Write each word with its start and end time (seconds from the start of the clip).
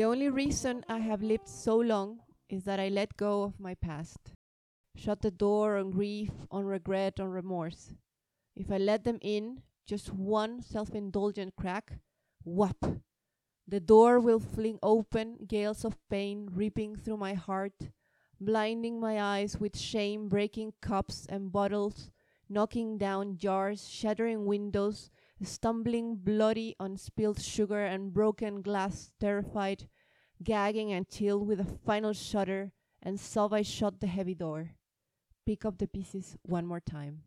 The 0.00 0.06
only 0.06 0.30
reason 0.30 0.82
I 0.88 0.96
have 1.00 1.22
lived 1.22 1.46
so 1.46 1.76
long 1.76 2.20
is 2.48 2.64
that 2.64 2.80
I 2.80 2.88
let 2.88 3.18
go 3.18 3.42
of 3.42 3.60
my 3.60 3.74
past. 3.74 4.32
Shut 4.96 5.20
the 5.20 5.30
door 5.30 5.76
on 5.76 5.90
grief, 5.90 6.30
on 6.50 6.64
regret, 6.64 7.20
on 7.20 7.28
remorse. 7.28 7.92
If 8.56 8.72
I 8.72 8.78
let 8.78 9.04
them 9.04 9.18
in, 9.20 9.60
just 9.86 10.10
one 10.10 10.62
self 10.62 10.94
indulgent 10.94 11.54
crack, 11.54 11.98
whap! 12.44 12.82
The 13.68 13.80
door 13.80 14.20
will 14.20 14.40
fling 14.40 14.78
open, 14.82 15.36
gales 15.46 15.84
of 15.84 15.98
pain 16.08 16.48
ripping 16.50 16.96
through 16.96 17.18
my 17.18 17.34
heart, 17.34 17.90
blinding 18.40 19.00
my 19.00 19.20
eyes 19.20 19.60
with 19.60 19.76
shame, 19.76 20.30
breaking 20.30 20.72
cups 20.80 21.26
and 21.28 21.52
bottles, 21.52 22.08
knocking 22.48 22.96
down 22.96 23.36
jars, 23.36 23.86
shattering 23.86 24.46
windows, 24.46 25.10
stumbling 25.42 26.16
bloody 26.16 26.74
on 26.78 26.96
spilled 26.96 27.40
sugar 27.40 27.84
and 27.84 28.12
broken 28.12 28.62
glass, 28.62 29.12
terrified, 29.20 29.88
gagging 30.42 30.92
until 30.92 31.44
with 31.44 31.60
a 31.60 31.64
final 31.84 32.12
shudder 32.12 32.72
and 33.02 33.18
sob 33.18 33.52
I 33.52 33.62
shut 33.62 34.00
the 34.00 34.06
heavy 34.06 34.34
door. 34.34 34.70
Pick 35.46 35.64
up 35.64 35.78
the 35.78 35.86
pieces 35.86 36.36
one 36.42 36.66
more 36.66 36.80
time. 36.80 37.22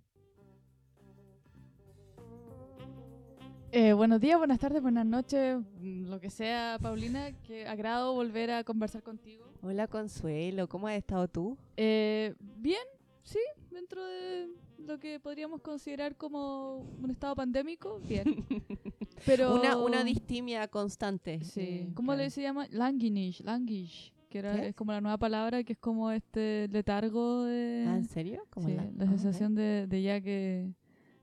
Eh, 3.75 3.93
buenos 3.93 4.21
días, 4.21 4.37
buenas 4.37 4.59
tardes, 4.59 4.83
buenas 4.83 5.03
noches, 5.03 5.57
mm, 5.79 6.05
lo 6.05 6.19
que 6.19 6.29
sea, 6.29 6.77
Paulina. 6.79 7.31
Qué 7.41 7.65
agrado 7.65 8.13
volver 8.13 8.51
a 8.51 8.63
conversar 8.63 9.01
contigo. 9.01 9.45
Hola 9.63 9.87
Consuelo, 9.87 10.69
¿cómo 10.69 10.87
has 10.87 10.95
estado 10.95 11.27
tú? 11.27 11.57
Eh, 11.75 12.35
bien, 12.37 12.83
sí, 13.23 13.39
dentro 13.73 14.05
de 14.05 14.49
lo 14.77 14.99
que 14.99 15.19
podríamos 15.19 15.61
considerar 15.61 16.15
como 16.15 16.77
un 17.01 17.09
estado 17.11 17.35
pandémico, 17.35 17.99
bien. 17.99 18.23
Pero 19.25 19.55
Una, 19.55 19.77
una 19.77 20.03
distimia 20.03 20.67
constante. 20.67 21.43
Sí. 21.43 21.89
¿Cómo 21.95 22.11
claro. 22.11 22.23
le 22.23 22.29
se 22.29 22.41
llama? 22.41 22.67
Languinish, 22.71 23.41
languish, 23.43 24.13
que 24.29 24.39
era, 24.39 24.55
¿Qué? 24.55 24.67
es 24.69 24.75
como 24.75 24.91
la 24.91 25.01
nueva 25.01 25.17
palabra, 25.17 25.63
que 25.63 25.73
es 25.73 25.79
como 25.79 26.11
este 26.11 26.67
letargo 26.69 27.43
de... 27.43 27.85
Ah, 27.87 27.95
¿En 27.95 28.05
serio? 28.05 28.45
¿Cómo 28.49 28.67
sí, 28.67 28.73
la, 28.73 28.83
la 28.83 29.05
ah, 29.05 29.07
sensación 29.07 29.55
de, 29.55 29.87
de 29.87 30.01
ya 30.01 30.21
que 30.21 30.73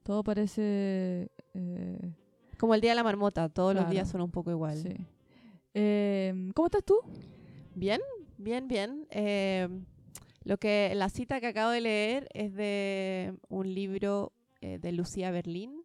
todo 0.02 0.22
parece... 0.24 1.30
eh. 1.54 2.14
Como 2.58 2.74
el 2.74 2.80
día 2.80 2.90
de 2.90 2.96
la 2.96 3.04
marmota, 3.04 3.48
todos 3.48 3.74
los 3.74 3.88
días 3.88 4.08
son 4.10 4.20
un 4.20 4.30
poco 4.30 4.50
igual. 4.50 4.76
sí. 4.76 4.94
Eh, 5.72 6.50
¿Cómo 6.54 6.66
estás 6.66 6.84
tú? 6.84 6.96
Bien, 7.74 8.00
bien, 8.36 8.66
bien. 8.68 9.06
Eh, 9.10 9.68
lo 10.44 10.58
que 10.58 10.92
la 10.94 11.08
cita 11.08 11.40
que 11.40 11.46
acabo 11.48 11.70
de 11.70 11.80
leer 11.80 12.28
es 12.32 12.54
de 12.54 13.34
un 13.48 13.72
libro 13.74 14.32
eh, 14.60 14.78
de 14.78 14.92
Lucía 14.92 15.30
Berlín 15.30 15.84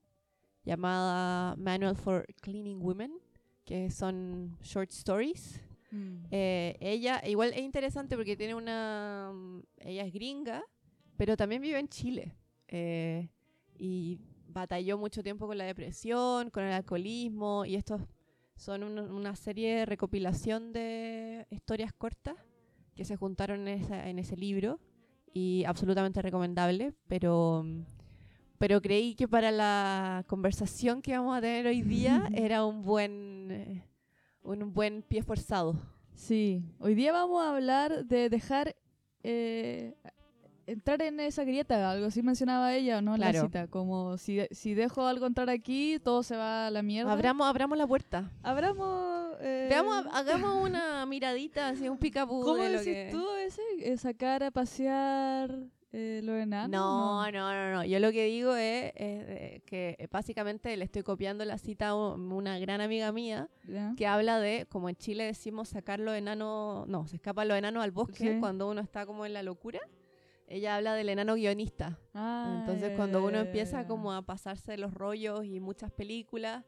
llamada 0.64 1.56
Manual 1.58 1.95
for 1.95 2.25
Cleaning 2.42 2.81
Women, 2.81 3.14
que 3.66 3.89
son 3.92 4.58
short 4.64 4.92
stories. 4.92 5.61
Eh, 6.31 6.76
ella, 6.81 7.22
igual 7.26 7.53
es 7.53 7.59
interesante 7.61 8.16
porque 8.17 8.36
tiene 8.36 8.53
una. 8.56 9.31
mm, 9.33 9.59
Ella 9.78 10.03
es 10.06 10.11
gringa, 10.14 10.64
pero 11.16 11.38
también 11.38 11.61
vive 11.61 11.80
en 11.80 11.88
Chile. 11.88 12.36
Eh, 12.67 13.30
y 13.78 14.20
batalló 14.48 14.98
mucho 14.98 15.22
tiempo 15.23 15.48
con 15.48 15.58
la 15.58 15.66
depresión, 15.66 16.50
con 16.50 16.64
el 16.64 16.73
alcoholismo, 16.73 17.64
y 17.66 17.76
estos 17.76 18.02
son 18.58 18.83
un- 18.83 19.00
una 19.00 19.36
serie 19.36 19.76
de 19.80 19.86
recopilación 19.86 20.73
de 20.73 21.45
historias 21.50 21.94
cortas 21.94 22.36
que 22.96 23.06
se 23.06 23.16
juntaron 23.18 23.68
en, 23.68 23.82
esa- 23.84 24.08
en 24.10 24.20
ese 24.20 24.36
libro 24.38 24.80
y 25.34 25.64
absolutamente 25.66 26.22
recomendable, 26.22 26.94
pero. 27.08 27.66
Pero 28.58 28.82
creí 28.82 29.16
que 29.16 29.28
para 29.28 29.52
la 29.52 30.24
conversación 30.28 31.02
que 31.02 31.18
vamos 31.18 31.38
a 31.38 31.42
tener 31.42 31.68
hoy 31.68 31.82
día 31.82 32.30
era 32.34 32.64
un 32.66 32.84
buen, 32.84 33.84
un 34.44 34.73
buen 34.73 35.02
pie 35.02 35.22
forzado. 35.23 35.76
Sí, 36.14 36.64
hoy 36.80 36.96
día 36.96 37.12
vamos 37.12 37.44
a 37.44 37.54
hablar 37.54 38.06
de 38.06 38.30
dejar 38.30 38.73
eh, 39.23 39.94
entrar 40.67 41.02
en 41.02 41.20
esa 41.20 41.43
grieta, 41.43 41.92
algo 41.92 42.08
así 42.08 42.21
mencionaba 42.23 42.73
ella, 42.73 43.02
¿no? 43.02 43.15
En 43.15 43.21
La 43.21 43.31
Claro. 43.31 43.48
cita, 43.48 43.67
como 43.67 44.17
si, 44.17 44.42
si 44.52 44.73
dejo 44.73 45.05
algo 45.08 45.26
entrar 45.26 45.49
aquí, 45.49 45.99
todo 46.03 46.23
se 46.23 46.36
va 46.36 46.67
a 46.67 46.71
la 46.71 46.81
mierda. 46.81 47.11
Abramos, 47.11 47.48
abramos 47.48 47.77
la 47.77 47.87
puerta. 47.87 48.31
Abramos... 48.43 49.36
eh, 49.42 49.67
Veamos, 49.70 50.05
hagamos 50.14 50.64
una 50.64 51.05
miradita, 51.05 51.70
así 51.70 51.87
un 51.89 51.98
picapú 51.98 52.42
¿Cómo 52.42 52.64
de 52.64 52.70
lo 52.70 52.80
decís 52.80 52.93
que... 52.93 53.09
tú 53.11 53.25
ese? 53.45 53.61
Eh, 53.80 53.98
sacar 53.98 54.43
a 54.43 54.52
pasear 54.52 55.55
eh, 55.92 56.21
los 56.23 56.36
enanos. 56.42 56.70
No, 56.71 57.31
no, 57.31 57.54
no, 57.54 57.71
no. 57.75 57.83
Yo 57.86 57.99
lo 57.99 58.11
que 58.11 58.25
digo 58.25 58.55
es, 58.55 58.92
es, 58.95 59.64
que 59.64 59.95
eh, 59.98 60.08
básicamente 60.11 60.75
le 60.75 60.83
estoy 60.86 61.04
copiando 61.04 61.45
la 61.45 61.58
cita 61.58 61.89
a 61.89 61.95
un- 61.95 62.31
una 62.31 62.59
gran 62.59 62.81
amiga 62.81 63.11
mía 63.11 63.48
que 63.98 64.05
habla 64.08 64.39
de, 64.39 64.65
como 64.70 64.89
en 64.89 64.95
Chile 64.95 65.23
decimos, 65.25 65.70
sacar 65.70 65.99
los 65.99 66.15
enanos, 66.15 66.87
no, 66.87 67.08
se 67.08 67.15
escapan 67.17 67.48
los 67.48 67.58
enanos 67.58 67.83
al 67.83 67.92
bosque 67.92 68.33
Sí. 68.33 68.37
cuando 68.39 68.70
uno 68.70 68.81
está 68.81 69.05
como 69.05 69.25
en 69.25 69.33
la 69.33 69.43
locura. 69.43 69.80
Ella 70.48 70.76
habla 70.76 70.94
del 70.94 71.10
enano 71.10 71.36
guionista. 71.36 72.00
Ah, 72.14 72.58
Entonces 72.60 72.94
cuando 72.95 73.26
uno 73.26 73.39
empieza 73.39 73.88
como 73.88 74.14
a 74.14 74.22
pasarse 74.22 74.78
los 74.78 74.94
rollos 74.94 75.44
y 75.45 75.60
muchas 75.60 75.92
películas 75.92 76.64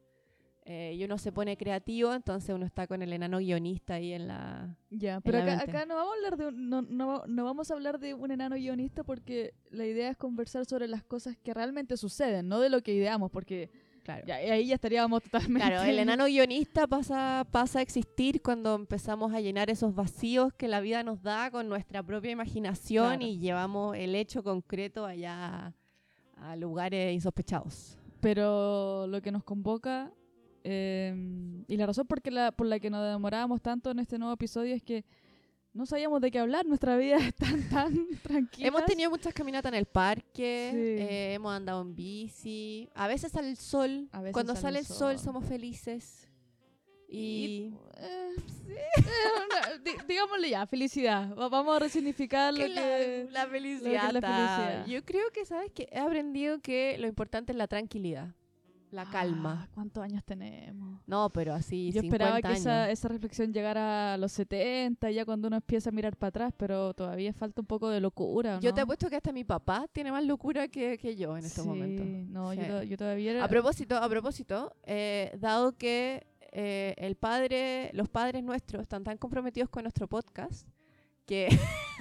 eh, 0.66 0.96
y 0.96 1.04
uno 1.06 1.18
se 1.18 1.32
pone 1.32 1.56
creativo, 1.56 2.14
entonces 2.14 2.54
uno 2.54 2.66
está 2.66 2.88
con 2.88 3.02
el 3.02 3.14
enano 3.14 3.38
guionista 3.38 3.94
ahí 3.94 4.12
en 4.12 4.28
la... 4.28 4.76
Ya, 4.90 5.22
pero 5.22 5.38
la 5.38 5.60
acá, 5.60 5.86
no 5.86 5.96
vamos 5.96 6.12
a 6.12 6.16
hablar 6.18 6.38
de 6.38 6.48
un, 6.48 6.70
no, 6.70 6.82
no, 6.82 7.24
no 7.26 7.46
vamos 7.46 7.72
a 7.72 7.76
hablar 7.76 8.00
de 8.00 8.14
un 8.14 8.32
enano 8.32 8.58
guionista 8.58 9.06
porque 9.06 9.54
la 9.70 9.86
idea 9.86 10.10
es 10.10 10.18
conversar 10.18 10.66
sobre 10.66 10.90
las 10.90 11.04
cosas 11.04 11.38
que 11.38 11.54
realmente 11.54 11.96
suceden, 11.96 12.50
no 12.50 12.60
de 12.60 12.70
lo 12.70 12.82
que 12.82 12.94
ideamos, 12.94 13.32
porque 13.32 13.70
Claro. 14.07 14.25
ya, 14.25 14.35
ahí 14.35 14.68
ya 14.68 14.75
estaríamos 14.75 15.22
totalmente. 15.22 15.68
Claro, 15.68 15.84
el 15.84 16.00
enano 16.00 16.25
guionista 16.25 16.88
pasa, 16.88 17.45
pasa 17.51 17.79
a 17.79 17.81
existir 17.81 18.41
cuando 18.41 18.73
empezamos 18.75 19.34
a 19.34 19.41
llenar 19.41 19.69
esos 19.69 19.94
vacíos 19.94 20.53
que 20.53 20.69
la 20.69 20.79
vida 20.79 21.03
nos 21.03 21.22
da 21.22 21.51
con 21.51 21.68
nuestra 21.68 22.01
propia 22.01 22.31
imaginación 22.31 23.06
Claro. 23.18 23.25
y 23.25 23.38
llevamos 23.38 23.97
el 23.97 24.16
hecho 24.16 24.44
concreto 24.44 25.06
allá 25.06 25.73
a 26.38 26.56
lugares 26.56 27.13
insospechados. 27.13 27.97
Pero 28.22 29.07
lo 29.07 29.22
que 29.22 29.31
nos 29.31 29.44
convoca 29.44 30.12
eh, 30.63 31.63
y 31.68 31.78
la 31.78 31.85
razón 31.85 32.07
por, 32.07 32.22
que 32.22 32.31
la, 32.31 32.51
por 32.51 32.68
la 32.68 32.79
que 32.79 32.89
nos 32.89 33.06
demorábamos 33.12 33.62
tanto 33.62 33.91
en 33.91 34.00
este 34.00 34.18
nuevo 34.18 34.34
episodio 34.34 34.74
es 34.74 34.84
que 34.84 35.03
no 35.78 35.86
sabíamos 35.86 36.20
de 36.22 36.32
qué 36.32 36.40
hablar, 36.40 36.66
nuestra 36.66 36.98
vida 36.98 37.18
es 37.28 37.34
tan, 37.36 37.70
tan 37.70 38.08
tranquila. 38.24 38.68
Hemos 38.68 38.86
tenido 38.86 39.10
muchas 39.10 39.34
caminatas 39.34 39.72
en 39.72 39.78
el 39.78 39.86
parque, 39.86 40.70
Sí. 40.74 40.78
eh, 41.04 41.34
hemos 41.36 41.54
andado 41.54 41.82
en 41.82 41.96
bici, 41.96 42.90
a 42.96 43.08
veces 43.08 43.32
sale 43.32 43.50
el 43.50 43.58
sol, 43.58 44.10
A 44.12 44.22
veces 44.22 44.34
cuando 44.34 44.56
sale 44.56 44.80
el 44.80 44.86
sol 44.86 45.18
sol. 45.18 45.20
somos 45.20 45.46
felices. 45.46 46.28
Y... 47.10 47.74
Eh, 47.98 48.36
sí. 48.66 48.74
Eh, 49.86 49.96
digámosle 50.08 50.50
ya, 50.50 50.66
felicidad. 50.68 51.34
Va- 51.36 51.48
Vamos 51.50 51.76
a 51.76 51.80
resignificar 51.80 52.54
lo 52.54 52.60
que 52.60 52.70
la, 52.70 52.82
que... 52.82 53.28
la 53.32 53.48
felicidad. 53.48 54.12
la 54.12 54.22
ta. 54.22 54.28
felicidad. 54.28 54.86
Yo 54.88 55.06
creo 55.06 55.30
que, 55.32 55.46
¿sabes 55.46 55.72
que 55.72 55.88
He 55.92 56.00
aprendido 56.00 56.60
que 56.60 56.98
lo 57.00 57.08
importante 57.08 57.52
es 57.54 57.58
la 57.58 57.68
tranquilidad, 57.68 58.34
la 58.92 59.06
calma. 59.06 59.64
Ah, 59.64 59.70
¿Cuántos 59.74 60.03
años 60.03 60.24
tenemos? 60.24 61.02
No, 61.06 61.30
pero 61.30 61.53
así, 61.53 61.92
Yo 61.92 62.02
50 62.02 62.08
esperaba 62.25 62.42
que 62.42 62.48
años. 62.48 62.59
esa, 62.62 62.90
esa 62.90 63.08
reflexión 63.09 63.52
llegara 63.53 64.14
a 64.14 64.18
los 64.18 64.31
70, 64.31 65.12
ya 65.12 65.25
cuando 65.25 65.48
uno 65.50 65.58
empieza 65.58 65.90
a 65.90 65.94
mirar 65.94 66.16
para 66.16 66.30
atrás, 66.30 66.53
pero 66.58 66.94
todavía 66.94 67.34
falta 67.34 67.62
un 67.62 67.68
poco 67.68 67.90
de 67.90 68.00
locura. 68.00 68.59
Yo 68.62 68.70
¿no? 68.70 68.75
te 68.75 68.81
apuesto 68.81 69.09
que 69.09 69.18
hasta 69.18 69.31
mi 69.34 69.44
papá 69.44 69.86
tiene 69.92 70.12
más 70.12 70.24
locura 70.25 70.68
que, 70.70 70.98
que 70.98 71.16
yo 71.16 71.38
en 71.38 71.46
estos 71.46 71.64
Sí, 71.64 71.70
momentos. 71.70 72.06
No, 72.30 72.53
Sí. 72.53 72.59
yo, 72.68 72.84
yo 72.84 72.98
todavía 72.98 73.31
era... 73.31 73.44
A 73.44 73.48
propósito, 73.48 73.98
a 73.98 74.08
propósito, 74.09 74.74
eh, 74.84 75.36
dado 75.40 75.74
que 75.74 76.25
eh, 76.54 76.94
el 76.98 77.16
padre, 77.16 77.92
los 77.94 78.08
padres 78.09 78.44
nuestros 78.44 78.81
están 78.84 79.04
tan 79.04 79.18
comprometidos 79.18 79.69
con 79.69 79.84
nuestro 79.84 80.08
podcast 80.08 80.66
que 81.25 81.50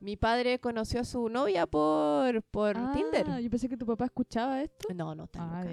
mi 0.00 0.16
padre 0.16 0.60
conoció 0.60 1.00
a 1.00 1.04
su 1.04 1.28
novia 1.28 1.66
por, 1.66 2.42
por 2.44 2.76
Ah, 2.76 2.92
Tinder. 2.94 3.42
Yo 3.42 3.50
pensé 3.50 3.68
que 3.68 3.76
tu 3.76 3.84
papá 3.86 4.04
escuchaba 4.04 4.62
esto. 4.62 4.94
No, 4.94 5.14
no 5.16 5.24
está 5.24 5.40
Ah, 5.42 5.64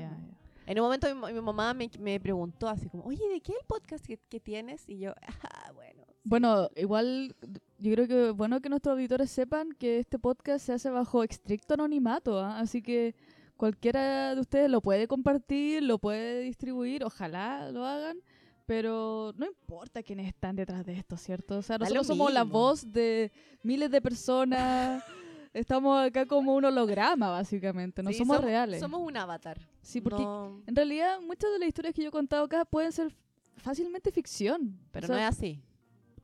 En 0.66 0.80
un 0.80 0.86
momento 0.86 1.14
mi, 1.14 1.34
mi 1.34 1.42
mamá 1.42 1.74
me, 1.74 1.90
me 2.00 2.20
preguntó 2.20 2.68
así 2.68 2.90
como, 2.90 3.04
oye, 3.04 3.28
¿de 3.30 3.42
qué 3.42 3.52
es 3.52 3.60
el 3.60 3.66
podcast 3.68 4.06
que, 4.06 4.18
que 4.18 4.40
tienes? 4.40 4.88
Y 4.88 5.00
yo, 5.00 5.14
ah, 5.44 5.72
bueno. 5.74 6.06
Bueno, 6.24 6.70
igual 6.76 7.36
yo 7.78 7.92
creo 7.92 8.08
que 8.08 8.32
bueno 8.32 8.60
que 8.60 8.68
nuestros 8.68 8.94
auditores 8.94 9.30
sepan 9.30 9.70
que 9.74 10.00
este 10.00 10.18
podcast 10.18 10.66
se 10.66 10.74
hace 10.74 10.90
bajo 10.90 11.24
estricto 11.24 11.76
anonimato, 11.76 12.40
¿ah? 12.40 12.60
así 12.60 12.82
que 12.82 13.14
cualquiera 13.58 14.34
de 14.34 14.42
ustedes 14.42 14.70
lo 14.70 14.82
puede 14.82 15.08
compartir, 15.08 15.84
lo 15.84 16.00
puede 16.00 16.42
distribuir, 16.42 17.04
ojalá 17.04 17.70
lo 17.72 17.86
hagan, 17.86 18.18
pero 18.66 19.34
no 19.38 19.46
importa 19.46 20.02
quiénes 20.02 20.28
están 20.28 20.56
detrás 20.56 20.84
de 20.84 20.94
esto, 20.94 21.16
¿cierto? 21.16 21.60
O 21.60 21.62
sea, 21.62 21.78
nosotros 21.78 22.08
somos 22.08 22.34
la 22.34 22.44
voz 22.44 22.92
de 22.92 23.32
miles 23.62 23.92
de 23.92 24.02
personas, 24.02 25.04
estamos 25.54 26.08
acá 26.08 26.26
como 26.26 26.56
un 26.56 26.66
holograma, 26.66 27.30
básicamente, 27.30 28.02
no 28.02 28.10
Sí, 28.10 28.18
somos 28.18 28.44
reales. 28.44 28.80
Somos 28.80 29.02
un 29.02 29.16
avatar. 29.16 29.60
Sí, 29.86 30.02
porque 30.02 30.24
No- 30.24 30.62
en 30.68 30.76
realidad 30.76 31.20
muchas 31.22 31.52
de 31.54 31.60
las 31.60 31.68
historias 31.70 31.94
que 31.94 32.02
yo 32.02 32.10
he 32.10 32.12
contado 32.12 32.44
acá 32.46 32.66
pueden 32.66 32.92
ser 32.92 33.16
fácilmente 33.58 34.12
ficción. 34.12 34.78
pero 34.92 35.06
O 35.06 35.08
sea, 35.08 35.16
no 35.16 35.22
es 35.22 35.28
así. 35.30 35.62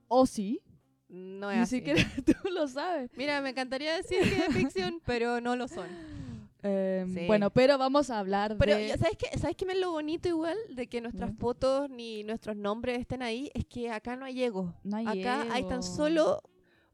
O 0.07 0.25
sí, 0.25 0.61
No 1.07 1.49
es 1.51 1.57
ni 1.57 1.63
así. 1.63 1.75
siquiera 1.77 2.01
tú 2.25 2.49
lo 2.49 2.67
sabes. 2.67 3.09
Mira, 3.15 3.39
me 3.41 3.49
encantaría 3.51 3.95
decir 3.95 4.19
que 4.21 4.45
es 4.45 4.53
ficción, 4.75 5.01
pero 5.05 5.39
no 5.41 5.55
lo 5.55 5.67
son. 5.67 5.87
Eh, 6.63 7.05
Sí. 7.11 7.25
Bueno, 7.25 7.49
pero 7.49 7.77
vamos 7.79 8.09
a 8.11 8.19
hablar 8.19 8.55
Pero, 8.59 8.75
de... 8.77 8.89
¿sabes 8.97 9.17
qué? 9.17 9.37
¿Sabes 9.39 9.55
qué 9.55 9.65
me 9.65 9.73
es 9.73 9.79
lo 9.79 9.91
bonito 9.91 10.27
igual 10.29 10.55
de 10.69 10.85
que 10.87 11.01
nuestras 11.01 11.31
fotos 11.35 11.89
ni 11.89 12.23
nuestros 12.23 12.55
nombres 12.55 12.99
estén 12.99 13.23
ahí? 13.23 13.49
Es 13.55 13.65
que 13.65 13.89
acá 13.89 14.15
no 14.15 14.25
hay 14.25 14.43
ego. 14.43 14.75
No 14.83 14.97
hay 14.97 15.07
acá 15.21 15.47
hay 15.51 15.63
tan 15.67 15.81
solo 15.81 16.43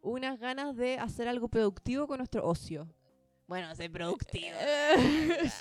unas 0.02 0.40
ganas 0.40 0.74
de 0.78 0.98
hacer 1.00 1.28
algo 1.28 1.50
productivo 1.50 2.08
con 2.08 2.20
nuestro 2.20 2.48
ocio. 2.48 2.88
Bueno, 3.48 3.74
ser 3.76 3.90
productivo. 3.92 4.56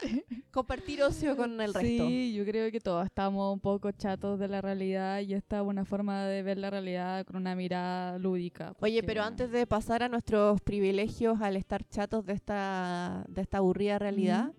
Sí. 0.00 0.24
Compartir 0.50 1.02
ocio 1.02 1.36
con 1.36 1.60
el 1.60 1.72
resto. 1.72 2.08
Sí, 2.08 2.34
yo 2.34 2.44
creo 2.44 2.70
que 2.72 2.80
todos 2.80 3.04
estamos 3.04 3.52
un 3.52 3.60
poco 3.60 3.92
chatos 3.92 4.40
de 4.40 4.48
la 4.48 4.60
realidad 4.60 5.20
y 5.20 5.34
esta 5.34 5.60
es 5.60 5.66
una 5.66 5.84
forma 5.84 6.24
de 6.24 6.42
ver 6.42 6.58
la 6.58 6.70
realidad 6.70 7.24
con 7.24 7.36
una 7.36 7.54
mirada 7.54 8.18
lúdica. 8.18 8.74
Oye, 8.80 9.02
pero 9.02 9.22
antes 9.22 9.50
de 9.52 9.66
pasar 9.66 10.02
a 10.02 10.08
nuestros 10.08 10.60
privilegios 10.62 11.40
al 11.40 11.56
estar 11.56 11.86
chatos 11.88 12.26
de 12.26 12.32
esta, 12.32 13.24
de 13.28 13.42
esta 13.42 13.58
aburrida 13.58 13.98
realidad, 13.98 14.52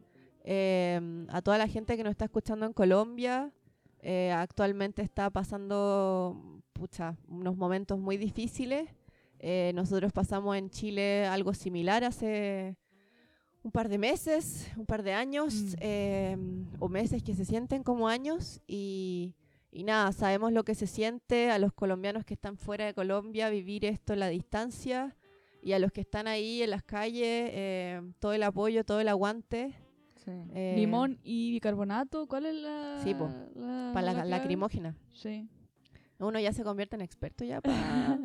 eh, 0.43 1.25
a 1.29 1.41
toda 1.41 1.57
la 1.57 1.67
gente 1.67 1.97
que 1.97 2.03
nos 2.03 2.11
está 2.11 2.25
escuchando 2.25 2.65
en 2.65 2.73
Colombia, 2.73 3.51
eh, 3.99 4.31
actualmente 4.31 5.01
está 5.01 5.29
pasando 5.29 6.61
pucha, 6.71 7.17
unos 7.27 7.57
momentos 7.57 7.99
muy 7.99 8.15
difíciles. 8.15 8.87
Eh, 9.39 9.71
nosotros 9.75 10.13
pasamos 10.13 10.55
en 10.55 10.69
Chile 10.69 11.25
algo 11.25 11.53
similar 11.53 12.03
hace 12.03 12.77
un 13.63 13.71
par 13.71 13.89
de 13.89 13.97
meses, 13.97 14.69
un 14.77 14.85
par 14.85 15.03
de 15.03 15.13
años, 15.13 15.53
Mm. 15.53 15.75
eh, 15.81 16.37
o 16.79 16.87
meses 16.89 17.21
que 17.23 17.35
se 17.35 17.43
sienten 17.45 17.83
como 17.83 18.07
años 18.07 18.61
y, 18.67 19.35
y 19.71 19.83
nada, 19.83 20.11
sabemos 20.13 20.51
lo 20.53 20.63
que 20.63 20.73
se 20.75 20.87
siente 20.87 21.49
a 21.51 21.59
los 21.59 21.73
colombianos 21.73 22.23
que 22.25 22.33
están 22.35 22.57
fuera 22.57 22.85
de 22.85 22.93
Colombia 22.93 23.49
vivir 23.49 23.83
esto 23.85 24.13
en 24.13 24.19
la 24.19 24.29
distancia 24.29 25.15
y 25.61 25.73
a 25.73 25.79
los 25.79 25.91
que 25.91 26.01
están 26.01 26.27
ahí 26.27 26.61
en 26.61 26.69
las 26.69 26.83
calles, 26.83 27.49
eh, 27.53 28.01
todo 28.19 28.31
el 28.33 28.43
apoyo, 28.43 28.83
todo 28.85 28.99
el 29.01 29.07
aguante 29.09 29.73
Sí. 30.23 30.31
eh, 30.53 30.73
Limón 30.77 31.19
y 31.23 31.51
bicarbonato, 31.51 32.27
¿cuál 32.27 32.45
es 32.47 32.55
la...? 32.55 32.99
Sí, 33.03 33.13
po, 33.13 33.29
la- 33.55 33.91
para 33.93 34.05
la, 34.07 34.13
clave? 34.13 34.29
lacrimógena. 34.29 34.95
Sí. 35.13 35.47
Uno 36.19 36.39
ya 36.39 36.51
se 36.51 36.63
convierte 36.63 36.95
en 36.95 37.01
experto 37.01 37.45
ya 37.45 37.61
para, 38.17 38.19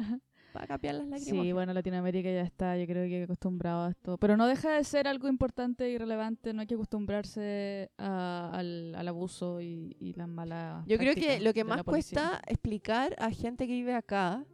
para 0.53 0.67
capear 0.67 0.95
las 0.97 1.07
lacrimógenas. 1.09 1.45
Sí, 1.47 1.53
bueno, 1.53 1.73
Latinoamérica 1.73 2.31
ya 2.31 2.43
está, 2.43 2.77
yo 2.77 2.87
creo 2.87 3.09
que 3.09 3.23
acostumbrado 3.25 3.85
a 3.87 3.91
esto. 3.91 4.19
Pero 4.19 4.37
no 4.37 4.47
deja 4.47 4.73
de 4.73 4.85
ser 4.85 5.09
algo 5.09 5.29
importante 5.29 5.89
y 5.91 5.99
relevante, 5.99 6.53
no 6.53 6.61
hay 6.61 6.67
que 6.67 6.75
acostumbrarse 6.75 7.91
a- 7.99 8.51
al, 8.53 8.95
al 8.95 9.09
abuso 9.09 9.61
y, 9.61 9.97
y 9.99 10.13
las 10.15 10.29
malas 10.29 10.85
Yo 10.87 10.99
creo 10.99 11.15
que 11.15 11.41
lo 11.41 11.53
que 11.53 11.65
más 11.65 11.83
cuesta 11.83 12.41
explicar 12.47 13.15
a 13.19 13.31
gente 13.31 13.67
que 13.67 13.73
vive 13.73 13.95
acá 13.95 14.45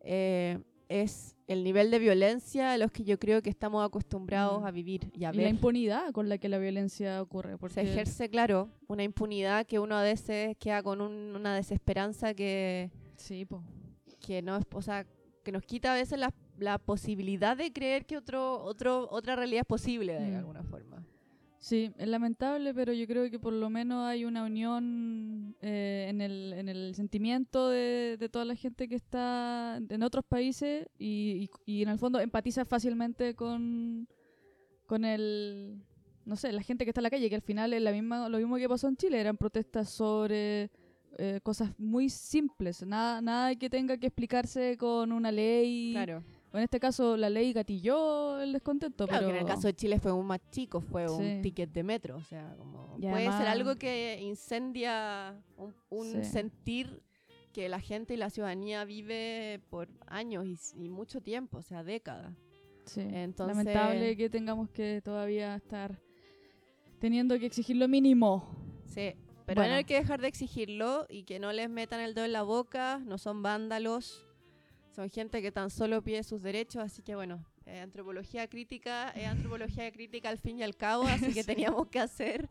eh, 0.00 0.58
es 0.88 1.34
el 1.46 1.64
nivel 1.64 1.90
de 1.90 1.98
violencia 1.98 2.72
a 2.72 2.78
los 2.78 2.90
que 2.92 3.04
yo 3.04 3.18
creo 3.18 3.40
que 3.42 3.50
estamos 3.50 3.84
acostumbrados 3.84 4.62
Mm. 4.62 4.66
a 4.66 4.70
vivir 4.70 5.10
y 5.14 5.24
a 5.24 5.30
Y 5.30 5.36
la 5.36 5.42
ver. 5.44 5.48
impunidad 5.50 6.12
con 6.12 6.28
la 6.28 6.38
que 6.38 6.48
la 6.48 6.58
violencia 6.58 7.20
ocurre. 7.22 7.56
Porque 7.58 7.74
Se 7.74 7.80
ejerce, 7.82 8.28
claro, 8.28 8.68
una 8.86 9.02
impunidad 9.02 9.66
que 9.66 9.78
uno 9.78 9.96
a 9.96 10.02
veces 10.02 10.56
queda 10.58 10.82
con 10.82 11.00
un- 11.00 11.34
una 11.36 11.54
desesperanza 11.56 12.34
que, 12.34 12.90
Sí, 13.16 13.44
po. 13.46 13.62
que 14.20 14.42
no 14.42 14.56
es, 14.56 14.64
o 14.72 14.82
sea, 14.82 15.06
que 15.44 15.52
nos 15.52 15.62
quita 15.62 15.92
a 15.92 15.96
veces 15.96 16.18
la, 16.18 16.32
la 16.58 16.78
posibilidad 16.78 17.56
de 17.56 17.72
creer 17.72 18.06
que 18.06 18.16
otro, 18.16 18.62
otro, 18.64 19.08
otra 19.10 19.36
realidad 19.36 19.60
es 19.60 19.66
posible 19.66 20.14
de 20.14 20.32
Mm. 20.32 20.36
alguna 20.36 20.62
forma. 20.64 21.04
Sí, 21.60 21.90
es 21.96 22.08
lamentable, 22.08 22.74
pero 22.74 22.92
yo 22.92 23.06
creo 23.06 23.30
que 23.30 23.38
por 23.38 23.54
lo 23.54 23.70
menos 23.70 24.04
hay 24.04 24.26
una 24.26 24.44
unión 24.44 25.56
eh, 25.62 26.06
en, 26.10 26.20
el, 26.20 26.52
en 26.52 26.68
el 26.68 26.94
sentimiento 26.94 27.70
de, 27.70 28.16
de 28.18 28.28
toda 28.28 28.44
la 28.44 28.54
gente 28.54 28.86
que 28.86 28.96
está 28.96 29.80
en 29.88 30.02
otros 30.02 30.24
países 30.26 30.86
y, 30.98 31.48
y- 31.66 31.78
y 31.78 31.82
en 31.82 31.88
el 31.88 31.98
fondo 31.98 32.20
empatiza 32.20 32.66
fácilmente 32.66 33.34
con, 33.34 34.06
con 34.86 35.06
el, 35.06 35.80
no 36.26 36.36
sé, 36.36 36.52
la 36.52 36.62
gente 36.62 36.84
que 36.84 36.90
está 36.90 37.00
en 37.00 37.04
la 37.04 37.10
calle, 37.10 37.30
que 37.30 37.36
al 37.36 37.40
final 37.40 37.72
es 37.72 37.80
la 37.80 37.92
misma, 37.92 38.28
lo 38.28 38.36
mismo 38.36 38.56
que 38.56 38.68
pasó 38.68 38.86
en 38.88 38.96
Chile, 38.98 39.18
eran 39.18 39.38
protestas 39.38 39.88
sobre 39.88 40.70
eh, 41.18 41.40
cosas 41.42 41.70
muy 41.78 42.08
simples, 42.08 42.84
nada, 42.86 43.20
nada 43.20 43.54
que 43.54 43.68
tenga 43.70 43.96
que 43.96 44.06
explicarse 44.08 44.76
con 44.76 45.12
una 45.12 45.30
ley. 45.32 45.92
Claro. 45.92 46.22
En 46.52 46.60
este 46.60 46.78
caso 46.78 47.16
la 47.16 47.28
ley 47.30 47.52
gatilló 47.52 48.40
el 48.40 48.52
descontento, 48.52 49.06
Claro, 49.08 49.26
pero 49.26 49.32
que 49.32 49.38
en 49.40 49.46
el 49.46 49.52
caso 49.52 49.66
de 49.66 49.74
Chile 49.74 49.98
fue 49.98 50.12
un 50.12 50.26
más 50.26 50.40
chico, 50.50 50.80
fue 50.80 51.08
Sí. 51.08 51.14
un 51.14 51.42
ticket 51.42 51.70
de 51.72 51.82
metro. 51.82 52.16
O 52.16 52.20
sea, 52.22 52.54
como 52.58 52.96
puede 52.98 53.24
ser 53.32 53.48
algo 53.48 53.74
que 53.76 54.20
incendia 54.22 55.34
un, 55.56 55.74
un 55.90 56.06
Sí. 56.06 56.24
sentir 56.24 57.02
que 57.52 57.68
la 57.68 57.80
gente 57.80 58.14
y 58.14 58.16
la 58.16 58.30
ciudadanía 58.30 58.84
vive 58.84 59.60
por 59.70 59.88
años 60.06 60.44
y, 60.46 60.84
y 60.84 60.88
mucho 60.88 61.20
tiempo, 61.20 61.58
o 61.58 61.62
sea, 61.62 61.82
décadas. 61.84 62.32
Sí, 62.86 63.00
Entonces- 63.00 63.56
lamentable 63.56 64.16
que 64.16 64.28
tengamos 64.30 64.68
que 64.70 65.00
todavía 65.02 65.54
estar 65.56 66.00
teniendo 66.98 67.38
que 67.38 67.46
exigir 67.46 67.76
lo 67.76 67.88
mínimo. 67.88 68.44
Sí, 68.86 69.14
pero 69.46 69.60
Bueno. 69.60 69.72
no 69.72 69.76
hay 69.78 69.84
que 69.84 69.94
dejar 69.94 70.20
de 70.20 70.28
exigirlo 70.28 71.06
y 71.08 71.24
que 71.24 71.38
no 71.38 71.52
les 71.52 71.68
metan 71.70 72.00
el 72.00 72.14
dedo 72.14 72.24
en 72.24 72.32
la 72.32 72.42
boca, 72.42 72.98
no 73.04 73.18
son 73.18 73.42
vándalos, 73.42 74.24
son 74.94 75.10
gente 75.10 75.42
que 75.42 75.52
tan 75.52 75.70
solo 75.70 76.02
pide 76.02 76.22
sus 76.22 76.40
derechos, 76.42 76.82
así 76.82 77.02
que 77.02 77.14
bueno, 77.14 77.44
eh, 77.66 77.80
antropología 77.80 78.48
crítica 78.48 79.10
es 79.10 79.26
antropología 79.52 79.90
crítica 79.92 80.28
al 80.28 80.38
fin 80.38 80.58
y 80.58 80.62
al 80.62 80.76
cabo, 80.76 81.04
así 81.06 81.32
que 81.32 81.44
teníamos 81.44 81.88
que 81.88 81.98
hacer 82.00 82.48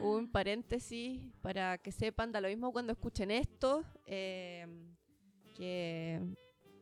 un 0.00 0.28
paréntesis 0.30 1.20
para 1.42 1.78
que 1.78 1.92
sepan, 1.92 2.32
da 2.32 2.40
lo 2.40 2.48
mismo 2.48 2.72
cuando 2.72 2.92
escuchen 2.92 3.30
esto, 3.30 3.84
eh, 4.06 4.66
que 5.54 6.20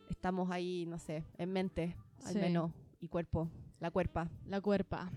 estamos 0.08 0.50
ahí, 0.50 0.86
no 0.86 0.98
sé, 0.98 1.24
en 1.36 1.52
mente, 1.52 1.94
al 2.24 2.32
Sí. 2.32 2.38
menos, 2.38 2.70
y 3.00 3.08
cuerpo, 3.08 3.50
la 3.80 3.90
cuerpa. 3.90 4.28
La 4.46 4.60
cuerpa. 4.60 5.10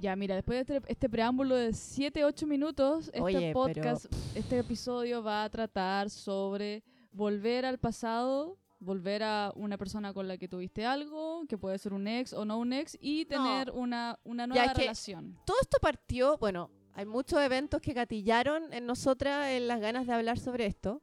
Ya, 0.00 0.16
mira, 0.16 0.34
después 0.34 0.66
de 0.66 0.76
este, 0.76 0.92
este 0.92 1.08
preámbulo 1.10 1.54
de 1.54 1.72
7, 1.74 2.24
8 2.24 2.46
minutos, 2.46 3.08
este 3.08 3.20
Oye, 3.20 3.38
pero- 3.52 3.52
podcast, 3.52 4.06
este 4.34 4.58
episodio 4.58 5.22
va 5.22 5.44
a 5.44 5.50
tratar 5.50 6.08
sobre 6.10 6.82
volver 7.12 7.66
al 7.66 7.78
pasado, 7.78 8.56
volver 8.78 9.22
a 9.22 9.52
una 9.56 9.76
persona 9.76 10.14
con 10.14 10.26
la 10.26 10.38
que 10.38 10.48
tuviste 10.48 10.86
algo, 10.86 11.44
que 11.48 11.58
puede 11.58 11.76
ser 11.78 11.92
un 11.92 12.06
ex 12.08 12.32
o 12.32 12.44
no 12.46 12.58
un 12.58 12.72
ex, 12.72 12.96
y 13.00 13.26
tener 13.26 13.70
una, 13.72 14.18
una 14.24 14.46
nueva 14.46 14.72
relación. 14.72 15.36
todo 15.44 15.56
esto 15.60 15.76
partió, 15.82 16.38
bueno, 16.38 16.70
hay 16.94 17.04
muchos 17.04 17.38
eventos 17.40 17.82
que 17.82 17.92
gatillaron 17.92 18.72
en 18.72 18.86
nosotras 18.86 19.48
en 19.50 19.68
las 19.68 19.80
ganas 19.80 20.06
de 20.06 20.14
hablar 20.14 20.38
sobre 20.38 20.64
esto, 20.66 21.02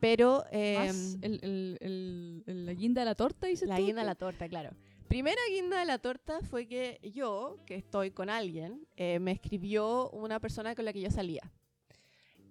pero 0.00 0.44
eh, 0.52 0.76
Más 0.78 1.18
el, 1.22 1.40
el- 1.42 2.44
el- 2.46 2.66
la 2.66 2.72
guinda 2.72 3.00
de 3.00 3.06
la 3.06 3.14
torta, 3.16 3.48
dices 3.48 3.68
la 3.68 3.76
tú, 3.78 3.84
guinda 3.84 4.02
de 4.02 4.06
la 4.06 4.14
torta, 4.14 4.48
claro. 4.48 4.70
Primera 5.08 5.40
guinda 5.50 5.78
de 5.78 5.86
la 5.86 5.98
torta 5.98 6.40
fue 6.42 6.66
que 6.66 7.00
yo, 7.14 7.58
que 7.64 7.76
estoy 7.76 8.10
con 8.10 8.28
alguien, 8.28 8.86
eh, 8.96 9.18
me 9.18 9.32
escribió 9.32 10.10
una 10.10 10.38
persona 10.38 10.74
con 10.74 10.84
la 10.84 10.92
que 10.92 11.00
yo 11.00 11.10
salía. 11.10 11.50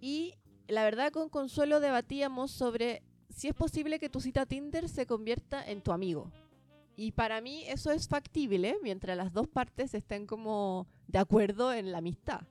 Y 0.02 0.34
la 0.68 0.84
verdad 0.84 1.12
con 1.12 1.30
Consuelo 1.30 1.80
debatíamos 1.80 2.50
sobre 2.50 3.04
si 3.30 3.48
es 3.48 3.54
posible 3.54 4.00
que 4.00 4.10
tu 4.10 4.22
cita 4.22 4.48
Tinder 4.48 4.90
se 4.90 5.06
convierta 5.06 5.64
en 5.64 5.82
tu 5.82 5.92
amigo. 5.92 6.32
Y 6.96 7.12
para 7.12 7.42
mí 7.42 7.64
eso 7.68 7.92
es 7.92 8.08
factible 8.08 8.78
mientras 8.82 9.16
las 9.16 9.32
dos 9.32 9.48
partes 9.48 9.94
estén 9.94 10.26
como 10.26 10.88
de 11.08 11.20
acuerdo 11.20 11.72
en 11.72 11.92
la 11.92 12.00
amistad. 12.00 12.42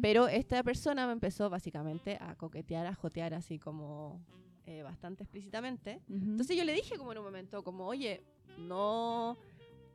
Pero 0.00 0.26
esta 0.26 0.62
persona 0.64 1.06
me 1.06 1.12
empezó 1.12 1.48
básicamente 1.48 2.18
a 2.20 2.34
coquetear, 2.34 2.86
a 2.86 2.94
jotear 2.94 3.32
así 3.32 3.60
como 3.60 4.20
eh, 4.66 4.82
bastante 4.82 5.24
explícitamente. 5.24 6.00
Ujú. 6.08 6.30
Entonces 6.32 6.56
yo 6.56 6.64
le 6.64 6.72
dije 6.72 6.96
como 6.96 7.12
en 7.12 7.18
un 7.18 7.24
momento, 7.24 7.62
como, 7.62 7.86
oye, 7.86 8.22
no, 8.58 9.36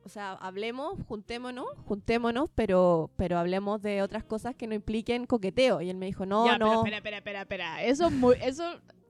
o 0.04 0.08
sea, 0.08 0.32
hablemos, 0.32 0.98
juntémonos, 1.06 1.66
juntémonos, 1.86 2.50
pero, 2.54 3.10
pero 3.16 3.38
hablemos 3.38 3.82
de 3.82 4.02
otras 4.02 4.24
cosas 4.24 4.54
que 4.54 4.66
no 4.66 4.74
impliquen 4.74 5.26
coqueteo. 5.26 5.80
Y 5.80 5.90
él 5.90 5.96
me 5.96 6.06
dijo, 6.06 6.26
no, 6.26 6.46
Ya, 6.46 6.58
no. 6.58 6.76
Espera, 6.76 6.98
espera, 6.98 7.18
espera, 7.18 7.40
espera. 7.42 7.82
Eso, 7.84 8.06
es 8.06 8.12
muy, 8.12 8.36
eso 8.42 8.64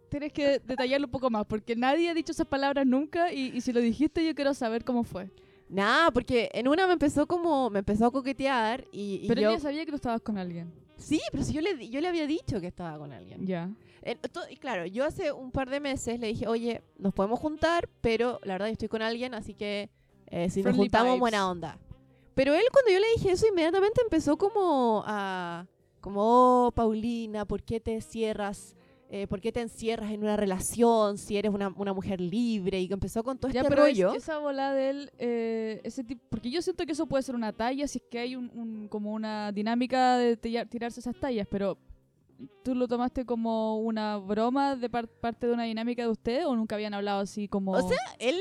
tienes 0.09 0.33
que 0.33 0.59
detallarlo 0.61 1.07
un 1.07 1.11
poco 1.11 1.31
más, 1.31 1.45
porque 1.47 1.77
nadie 1.77 2.09
ha 2.09 2.15
dicho 2.15 2.33
esas 2.33 2.47
palabras 2.47 2.87
nunca 2.87 3.33
y, 3.33 3.57
y 3.57 3.61
si 3.61 3.73
lo 3.73 3.81
dijiste 3.81 4.25
yo 4.25 4.35
quiero 4.35 4.55
saber 4.55 4.85
cómo 4.85 5.05
fue. 5.05 5.31
Nada, 5.69 6.11
porque 6.11 6.51
en 6.55 6.67
una 6.67 6.87
me 6.87 6.95
empezó 6.95 7.27
como, 7.27 7.69
me 7.69 7.81
empezó 7.81 8.07
a 8.07 8.11
coquetear 8.11 8.87
y, 8.91 9.21
y 9.23 9.29
Pero 9.29 9.43
yo... 9.43 9.51
ella 9.51 9.61
sabía 9.61 9.85
que 9.85 9.91
tú 9.91 9.97
estabas 9.97 10.23
con 10.23 10.39
alguien. 10.39 10.73
Sí, 10.97 11.21
pero 11.31 11.45
si 11.45 11.53
yo 11.53 11.61
le, 11.61 11.89
yo 11.89 12.01
le 12.01 12.09
había 12.09 12.27
dicho 12.27 12.61
que 12.61 12.67
estaba 12.67 12.99
con 12.99 13.13
alguien. 13.13 13.47
Ya. 13.47 13.71
Y 14.51 14.57
claro, 14.57 14.87
yo 14.87 15.05
hace 15.05 15.33
un 15.33 15.51
par 15.51 15.69
de 15.71 15.81
meses 15.81 16.19
le 16.21 16.29
dije, 16.29 16.47
oye, 16.47 16.83
nos 16.99 17.13
podemos 17.15 17.39
juntar, 17.41 17.89
pero 18.01 18.39
la 18.45 18.55
verdad 18.55 18.67
yo 18.69 18.73
estoy 18.73 18.89
con 18.89 19.03
alguien, 19.03 19.35
así 19.35 19.55
que 19.55 19.91
eh, 20.27 20.51
si 20.51 20.61
nos 20.61 20.65
Friendly 20.71 20.79
juntamos, 20.85 21.07
vibes. 21.13 21.21
buena 21.21 21.51
onda. 21.51 21.79
Pero 22.35 22.55
él 22.55 22.63
cuando 22.73 22.93
yo 22.93 23.01
le 23.01 23.07
dije 23.17 23.33
eso, 23.33 23.47
inmediatamente 23.49 24.01
empezó 24.03 24.37
como 24.37 25.03
a, 25.07 25.67
como, 26.01 26.67
oh, 26.67 26.73
Paulina, 26.73 27.45
¿por 27.45 27.63
qué 27.63 27.81
te 27.81 28.01
cierras? 28.01 28.75
Eh, 29.11 29.27
¿Por 29.27 29.41
qué 29.41 29.51
te 29.53 29.63
encierras 29.63 30.13
en 30.13 30.23
una 30.23 30.37
relación 30.37 31.17
si 31.17 31.39
eres 31.39 31.51
una, 31.53 31.69
una 31.77 31.95
mujer 31.95 32.21
libre? 32.21 32.79
Y 32.79 32.89
que 32.89 32.93
empezó 32.95 33.25
con 33.25 33.39
todo 33.39 33.51
Ya, 33.51 33.61
este 33.63 33.71
pero 33.71 33.87
es- 33.87 33.97
rollo. 33.99 34.15
esa 34.15 34.39
bola 34.39 34.75
de 34.75 34.91
él, 34.91 35.11
eh, 35.19 35.81
ese 35.83 36.05
tipo, 36.05 36.23
porque 36.29 36.51
yo 36.51 36.61
siento 36.61 36.85
que 36.85 36.93
eso 36.93 37.07
puede 37.07 37.23
ser 37.23 37.35
una 37.35 37.55
talla 37.55 37.89
si 37.89 37.99
es 37.99 38.05
que 38.11 38.19
hay 38.19 38.37
un, 38.37 38.51
un- 38.55 38.87
como 38.89 39.13
una 39.15 39.51
dinámica 39.51 40.19
de 40.19 40.37
tirarse 40.37 41.01
esas 41.01 41.17
tallas, 41.19 41.47
pero 41.51 41.79
¿tú 42.63 42.75
lo 42.75 42.87
tomaste 42.89 43.25
como 43.25 43.79
una 43.79 44.17
broma 44.19 44.77
de 44.77 44.89
par- 44.89 45.09
parte 45.09 45.47
de 45.47 45.53
una 45.55 45.65
dinámica 45.65 46.03
de 46.03 46.09
ustedes 46.09 46.45
o 46.47 46.55
nunca 46.57 46.75
habían 46.77 46.95
hablado 46.95 47.21
así 47.21 47.49
como... 47.49 47.73
O 47.73 47.89
sea, 47.89 47.99
él, 48.19 48.37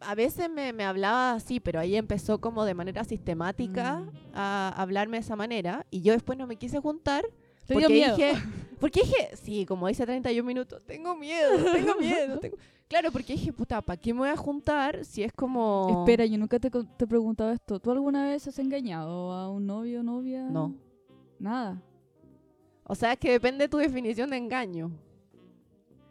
a 0.00 0.14
veces 0.14 0.48
me, 0.50 0.72
me 0.72 0.84
hablaba 0.84 1.32
así, 1.32 1.60
pero 1.60 1.78
ahí 1.80 1.96
empezó 1.96 2.40
como 2.40 2.64
de 2.64 2.74
manera 2.74 3.04
sistemática 3.04 4.00
Mm. 4.00 4.10
a 4.34 4.68
hablarme 4.76 5.16
de 5.18 5.20
esa 5.22 5.36
manera. 5.36 5.86
Y 5.90 6.00
yo 6.02 6.12
después 6.12 6.38
no 6.38 6.46
me 6.46 6.56
quise 6.56 6.80
juntar. 6.80 7.24
Te 7.66 7.74
porque 7.74 7.88
miedo. 7.92 8.16
dije, 8.16 8.32
porque 8.80 9.02
dije, 9.02 9.36
sí, 9.36 9.66
como 9.66 9.86
dice 9.86 10.04
31 10.04 10.44
minutos, 10.46 10.84
tengo 10.84 11.14
miedo, 11.16 11.50
tengo 11.72 11.94
miedo. 11.96 12.38
tengo- 12.40 12.56
Claro, 12.88 13.10
porque 13.10 13.32
dije, 13.32 13.52
puta, 13.54 13.80
¿para 13.80 13.96
qué 13.98 14.12
me 14.12 14.20
voy 14.20 14.28
a 14.28 14.36
juntar 14.36 15.02
si 15.06 15.22
es 15.22 15.32
como... 15.32 16.00
Espera, 16.00 16.26
yo 16.26 16.36
nunca 16.36 16.58
te, 16.58 16.68
te 16.68 17.04
he 17.04 17.06
preguntado 17.06 17.50
esto. 17.50 17.80
¿Tú 17.80 17.90
alguna 17.90 18.26
vez 18.26 18.46
has 18.48 18.58
engañado 18.58 19.32
a 19.32 19.48
un 19.50 19.64
novio 19.66 20.00
o 20.00 20.02
novia? 20.02 20.42
No. 20.44 20.74
Nada. 21.38 21.80
O 22.92 22.94
sea, 22.94 23.12
es 23.14 23.18
que 23.18 23.32
depende 23.32 23.64
de 23.64 23.68
tu 23.70 23.78
definición 23.78 24.28
de 24.28 24.36
engaño. 24.36 24.90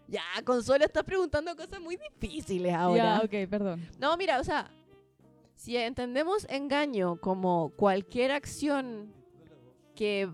Ya, 0.07 0.23
Consuelo, 0.43 0.83
estás 0.83 1.03
preguntando 1.03 1.55
cosas 1.55 1.79
muy 1.79 1.95
difíciles 1.95 2.73
ahora. 2.73 3.19
Ya, 3.19 3.21
ok, 3.23 3.47
perdón. 3.47 3.87
No, 3.99 4.17
mira, 4.17 4.39
o 4.39 4.43
sea, 4.43 4.71
si 5.53 5.77
entendemos 5.77 6.47
engaño 6.49 7.17
como 7.17 7.71
cualquier 7.75 8.31
acción 8.31 9.13
que 9.93 10.27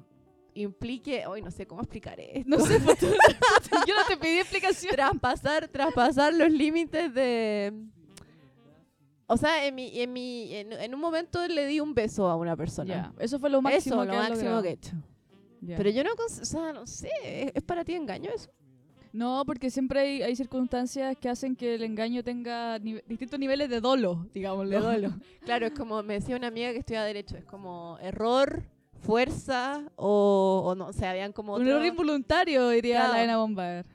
implique, 0.54 1.27
hoy 1.27 1.42
no 1.42 1.51
sé 1.51 1.68
cómo 1.68 1.82
explicar 1.82 2.18
esto, 2.18 2.50
No 2.50 2.60
sé, 2.62 2.80
pues, 2.86 3.01
yo 3.01 3.94
no 3.94 4.06
te 4.08 4.16
pedí 4.16 4.39
explicación. 4.39 4.96
traspasar, 4.96 5.68
traspasar 5.68 6.34
los 6.34 6.50
límites 6.50 7.13
de... 7.13 7.74
O 9.25 9.36
sea, 9.36 9.66
en, 9.66 9.75
mi, 9.75 10.00
en, 10.00 10.13
mi, 10.13 10.56
en, 10.56 10.72
en 10.72 10.96
un 10.96 11.01
momento 11.01 11.46
le 11.46 11.66
di 11.66 11.82
un 11.82 11.94
beso 11.94 12.30
a 12.30 12.38
una 12.38 12.56
persona. 12.56 12.88
Ya, 12.88 13.13
eso 13.20 13.38
fue 13.38 13.50
lo 13.50 13.62
máximo 13.62 14.01
Eso, 14.01 14.10
que 14.10 14.16
lo 14.18 14.24
máximo 14.24 14.62
que 14.62 14.70
he 14.70 14.72
hecho. 14.72 14.96
Pero 15.66 15.90
yo 15.90 16.04
no, 16.04 16.12
o 16.14 16.30
sea, 16.46 16.74
no 16.74 16.86
sé, 16.86 17.10
¿es, 17.24 17.52
es 17.56 17.64
para 17.64 17.84
ti 17.84 17.94
engaño 17.94 18.30
eso? 18.34 18.50
No, 19.14 19.44
porque 19.46 19.72
siempre 19.72 20.00
hay, 20.02 20.22
hay 20.22 20.36
circunstancias 20.36 21.16
que 21.20 21.30
hacen 21.30 21.56
que 21.56 21.76
el 21.76 21.84
engaño 21.84 22.24
tenga 22.24 22.78
nive- 22.80 23.04
distintos 23.08 23.40
niveles 23.40 23.70
de 23.70 23.82
dolo, 23.82 24.28
digámoslo. 24.34 24.70
De 24.70 24.80
dolo. 24.80 25.16
Claro, 25.46 25.66
es 25.66 25.72
como 25.74 26.04
me 26.04 26.16
decía 26.16 26.36
una 26.36 26.48
amiga 26.48 26.72
que 26.72 26.80
estudia 26.80 27.04
Derecho, 27.04 27.38
es 27.38 27.46
como 27.46 27.98
error, 28.02 28.64
fuerza 29.02 29.84
o, 29.96 30.62
o 30.66 30.76
no, 30.76 30.88
o 30.88 30.94
sea, 30.94 31.12
habían 31.12 31.32
como 31.32 31.56
Un 31.56 31.62
otro- 31.62 31.76
error 31.76 31.86
involuntario, 31.86 32.70
diría 32.70 32.98
Claro. 32.98 33.14
la 33.14 33.20
Elena 33.20 33.38
Bomber. 33.38 33.86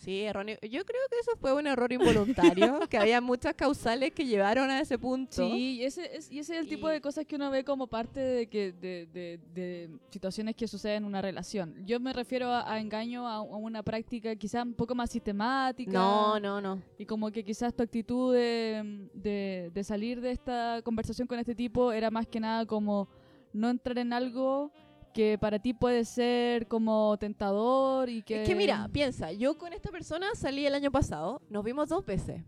Sí, 0.00 0.22
erróneo. 0.22 0.56
Yo 0.62 0.82
creo 0.86 1.00
que 1.10 1.18
eso 1.20 1.32
fue 1.38 1.52
un 1.52 1.66
error 1.66 1.92
involuntario, 1.92 2.80
que 2.88 2.96
había 2.96 3.20
muchas 3.20 3.54
causales 3.54 4.12
que 4.12 4.24
llevaron 4.24 4.70
a 4.70 4.80
ese 4.80 4.98
punto. 4.98 5.46
Sí, 5.46 5.76
y 5.80 5.84
ese, 5.84 6.16
es, 6.16 6.32
y 6.32 6.38
ese 6.38 6.54
es 6.54 6.60
el 6.62 6.68
tipo 6.68 6.88
Y- 6.88 6.92
de 6.94 7.00
cosas 7.02 7.26
que 7.26 7.36
uno 7.36 7.50
ve 7.50 7.64
como 7.64 7.86
parte 7.86 8.18
de, 8.18 8.46
que, 8.46 8.72
de, 8.72 9.06
de- 9.12 9.38
de 9.52 9.90
situaciones 10.10 10.56
que 10.56 10.66
suceden 10.66 10.96
en 11.02 11.04
una 11.04 11.20
relación. 11.20 11.74
Yo 11.84 12.00
me 12.00 12.14
refiero 12.14 12.48
a, 12.48 12.72
a 12.72 12.80
engaño 12.80 13.28
a, 13.28 13.34
a 13.36 13.40
una 13.42 13.82
práctica 13.82 14.34
quizá 14.36 14.62
un 14.62 14.72
poco 14.72 14.94
más 14.94 15.10
sistemática. 15.10 15.92
No, 15.92 16.40
no, 16.40 16.60
no. 16.62 16.82
Y 16.98 17.04
como 17.04 17.30
que 17.30 17.44
quizás 17.44 17.74
tu 17.74 17.82
actitud 17.82 18.32
de, 18.34 19.06
de- 19.12 19.70
de 19.74 19.84
salir 19.84 20.22
de 20.22 20.30
esta 20.32 20.80
conversación 20.82 21.28
con 21.28 21.38
este 21.38 21.54
tipo 21.54 21.92
era 21.92 22.10
más 22.10 22.26
que 22.26 22.40
nada 22.40 22.64
como 22.64 23.06
no 23.52 23.68
entrar 23.68 23.98
en 23.98 24.12
algo 24.12 24.72
que 25.12 25.38
para 25.38 25.58
ti 25.58 25.72
puede 25.74 26.04
ser 26.04 26.66
como 26.68 27.16
tentador 27.18 28.08
y 28.08 28.22
que... 28.22 28.42
Es 28.42 28.48
que 28.48 28.54
mira, 28.54 28.88
piensa, 28.92 29.32
yo 29.32 29.58
con 29.58 29.72
esta 29.72 29.90
persona 29.90 30.28
salí 30.34 30.66
el 30.66 30.74
año 30.74 30.90
pasado, 30.90 31.42
nos 31.50 31.64
vimos 31.64 31.88
dos 31.88 32.04
veces. 32.06 32.42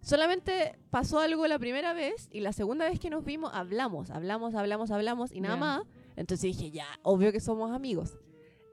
Solamente 0.00 0.78
pasó 0.90 1.20
algo 1.20 1.46
la 1.46 1.58
primera 1.58 1.92
vez 1.92 2.28
y 2.32 2.40
la 2.40 2.52
segunda 2.52 2.88
vez 2.88 2.98
que 2.98 3.08
nos 3.10 3.24
vimos 3.24 3.52
hablamos, 3.54 4.10
hablamos, 4.10 4.54
hablamos, 4.54 4.90
hablamos 4.90 5.32
y 5.32 5.40
nada 5.40 5.54
Ya. 5.54 5.60
más. 5.60 5.82
Entonces 6.16 6.42
dije, 6.56 6.70
ya, 6.72 6.86
obvio 7.02 7.30
que 7.30 7.40
somos 7.40 7.70
amigos. 7.70 8.18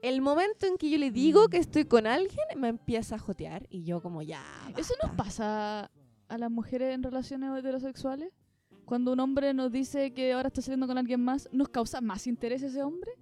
El 0.02 0.22
momento 0.22 0.66
en 0.66 0.76
que 0.76 0.90
yo 0.90 0.98
le 0.98 1.10
digo 1.10 1.46
Mm. 1.46 1.50
que 1.50 1.58
estoy 1.58 1.84
con 1.84 2.06
alguien, 2.06 2.44
me 2.56 2.68
empieza 2.68 3.14
a 3.14 3.18
jotear 3.18 3.66
y 3.70 3.84
yo 3.84 4.00
como, 4.02 4.22
ya. 4.22 4.42
¿Eso 4.76 4.94
nos 5.02 5.14
basta". 5.16 5.16
pasa 5.16 5.90
a 6.28 6.38
las 6.38 6.50
mujeres 6.50 6.94
en 6.94 7.02
relaciones 7.02 7.56
heterosexuales? 7.58 8.32
Cuando 8.90 9.12
un 9.12 9.20
hombre 9.20 9.54
nos 9.54 9.70
dice 9.70 10.12
que 10.12 10.32
ahora 10.32 10.48
está 10.48 10.60
saliendo 10.60 10.88
con 10.88 10.98
alguien 10.98 11.22
más, 11.22 11.48
¿nos 11.52 11.68
causa 11.68 12.00
más 12.00 12.26
interés 12.26 12.60
ese 12.60 12.82
hombre? 12.82 13.12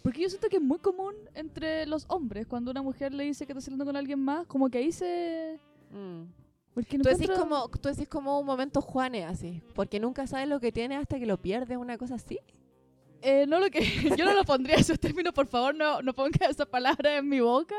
Porque 0.00 0.22
yo 0.22 0.28
siento 0.28 0.48
que 0.48 0.58
es 0.58 0.62
muy 0.62 0.78
común 0.78 1.12
entre 1.34 1.86
los 1.86 2.04
hombres, 2.08 2.46
cuando 2.46 2.70
una 2.70 2.82
mujer 2.82 3.12
le 3.12 3.24
dice 3.24 3.44
que 3.44 3.50
está 3.50 3.60
saliendo 3.60 3.84
con 3.84 3.96
alguien 3.96 4.20
más, 4.20 4.46
como 4.46 4.70
que 4.70 4.78
ahí 4.78 4.92
se... 4.92 5.58
Mm. 5.90 6.22
Porque 6.72 6.98
Tú 6.98 7.08
decís, 7.08 7.22
encuentro- 7.28 7.48
como, 7.48 7.68
tú 7.68 7.88
decís 7.88 8.06
como 8.06 8.38
un 8.38 8.46
momento 8.46 8.80
Juanes 8.80 9.24
así, 9.26 9.60
porque 9.74 9.98
nunca 9.98 10.24
sabes 10.28 10.46
lo 10.48 10.60
que 10.60 10.70
tiene 10.70 10.94
hasta 10.94 11.18
que 11.18 11.26
lo 11.26 11.36
pierdes, 11.36 11.76
una 11.78 11.98
cosa 11.98 12.14
así. 12.14 12.38
Eh, 13.20 13.46
no 13.48 13.58
lo 13.58 13.68
que 13.70 13.80
yo 14.16 14.24
no 14.24 14.32
lo 14.32 14.44
pondría 14.44 14.76
esos 14.76 14.98
términos, 14.98 15.32
por 15.34 15.46
favor, 15.46 15.74
no, 15.74 16.00
no 16.02 16.14
ponga 16.14 16.46
esa 16.48 16.64
palabra 16.66 17.16
en 17.16 17.28
mi 17.28 17.40
boca. 17.40 17.74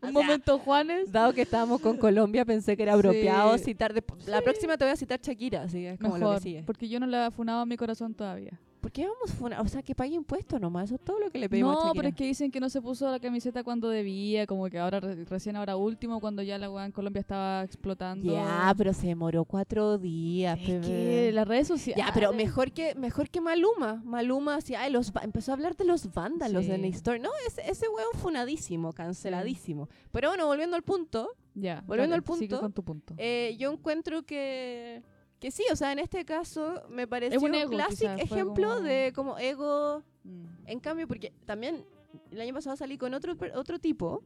O 0.00 0.06
Un 0.06 0.12
sea, 0.12 0.22
momento, 0.22 0.58
Juanes. 0.58 1.10
Dado 1.10 1.32
que 1.32 1.42
estábamos 1.42 1.80
con 1.80 1.96
Colombia, 1.96 2.44
pensé 2.44 2.76
que 2.76 2.84
era 2.84 2.92
Sí. 2.92 2.98
apropiado 2.98 3.58
citar. 3.58 3.92
de- 3.92 4.04
La 4.26 4.38
Sí. 4.38 4.44
próxima 4.44 4.76
te 4.78 4.84
voy 4.84 4.92
a 4.92 4.96
citar 4.96 5.20
Shakira, 5.20 5.62
así 5.62 5.78
que 5.78 5.90
es 5.92 5.98
como 5.98 6.14
lo 6.14 6.20
Mejor, 6.20 6.36
que 6.36 6.42
sigue. 6.42 6.62
porque 6.64 6.88
yo 6.88 7.00
no 7.00 7.06
la 7.06 7.26
he 7.26 7.30
funado 7.30 7.60
a 7.60 7.66
mi 7.66 7.76
corazón 7.76 8.14
todavía. 8.14 8.58
¿Por 8.84 8.92
qué 8.92 9.06
vamos 9.06 9.30
a 9.30 9.34
funar? 9.34 9.60
O 9.62 9.66
sea, 9.66 9.82
que 9.82 9.94
pague 9.94 10.12
impuestos 10.14 10.60
nomás, 10.60 10.84
eso 10.84 10.96
es 10.96 11.00
todo 11.00 11.18
lo 11.18 11.30
que 11.30 11.38
le 11.38 11.48
pedimos 11.48 11.82
No, 11.82 11.92
pero 11.94 12.08
es 12.08 12.14
que 12.14 12.24
dicen 12.26 12.50
que 12.50 12.60
no 12.60 12.68
se 12.68 12.82
puso 12.82 13.10
la 13.10 13.18
camiseta 13.18 13.64
cuando 13.64 13.88
debía, 13.88 14.46
como 14.46 14.68
que 14.68 14.78
ahora, 14.78 15.00
re- 15.00 15.24
recién 15.24 15.56
ahora 15.56 15.74
último, 15.76 16.20
cuando 16.20 16.42
ya 16.42 16.58
la 16.58 16.70
weá 16.70 16.84
en 16.84 16.92
Colombia 16.92 17.20
estaba 17.20 17.62
explotando. 17.62 18.30
Ya, 18.34 18.74
pero 18.76 18.92
se 18.92 19.06
demoró 19.06 19.46
cuatro 19.46 19.96
días. 19.96 20.58
Es 20.60 20.66
pe- 20.66 20.80
que 20.86 21.30
las 21.32 21.48
redes 21.48 21.66
sociales... 21.68 22.04
Ya, 22.04 22.12
pero 22.12 22.34
mejor 22.34 22.72
que 22.72 22.94
mejor 22.94 23.30
que 23.30 23.40
Maluma. 23.40 24.02
Maluma 24.04 24.56
así, 24.56 24.74
ay, 24.74 24.92
los, 24.92 25.10
empezó 25.22 25.52
a 25.52 25.54
hablar 25.54 25.76
de 25.76 25.86
los 25.86 26.12
vándalos 26.12 26.66
Sí. 26.66 26.70
en 26.72 26.82
la 26.82 26.86
historia. 26.88 27.22
No, 27.22 27.30
ese, 27.48 27.62
ese 27.70 27.86
weón 27.88 28.12
funadísimo, 28.20 28.92
canceladísimo. 28.92 29.88
Pero 30.12 30.28
bueno, 30.28 30.46
volviendo 30.46 30.76
al 30.76 30.82
punto, 30.82 31.30
Ya, 31.54 31.82
volviendo 31.86 32.10
dale, 32.10 32.14
al 32.16 32.22
punto, 32.22 32.60
con 32.60 32.72
tu 32.74 32.82
punto. 32.84 33.14
eh, 33.16 33.56
yo 33.58 33.72
encuentro 33.72 34.24
que, 34.24 35.02
que 35.44 35.50
sí, 35.50 35.62
o 35.70 35.76
sea, 35.76 35.92
en 35.92 35.98
este 35.98 36.24
caso 36.24 36.84
me 36.88 37.06
pareció 37.06 37.38
un 37.38 37.48
un 37.48 37.54
ego, 37.54 37.70
clásico 37.72 38.12
ejemplo 38.12 38.68
como- 38.70 38.80
de 38.80 39.12
como 39.14 39.38
ego 39.38 40.02
Mm. 40.24 40.46
En 40.68 40.80
cambio, 40.80 41.06
porque 41.06 41.34
también 41.44 41.84
el 42.30 42.40
año 42.40 42.54
pasado 42.54 42.76
salí 42.76 42.96
con 42.96 43.12
otro, 43.12 43.36
per- 43.36 43.54
otro 43.58 43.78
tipo 43.78 44.22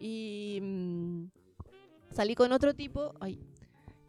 y 0.00 0.58
mm, 0.60 1.26
salí 2.10 2.34
con 2.34 2.50
otro 2.50 2.74
tipo, 2.74 3.14
ay, 3.20 3.38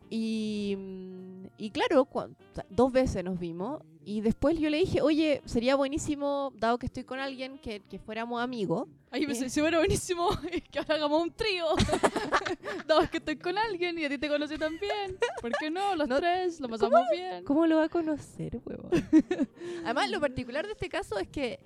y, 0.09 0.73
mm, 0.75 1.45
y 1.59 1.69
claro, 1.69 2.05
cuan- 2.05 2.31
o 2.51 2.55
sea, 2.55 2.65
dos 2.71 2.91
veces 2.91 3.23
nos 3.23 3.37
vimos 3.37 3.83
y 4.09 4.21
después 4.21 4.57
yo 4.57 4.69
le 4.69 4.77
dije, 4.77 5.01
oye, 5.01 5.41
sería 5.43 5.75
buenísimo, 5.75 6.53
dado 6.55 6.77
que 6.79 6.85
estoy 6.85 7.03
con 7.03 7.19
alguien, 7.19 7.57
que, 7.59 7.81
que 7.81 7.99
fuéramos 7.99 8.41
amigos. 8.41 8.87
Ay, 9.11 9.27
me 9.27 9.33
Eh. 9.33 9.49
hubiera 9.59 9.79
buenísimo 9.79 10.29
que 10.71 10.79
ahora 10.79 10.95
hagamos 10.95 11.23
un 11.23 11.31
trío. 11.33 11.65
es 13.03 13.09
que 13.09 13.17
estoy 13.17 13.35
con 13.35 13.57
alguien 13.57 13.99
y 13.99 14.05
a 14.05 14.09
ti 14.09 14.17
te 14.17 14.29
conocí 14.29 14.57
también. 14.57 15.17
¿Por 15.41 15.51
qué 15.59 15.69
no? 15.69 15.93
Los 15.97 16.07
No, 16.07 16.17
tres, 16.19 16.57
lo 16.61 16.69
pasamos 16.69 17.01
bien. 17.11 17.43
¿Cómo 17.43 17.67
lo 17.67 17.75
va 17.75 17.83
a 17.83 17.89
conocer, 17.89 18.61
huevón? 18.65 18.89
Además, 19.83 20.09
lo 20.09 20.21
particular 20.21 20.65
de 20.65 20.71
este 20.71 20.87
caso 20.87 21.19
es 21.19 21.27
que 21.27 21.59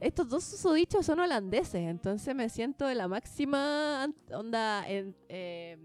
estos 0.00 0.26
dos 0.26 0.42
susodichos 0.44 1.04
son 1.04 1.20
holandeses, 1.20 1.82
entonces 1.86 2.34
me 2.34 2.48
siento 2.48 2.86
de 2.86 2.94
la 2.94 3.08
máxima 3.08 4.10
onda 4.32 4.88
en, 4.88 5.14
eh, 5.28 5.76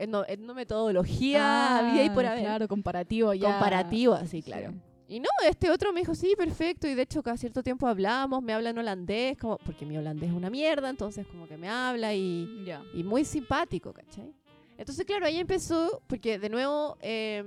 etno- 0.00 0.24
etnometodología, 0.28 1.78
había 1.78 2.04
y 2.04 2.10
por 2.10 2.24
haber. 2.26 2.40
Ah, 2.40 2.42
Claro, 2.50 2.68
comparativo 2.68 3.34
ya. 3.34 3.50
Comparativo, 3.50 4.14
así, 4.14 4.42
Sí. 4.42 4.42
claro. 4.42 4.72
Y 5.08 5.18
no, 5.18 5.28
este 5.48 5.70
otro 5.72 5.92
me 5.92 6.00
dijo, 6.00 6.14
sí, 6.14 6.34
perfecto, 6.38 6.86
y 6.86 6.94
de 6.94 7.02
hecho 7.02 7.20
cada 7.22 7.36
cierto 7.36 7.62
tiempo 7.64 7.88
hablamos, 7.88 8.42
me 8.44 8.52
habla 8.52 8.70
en 8.70 8.78
holandés, 8.78 9.36
como, 9.38 9.58
porque 9.58 9.84
mi 9.84 9.98
holandés 9.98 10.30
es 10.30 10.36
una 10.36 10.50
mierda, 10.50 10.88
entonces 10.88 11.26
como 11.26 11.48
que 11.48 11.56
me 11.56 11.68
habla 11.68 12.14
y, 12.14 12.62
Ya. 12.64 12.80
y 12.94 13.02
muy 13.02 13.24
simpático, 13.24 13.92
¿cachai? 13.92 14.32
Entonces, 14.78 15.04
claro, 15.04 15.26
ahí 15.26 15.38
empezó, 15.38 16.00
porque 16.06 16.38
de 16.38 16.48
nuevo 16.48 16.96
eh, 17.02 17.42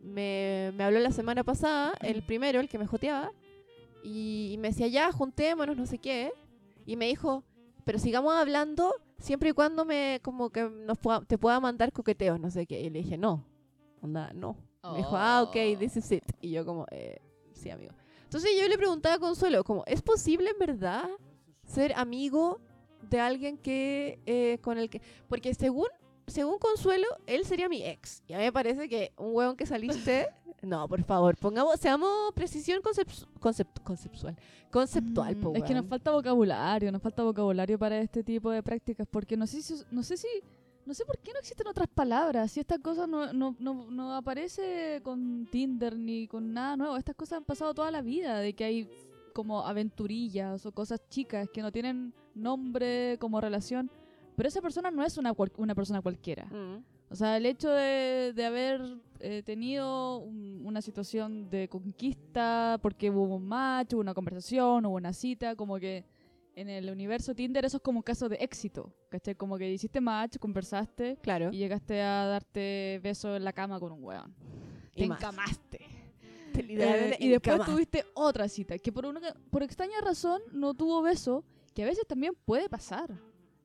me, 0.00 0.72
me 0.76 0.84
habló 0.84 1.00
la 1.00 1.10
semana 1.10 1.42
pasada, 1.44 1.92
el 2.02 2.22
primero, 2.22 2.60
el 2.60 2.68
que 2.68 2.78
me 2.78 2.86
joteaba, 2.86 3.32
y, 4.04 4.50
y 4.52 4.58
me 4.58 4.68
decía, 4.68 4.86
ya, 4.86 5.10
juntémonos, 5.10 5.76
no 5.76 5.86
sé 5.86 5.98
qué, 5.98 6.32
y 6.86 6.94
me 6.96 7.06
dijo, 7.08 7.42
pero 7.84 7.98
sigamos 7.98 8.32
hablando 8.34 8.94
siempre 9.18 9.50
y 9.50 9.52
cuando 9.52 9.84
me, 9.84 10.20
como 10.22 10.50
que 10.50 10.68
nos 10.68 10.98
pueda- 10.98 11.20
te 11.22 11.38
pueda 11.38 11.58
mandar 11.60 11.92
coqueteos, 11.92 12.38
no 12.40 12.50
sé 12.50 12.66
qué, 12.66 12.80
y 12.80 12.90
le 12.90 13.00
dije, 13.00 13.16
no, 13.18 13.44
onda, 14.02 14.32
no. 14.34 14.56
Me 14.92 14.98
dijo, 14.98 15.16
ah, 15.16 15.42
ok, 15.42 15.56
Oh. 15.74 15.78
this 15.78 15.96
is 15.96 16.10
it, 16.12 16.24
y 16.40 16.50
yo 16.52 16.64
como, 16.64 16.86
eh, 16.90 17.20
sí, 17.52 17.68
amigo. 17.70 17.92
Entonces 18.24 18.50
yo 18.60 18.66
le 18.68 18.76
preguntaba 18.78 19.16
a 19.16 19.18
Consuelo, 19.18 19.64
como, 19.64 19.82
¿es 19.86 20.02
posible 20.02 20.50
en 20.50 20.58
verdad 20.58 21.08
ser 21.64 21.92
amigo 21.96 22.60
de 23.10 23.20
alguien 23.20 23.58
que, 23.58 24.20
eh, 24.26 24.58
con 24.62 24.78
el 24.78 24.88
que, 24.88 25.02
porque 25.28 25.52
según 25.54 25.88
según 26.30 26.58
Consuelo, 26.58 27.06
él 27.26 27.44
sería 27.44 27.68
mi 27.68 27.82
ex. 27.84 28.22
Y 28.26 28.32
a 28.34 28.38
mí 28.38 28.44
me 28.44 28.52
parece 28.52 28.88
que 28.88 29.12
un 29.16 29.34
huevón 29.34 29.56
que 29.56 29.66
saliste. 29.66 30.28
No, 30.60 30.88
por 30.88 31.04
favor, 31.04 31.36
pongamos, 31.36 31.78
seamos 31.78 32.32
precisión 32.34 32.82
concept- 32.82 33.28
concept- 33.38 33.80
conceptual. 33.84 34.36
Conceptual, 34.72 35.36
Mm, 35.36 35.40
po, 35.40 35.52
Es 35.54 35.62
que 35.62 35.72
nos 35.72 35.86
falta 35.86 36.10
vocabulario, 36.10 36.90
nos 36.90 37.00
falta 37.00 37.22
vocabulario 37.22 37.78
para 37.78 38.00
este 38.00 38.24
tipo 38.24 38.50
de 38.50 38.60
prácticas, 38.60 39.06
porque 39.08 39.36
no 39.36 39.46
sé 39.46 39.62
si, 39.62 39.74
no 39.92 40.02
sé 40.02 40.16
si, 40.16 40.26
no 40.84 40.94
sé 40.94 41.04
por 41.04 41.16
qué 41.18 41.32
no 41.32 41.38
existen 41.38 41.68
otras 41.68 41.86
palabras, 41.86 42.50
si 42.50 42.58
esta 42.58 42.76
cosa 42.80 43.06
no, 43.06 43.32
no, 43.32 43.54
no, 43.60 43.88
no 43.88 44.16
aparece 44.16 45.00
con 45.04 45.46
Tinder 45.48 45.96
ni 45.96 46.26
con 46.26 46.52
nada 46.52 46.76
nuevo, 46.76 46.96
estas 46.96 47.14
cosas 47.14 47.36
han 47.38 47.44
pasado 47.44 47.72
toda 47.72 47.92
la 47.92 48.02
vida, 48.02 48.40
de 48.40 48.52
que 48.54 48.64
hay 48.64 48.90
como 49.34 49.64
aventurillas 49.64 50.66
o 50.66 50.72
cosas 50.72 51.00
chicas 51.08 51.48
que 51.52 51.62
no 51.62 51.70
tienen 51.70 52.12
nombre 52.34 53.16
como 53.20 53.40
relación, 53.40 53.92
pero 54.38 54.48
esa 54.48 54.62
persona 54.62 54.90
no 54.92 55.04
es 55.04 55.18
una, 55.18 55.34
una 55.56 55.74
persona 55.74 56.00
cualquiera. 56.00 56.44
Mm. 56.46 56.84
O 57.10 57.16
sea, 57.16 57.36
el 57.36 57.44
hecho 57.46 57.68
de, 57.70 58.32
de 58.36 58.44
haber 58.46 58.80
eh, 59.18 59.42
tenido 59.44 60.18
un- 60.18 60.62
una 60.64 60.80
situación 60.80 61.50
de 61.50 61.68
conquista, 61.68 62.78
porque 62.80 63.10
hubo 63.10 63.34
un 63.36 63.46
match, 63.48 63.94
hubo 63.94 64.00
una 64.00 64.14
conversación, 64.14 64.86
hubo 64.86 64.94
una 64.96 65.12
cita, 65.12 65.56
como 65.56 65.78
que 65.78 66.04
en 66.54 66.68
el 66.68 66.88
universo 66.90 67.34
Tinder 67.34 67.64
eso 67.64 67.78
es 67.78 67.82
como 67.82 67.98
un 67.98 68.02
caso 68.02 68.28
de 68.28 68.36
éxito, 68.36 68.92
¿cachai? 69.08 69.34
Como 69.34 69.58
que 69.58 69.70
hiciste 69.72 70.00
match, 70.00 70.38
conversaste 70.38 71.16
Claro. 71.22 71.50
y 71.52 71.56
llegaste 71.58 72.00
a 72.02 72.26
darte 72.26 73.00
besos 73.02 73.36
en 73.36 73.44
la 73.44 73.52
cama 73.52 73.80
con 73.80 73.90
un 73.92 74.04
weón. 74.04 74.34
Y 74.94 75.00
Te 75.02 75.08
más. 75.08 75.18
encamaste. 75.18 75.80
Eh, 76.54 77.16
y 77.20 77.28
después 77.28 77.64
tuviste 77.64 78.04
otra 78.14 78.48
cita, 78.48 78.78
que 78.78 78.90
por, 78.92 79.06
una, 79.06 79.20
por 79.50 79.62
extraña 79.62 80.00
razón 80.00 80.40
no 80.52 80.74
tuvo 80.74 81.02
beso, 81.02 81.44
que 81.74 81.84
a 81.84 81.86
veces 81.86 82.04
también 82.06 82.34
puede 82.44 82.68
pasar. 82.68 83.10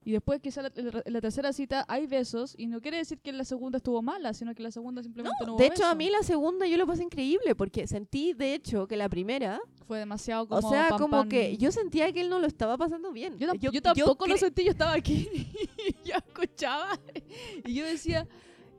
Y 0.05 0.11
después 0.11 0.41
quizá 0.41 0.61
la- 0.61 0.71
la, 1.05 1.21
tercera 1.21 1.53
cita 1.53 1.85
hay 1.87 2.07
besos 2.07 2.55
y 2.57 2.67
no 2.67 2.81
quiere 2.81 2.97
decir 2.97 3.19
que 3.19 3.31
la 3.31 3.45
segunda 3.45 3.77
estuvo 3.77 4.01
mala, 4.01 4.33
sino 4.33 4.53
que 4.53 4.61
la 4.61 4.71
segunda 4.71 5.01
simplemente 5.01 5.37
no, 5.45 5.53
hubo 5.53 5.59
De 5.59 5.67
hecho, 5.67 5.85
a 5.85 5.95
mí 5.95 6.09
la 6.09 6.23
segunda 6.23 6.67
yo 6.67 6.77
lo 6.77 6.85
pasé 6.85 7.03
increíble 7.03 7.55
porque 7.55 7.87
sentí, 7.87 8.33
de 8.33 8.53
hecho, 8.53 8.85
que 8.87 8.97
la 8.97 9.07
primera, 9.07 9.61
fue 9.87 9.99
demasiado 9.99 10.47
como 10.47 10.67
o 10.67 10.71
sea, 10.71 10.89
como 10.97 11.27
que 11.29 11.55
yo 11.57 11.71
sentía 11.71 12.11
que 12.11 12.21
él 12.21 12.29
no 12.29 12.39
lo 12.39 12.47
estaba 12.47 12.77
pasando 12.77 13.11
bien. 13.11 13.37
Yo, 13.37 13.47
tam- 13.47 13.59
yo 13.59 13.81
tampoco 13.81 14.27
lo 14.27 14.37
sentí, 14.37 14.65
yo 14.65 14.71
estaba 14.71 14.93
aquí 14.93 15.29
y 15.87 16.07
yo 16.09 16.15
escuchaba 16.15 16.99
y 17.65 17.73
yo 17.73 17.85
decía, 17.85 18.27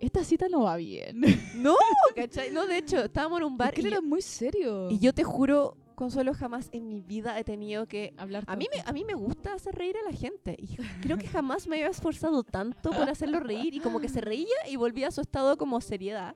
esta 0.01 0.25
cita 0.25 0.49
no 0.51 0.63
va 0.65 0.77
bien. 0.77 1.23
No, 1.57 1.77
¿cachai? 2.17 2.51
No, 2.51 2.67
de 2.67 2.79
hecho, 2.79 3.03
estábamos 3.05 3.39
en 3.41 3.47
un 3.47 3.57
bar 3.57 3.73
y 3.77 3.81
él 3.81 3.85
yo, 3.87 3.93
era 3.93 4.01
muy 4.03 4.21
serio. 4.21 4.91
y 4.91 4.99
yo 4.99 5.15
te 5.15 5.25
juro, 5.25 5.77
Consuelo, 5.95 6.35
jamás 6.35 6.69
en 6.73 6.89
mi 6.89 7.01
vida 7.01 7.39
he 7.39 7.45
tenido 7.45 7.87
que... 7.87 8.15
hablar 8.17 8.45
A 8.47 8.57
mí, 8.57 8.67
me, 8.75 8.83
a 8.85 8.93
mí 8.93 9.05
me 9.05 9.15
gusta 9.15 9.55
hacer 9.55 9.75
reír 9.75 9.97
a 9.97 10.11
la 10.11 10.17
gente 10.17 10.57
y 10.59 10.77
creo 11.03 11.19
que 11.19 11.27
jamás 11.27 11.67
me 11.69 11.77
había 11.77 11.89
esforzado 11.89 12.43
tanto 12.43 12.91
por 12.91 13.09
hacerlo 13.09 13.41
reír 13.41 13.75
y 13.75 13.81
como 13.81 14.01
que 14.01 14.09
se 14.09 14.21
reía 14.21 14.57
y 14.69 14.77
volvía 14.77 15.09
a 15.09 15.11
su 15.11 15.21
estado 15.21 15.57
como 15.57 15.81
seriedad. 15.81 16.35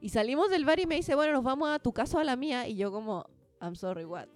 Y 0.00 0.10
salimos 0.10 0.50
del 0.50 0.64
bar 0.64 0.78
y 0.78 0.86
me 0.86 0.94
dice, 0.96 1.14
bueno, 1.14 1.32
nos 1.32 1.42
vamos 1.42 1.68
a 1.70 1.78
tu 1.78 1.92
casa 1.92 2.18
o 2.18 2.20
a 2.20 2.24
la 2.24 2.36
mía 2.36 2.68
y 2.68 2.76
yo 2.76 2.92
como, 2.92 3.26
I'm 3.60 3.74
sorry, 3.74 4.04
what? 4.04 4.28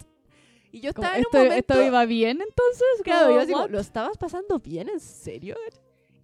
Y 0.73 0.81
yo 0.81 0.95
Como, 0.95 1.05
estaba 1.05 1.17
en 1.19 1.23
¿esto, 1.23 1.39
un 1.39 1.45
momento... 1.45 1.75
¿Esto 1.75 1.87
iba 1.87 2.05
bien 2.07 2.41
entonces? 2.41 3.03
Claro, 3.05 3.29
Como, 3.29 3.41
yo 3.41 3.47
como, 3.47 3.63
what? 3.65 3.71
¿lo 3.71 3.79
estabas 3.79 4.17
pasando 4.17 4.59
bien? 4.59 4.89
¿En 4.89 5.01
serio? 5.01 5.55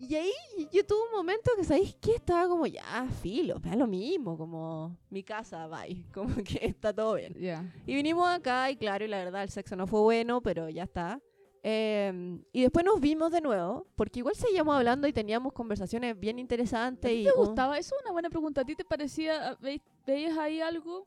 Y 0.00 0.14
ahí 0.14 0.30
yo 0.72 0.86
tuve 0.86 0.98
un 1.10 1.16
momento 1.16 1.50
que, 1.56 1.64
¿sabéis 1.64 1.96
qué? 2.00 2.12
Estaba 2.14 2.46
como, 2.48 2.66
ya, 2.66 3.06
filo, 3.20 3.58
me 3.60 3.70
da 3.70 3.76
lo 3.76 3.86
mismo, 3.88 4.38
como 4.38 4.96
mi 5.10 5.22
casa, 5.24 5.66
bye, 5.66 6.04
como 6.14 6.34
que 6.36 6.60
está 6.62 6.92
todo 6.94 7.14
bien. 7.14 7.34
Ya. 7.38 7.64
Y 7.86 7.94
vinimos 7.94 8.28
acá 8.28 8.70
y 8.70 8.76
claro, 8.76 9.04
y 9.04 9.08
la 9.08 9.18
verdad 9.18 9.42
el 9.42 9.50
sexo 9.50 9.74
no 9.76 9.86
fue 9.86 10.00
bueno, 10.00 10.40
pero 10.40 10.68
ya 10.68 10.84
está. 10.84 11.20
Eh, 11.64 12.38
y 12.52 12.62
después 12.62 12.84
nos 12.84 13.00
vimos 13.00 13.32
de 13.32 13.40
nuevo, 13.40 13.86
porque 13.96 14.20
igual 14.20 14.36
seguíamos 14.36 14.76
hablando 14.76 15.08
y 15.08 15.12
teníamos 15.12 15.52
conversaciones 15.52 16.18
bien 16.18 16.36
¿A 16.38 16.40
interesantes. 16.40 17.10
ti 17.10 17.22
y 17.22 17.24
te 17.24 17.32
gustaba? 17.32 17.76
Eso 17.76 17.96
es 17.96 18.02
una 18.04 18.12
buena 18.12 18.30
pregunta. 18.30 18.60
¿A 18.60 18.64
ti 18.64 18.76
te 18.76 18.84
parecía, 18.84 19.56
ve- 19.60 19.82
veías 20.06 20.38
ahí 20.38 20.60
algo? 20.60 21.06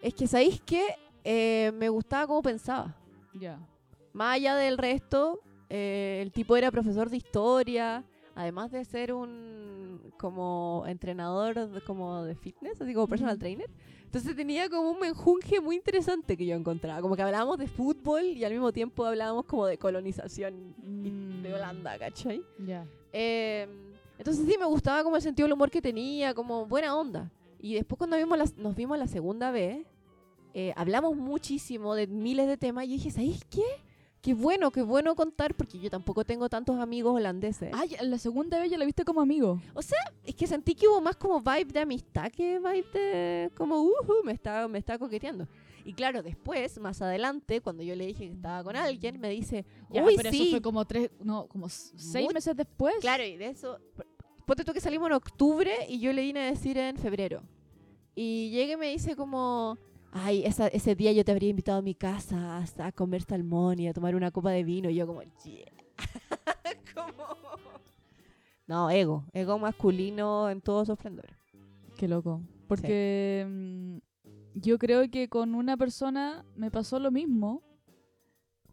Es 0.00 0.12
que, 0.14 0.26
¿sabéis 0.26 0.60
qué? 0.60 0.84
Eh, 1.24 1.72
me 1.74 1.88
gustaba 1.88 2.26
cómo 2.26 2.42
pensaba. 2.42 2.94
Ya. 3.34 3.58
Más 4.12 4.34
allá 4.36 4.54
del 4.56 4.76
resto, 4.78 5.40
eh, 5.70 6.20
el 6.22 6.32
tipo 6.32 6.56
era 6.56 6.70
profesor 6.70 7.10
de 7.10 7.16
historia, 7.18 8.04
además 8.34 8.70
de 8.70 8.84
ser 8.84 9.12
un 9.12 10.00
como 10.18 10.84
entrenador 10.86 11.68
de, 11.70 11.80
como 11.82 12.22
de 12.24 12.34
fitness, 12.34 12.80
así 12.80 12.94
como 12.94 13.06
personal 13.08 13.34
Ujú. 13.34 13.40
trainer. 13.40 13.70
Entonces 14.04 14.34
tenía 14.34 14.68
como 14.70 14.90
un 14.90 15.00
menjunje 15.00 15.60
muy 15.60 15.76
interesante 15.76 16.36
que 16.36 16.46
yo 16.46 16.54
encontraba. 16.56 17.02
Como 17.02 17.14
que 17.14 17.22
hablábamos 17.22 17.58
de 17.58 17.66
fútbol 17.66 18.24
y 18.24 18.42
al 18.44 18.52
mismo 18.52 18.72
tiempo 18.72 19.04
hablábamos 19.04 19.44
como 19.44 19.66
de 19.66 19.76
colonización 19.76 20.74
y- 21.04 21.10
de 21.42 21.50
Mm, 21.50 21.54
Holanda, 21.54 21.98
¿cachai? 21.98 22.42
Ya. 22.58 22.86
Eh, 23.12 23.68
entonces 24.18 24.46
sí 24.46 24.56
me 24.58 24.64
gustaba 24.66 25.02
como 25.04 25.16
el 25.16 25.22
sentido 25.22 25.46
del 25.46 25.52
humor 25.52 25.70
que 25.70 25.82
tenía, 25.82 26.32
como 26.34 26.66
buena 26.66 26.96
onda. 26.96 27.30
Y 27.60 27.74
después 27.74 27.98
cuando 27.98 28.16
vimos 28.16 28.38
las- 28.38 28.56
nos 28.56 28.74
vimos 28.74 28.98
la 28.98 29.06
segunda 29.06 29.50
vez, 29.50 29.86
eh, 30.54 30.72
hablamos 30.76 31.14
muchísimo 31.16 31.94
de 31.94 32.06
miles 32.06 32.46
de 32.48 32.56
temas 32.56 32.86
y 32.86 32.88
dije, 32.94 33.10
¿sabéis 33.10 33.44
qué? 33.50 33.62
Qué 34.20 34.34
bueno, 34.34 34.70
qué 34.72 34.82
bueno 34.82 35.14
contar, 35.14 35.54
porque 35.54 35.78
yo 35.78 35.90
tampoco 35.90 36.24
tengo 36.24 36.48
tantos 36.48 36.78
amigos 36.80 37.14
holandeses. 37.14 37.70
Ya, 37.88 38.02
la 38.02 38.18
segunda 38.18 38.58
vez 38.58 38.70
ya 38.70 38.76
la 38.76 38.84
viste 38.84 39.04
como 39.04 39.20
amigo. 39.20 39.60
Es 40.24 40.34
que 40.34 40.46
sentí 40.46 40.74
que 40.74 40.88
hubo 40.88 41.00
más 41.00 41.16
como 41.16 41.40
vibe 41.40 41.72
de 41.72 41.80
amistad 41.80 42.30
que 42.30 42.58
vibe 42.58 42.86
de 42.92 43.50
como, 43.56 43.80
uh, 43.80 43.92
me 44.24 44.32
está, 44.32 44.66
me 44.66 44.78
está 44.78 44.98
coqueteando. 44.98 45.46
Y 45.84 45.94
claro, 45.94 46.22
después, 46.22 46.78
más 46.80 47.00
adelante, 47.00 47.60
cuando 47.60 47.82
yo 47.82 47.94
le 47.94 48.06
dije 48.06 48.26
que 48.26 48.34
estaba 48.34 48.62
con 48.62 48.76
alguien, 48.76 49.18
me 49.20 49.30
dice, 49.30 49.64
Ya, 49.88 50.04
uy, 50.04 50.16
pero 50.16 50.30
sí. 50.30 50.42
eso 50.42 50.50
fue 50.50 50.62
como 50.62 50.84
tres, 50.84 51.10
no, 51.22 51.46
como 51.46 51.68
seis 51.68 52.28
meses 52.34 52.54
después. 52.56 52.96
Claro, 53.00 53.24
y 53.24 53.36
de 53.36 53.46
eso. 53.46 53.78
Ponte 54.46 54.64
tú 54.64 54.72
que 54.72 54.80
salimos 54.80 55.06
en 55.08 55.14
octubre 55.14 55.72
y 55.88 56.00
yo 56.00 56.12
le 56.12 56.22
vine 56.22 56.40
a 56.40 56.46
decir 56.46 56.76
en 56.76 56.96
febrero. 56.96 57.42
Y 58.14 58.50
llega 58.50 58.74
y 58.74 58.76
me 58.76 58.88
dice 58.88 59.14
como. 59.14 59.78
Ay, 60.12 60.44
esa- 60.44 60.68
ese 60.68 60.94
día 60.94 61.12
yo 61.12 61.24
te 61.24 61.32
habría 61.32 61.50
invitado 61.50 61.78
a 61.78 61.82
mi 61.82 61.94
casa 61.94 62.58
hasta 62.58 62.86
a 62.86 62.92
comer 62.92 63.22
salmón 63.22 63.78
y 63.78 63.88
a 63.88 63.92
tomar 63.92 64.14
una 64.14 64.30
copa 64.30 64.50
de 64.50 64.64
vino. 64.64 64.88
Y 64.90 64.94
yo 64.94 65.06
como, 65.06 65.22
yeah. 65.44 65.66
Como- 66.94 67.14
No, 68.66 68.90
ego. 68.90 69.24
Ego 69.32 69.58
masculino 69.58 70.50
en 70.50 70.60
todo 70.60 70.84
su 70.84 70.92
esplendor. 70.92 71.26
Qué 71.96 72.08
loco. 72.08 72.42
Porque 72.68 73.46
mm, 73.48 73.98
yo 74.54 74.78
creo 74.78 75.10
que 75.10 75.28
con 75.28 75.54
una 75.54 75.76
persona 75.76 76.44
me 76.56 76.70
pasó 76.70 76.98
lo 76.98 77.10
mismo. 77.10 77.62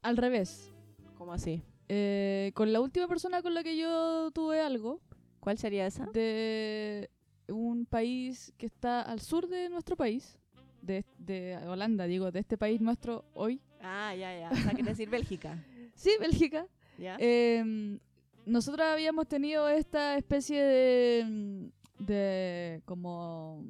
Al 0.02 0.17
revés. 0.17 0.71
¿Cómo 1.17 1.34
así? 1.34 1.63
Eh, 1.88 2.52
con 2.56 2.71
la 2.74 2.82
última 2.82 3.08
persona 3.08 3.41
con 3.41 3.54
la 3.54 3.63
que 3.63 3.78
yo 3.78 4.32
tuve 4.32 4.60
algo, 4.62 5.02
¿Cuál 5.39 5.58
sería 5.58 5.86
esa? 5.88 6.06
de 6.08 7.10
un 7.48 7.86
país 7.86 8.54
que 8.58 8.65
está 8.65 9.02
al 9.02 9.19
sur 9.21 9.48
de 9.48 9.69
nuestro 9.69 9.95
país, 9.95 10.38
de, 10.86 11.06
de 11.17 11.58
Holanda, 11.67 12.06
digo, 12.06 12.32
de 12.32 12.39
este 12.39 12.58
país 12.58 12.82
nuestro 12.82 13.26
hoy. 13.34 13.62
Ah, 13.82 14.13
ya, 14.15 14.38
ya. 14.38 14.50
O 14.52 14.56
sea, 14.56 14.71
quiere 14.74 14.89
decir 14.91 15.10
Bélgica. 15.10 15.58
Sí, 15.95 16.12
Bélgica. 16.19 16.67
¿Ya? 16.98 17.15
Eh, 17.19 17.98
nosotros 18.45 18.86
habíamos 18.86 19.28
tenido 19.30 19.69
esta 19.69 20.17
especie 20.17 20.62
de, 20.62 21.69
de 22.00 22.82
como 22.84 23.63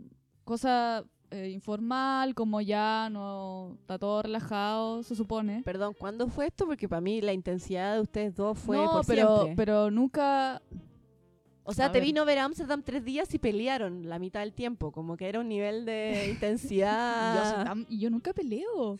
cosa 0.43 1.05
eh, 1.31 1.49
informal, 1.49 2.33
como 2.33 2.61
ya 2.61 3.09
no 3.09 3.77
está 3.81 3.97
todo 3.99 4.21
relajado, 4.21 5.03
se 5.03 5.15
supone. 5.15 5.61
Perdón, 5.63 5.93
¿cuándo 5.97 6.27
fue 6.27 6.47
esto? 6.47 6.65
Porque 6.65 6.87
para 6.87 7.01
mí 7.01 7.21
la 7.21 7.33
intensidad 7.33 7.95
de 7.95 8.01
ustedes 8.01 8.35
dos 8.35 8.57
fue 8.57 8.77
no, 8.77 8.91
por 8.91 9.05
pero, 9.05 9.35
siempre. 9.43 9.55
pero 9.55 9.91
nunca... 9.91 10.61
O 11.67 11.73
sea, 11.73 11.87
A 11.87 11.91
te 11.91 11.97
ver. 11.99 12.05
vino 12.07 12.21
a 12.21 12.25
ver 12.25 12.37
a 12.37 12.45
Amsterdam 12.45 12.81
tres 12.83 13.03
días 13.03 13.33
y 13.33 13.39
pelearon 13.39 14.07
la 14.07 14.19
mitad 14.19 14.41
del 14.41 14.53
tiempo. 14.53 14.91
Como 14.91 15.17
que 15.17 15.27
era 15.27 15.39
un 15.39 15.49
nivel 15.49 15.83
de 15.85 16.23
Yo, 16.25 16.31
intensidad. 16.31 17.63
tan- 17.65 17.85
y 17.89 17.99
yo 17.99 18.09
nunca 18.09 18.33
peleo. 18.33 18.97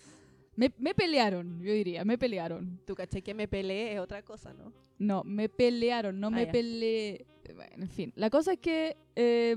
Me, 0.56 0.72
me 0.78 0.94
pelearon, 0.96 1.62
yo 1.62 1.74
diría, 1.74 2.04
me 2.06 2.18
pelearon. 2.18 2.80
Tú 2.88 2.96
caché 2.96 3.22
que 3.22 3.34
me 3.34 3.48
peleé 3.48 3.94
es 3.94 4.00
otra 4.00 4.22
cosa, 4.24 4.54
¿no? 4.54 4.72
No, 4.98 5.22
me 5.26 5.50
pelearon, 5.50 6.20
no 6.20 6.28
Ah, 6.28 6.32
me 6.32 6.46
ya. 6.46 6.52
peleé. 6.52 7.26
Bueno, 7.56 7.84
en 7.84 7.90
fin. 7.90 8.14
La 8.16 8.30
cosa 8.30 8.54
es 8.54 8.60
que 8.60 8.96
eh, 9.16 9.56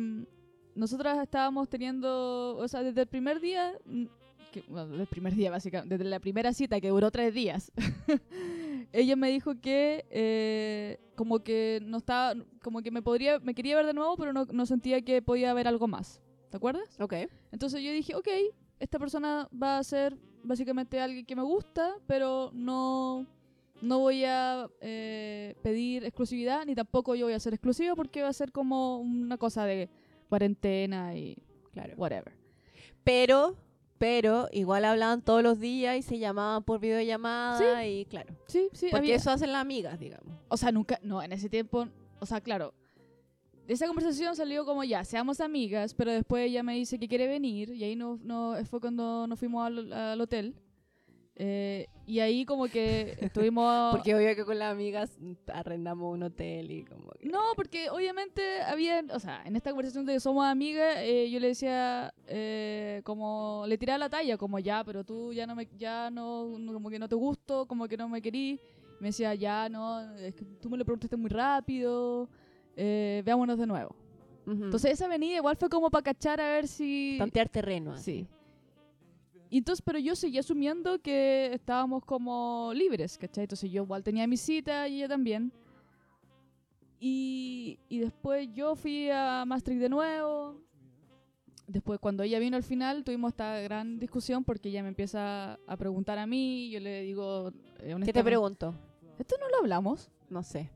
nosotras 0.75 1.18
estábamos 1.23 1.68
teniendo, 1.68 2.57
o 2.57 2.68
sea, 2.68 2.83
desde 2.83 3.01
el 3.03 3.07
primer 3.07 3.40
día, 3.40 3.73
que, 4.53 4.62
bueno, 4.68 4.88
desde 4.88 5.03
el 5.03 5.09
primer 5.09 5.35
día 5.35 5.51
básicamente, 5.51 5.97
desde 5.97 6.11
la 6.11 6.18
primera 6.21 6.53
cita 6.53 6.81
que 6.81 6.88
duró 6.88 7.11
tres 7.12 7.33
días, 7.33 7.71
ella 8.92 9.16
me 9.16 9.31
dijo 9.31 9.61
que 9.61 10.07
eh, 10.11 10.98
como 11.14 11.40
que 11.40 11.81
no 11.83 11.98
estaba, 11.98 12.35
como 12.62 12.83
que 12.83 12.90
me 12.90 13.03
podría, 13.03 13.38
me 13.40 13.55
quería 13.55 13.77
ver 13.77 13.87
de 13.87 13.94
nuevo, 13.94 14.16
pero 14.16 14.33
no, 14.33 14.44
no 14.51 14.66
sentía 14.66 15.03
que 15.03 15.22
podía 15.22 15.51
haber 15.51 15.68
algo 15.68 15.87
más. 15.88 16.22
¿Te 16.51 16.57
acuerdas? 16.57 16.98
Ok. 17.01 17.14
Entonces 17.53 17.83
yo 17.83 17.90
dije, 17.92 18.14
ok, 18.14 18.29
esta 18.81 18.98
persona 18.98 19.48
va 19.51 19.79
a 19.79 19.85
ser 19.85 20.16
básicamente 20.42 21.01
alguien 21.01 21.27
que 21.27 21.37
me 21.37 21.42
gusta, 21.42 21.96
pero 22.07 22.51
no, 22.55 23.27
no 23.83 23.98
voy 23.98 24.24
a 24.24 24.68
eh, 24.81 25.55
pedir 25.62 26.05
exclusividad, 26.05 26.64
ni 26.64 26.74
tampoco 26.74 27.14
yo 27.14 27.27
voy 27.27 27.35
a 27.35 27.40
ser 27.40 27.53
exclusiva 27.55 27.94
porque 27.94 28.22
va 28.22 28.29
a 28.29 28.33
ser 28.33 28.53
como 28.53 28.98
una 28.98 29.37
cosa 29.37 29.64
de 29.66 29.88
cuarentena 30.29 31.14
y 31.16 31.37
Claro. 31.72 31.94
whatever. 31.96 32.33
Pero, 33.05 33.57
pero, 33.98 34.48
igual 34.52 34.84
hablaban 34.84 35.22
todos 35.22 35.42
los 35.42 35.58
días 35.58 35.96
y 35.96 36.02
se 36.02 36.18
llamaban 36.18 36.62
por 36.62 36.80
videollamada 36.80 37.87
y 37.87 38.04
claro. 38.06 38.34
Sí, 38.46 38.68
sí, 38.72 38.87
Porque 38.90 39.06
había- 39.08 39.16
eso 39.16 39.30
hacen 39.30 39.52
las 39.52 39.61
amigas, 39.61 39.98
digamos. 39.98 40.34
O 40.48 40.56
sea, 40.56 40.72
nunca, 40.72 40.98
no, 41.02 41.22
en 41.22 41.32
ese 41.32 41.48
tiempo, 41.48 41.88
o 42.20 42.26
sea, 42.26 42.40
claro, 42.40 42.72
de 43.66 43.74
esa 43.74 43.87
conversación 43.87 44.34
salió 44.34 44.64
como 44.64 44.82
ya, 44.84 45.04
seamos 45.04 45.40
amigas, 45.40 45.92
pero 45.94 46.11
después 46.12 46.46
ella 46.46 46.62
me 46.62 46.74
dice 46.74 46.98
que 46.98 47.06
quiere 47.08 47.26
venir 47.26 47.70
y 47.70 47.84
ahí 47.84 47.96
no, 47.96 48.18
no 48.22 48.54
fue 48.64 48.80
cuando 48.80 49.26
nos 49.26 49.38
fuimos 49.38 49.66
al, 49.66 49.92
al 49.92 50.20
hotel. 50.20 50.54
Eh, 51.40 51.87
y 52.05 52.18
ahí 52.18 52.44
como 52.44 52.66
que 52.66 53.16
estuvimos... 53.20 53.92
Porque 53.96 54.12
obvio 54.14 54.35
que 54.35 54.44
con 54.44 54.59
las 54.59 54.72
amigas 54.72 55.16
arrendamos 55.53 56.12
un 56.12 56.24
hotel 56.24 56.68
y 56.70 56.85
como 56.85 57.11
que... 57.12 57.29
No, 57.29 57.38
porque 57.55 57.90
obviamente 57.90 58.61
había, 58.62 59.05
o 59.12 59.20
sea, 59.20 59.42
en 59.44 59.55
esta 59.55 59.70
conversación 59.70 60.05
de 60.05 60.14
que 60.14 60.20
somos 60.20 60.44
amigas, 60.44 60.96
eh, 60.98 61.31
yo 61.31 61.38
le 61.38 61.48
decía, 61.48 62.12
eh, 62.27 63.03
como, 63.05 63.64
le 63.68 63.79
tiraba 63.79 63.98
la 63.98 64.09
talla, 64.09 64.37
como 64.37 64.59
ya, 64.59 64.83
pero 64.85 65.05
tú 65.05 65.33
ya 65.33 65.46
no 65.46 65.55
me, 65.55 65.68
ya 65.77 66.11
no, 66.11 66.59
no- 66.59 66.72
como 66.72 66.90
que 66.90 66.98
no 66.98 67.09
te 67.09 67.14
gusto, 67.14 67.66
como 67.66 67.87
que 67.87 67.96
no 67.96 68.09
me 68.09 68.20
querí. 68.20 68.59
Me 68.98 69.09
decía, 69.09 69.33
ya, 69.37 69.68
no, 69.68 70.01
es 70.16 70.35
que 70.35 70.44
tú 70.61 70.68
me 70.68 70.77
lo 70.77 70.85
preguntaste 70.85 71.16
muy 71.16 71.31
rápido, 71.31 72.29
veámonos 72.77 73.59
de 73.59 73.66
nuevo. 73.66 73.94
Entonces 74.46 74.92
esa 74.92 75.07
venida 75.09 75.37
igual 75.37 75.57
fue 75.57 75.68
como 75.68 75.90
para 75.90 76.03
cachar 76.03 76.40
a 76.40 76.48
ver 76.51 76.66
si... 76.66 77.16
tantear 77.18 77.48
terreno. 77.48 77.92
así. 77.92 78.22
Sí. 78.22 78.27
Y 79.50 79.58
entonces, 79.58 79.82
pero 79.82 79.98
yo 79.98 80.14
seguía 80.14 80.40
asumiendo 80.40 80.98
que 81.00 81.50
estábamos 81.54 82.04
como 82.04 82.70
libres, 82.74 83.16
¿cachai? 83.16 83.44
Entonces 83.44 83.70
yo 83.70 83.82
igual 83.82 84.02
tenía 84.02 84.26
mi 84.26 84.37
cita 84.37 84.87
y 84.88 84.96
ella 84.96 85.08
también. 85.08 85.52
Y, 87.00 87.78
y 87.88 88.00
después 88.00 88.48
yo 88.52 88.74
fui 88.74 89.08
a 89.11 89.44
Maastricht 89.46 89.80
de 89.80 89.88
nuevo. 89.88 90.61
Después, 91.66 91.98
cuando 92.00 92.22
ella 92.22 92.38
vino 92.38 92.56
al 92.56 92.62
final, 92.62 93.04
tuvimos 93.04 93.32
esta 93.32 93.61
gran 93.61 93.98
discusión 93.98 94.42
porque 94.42 94.70
ella 94.70 94.82
me 94.82 94.88
empieza 94.88 95.58
a 95.66 95.76
preguntar 95.76 96.18
a 96.18 96.26
mí. 96.26 96.70
Yo 96.70 96.80
le 96.80 97.02
digo. 97.02 97.52
eh, 97.80 97.94
¿Qué 98.04 98.12
te 98.12 98.24
pregunto? 98.24 98.74
¿Esto 99.18 99.37
no 99.38 99.48
lo 99.48 99.58
hablamos? 99.58 100.11
No 100.30 100.42
sé. 100.42 100.70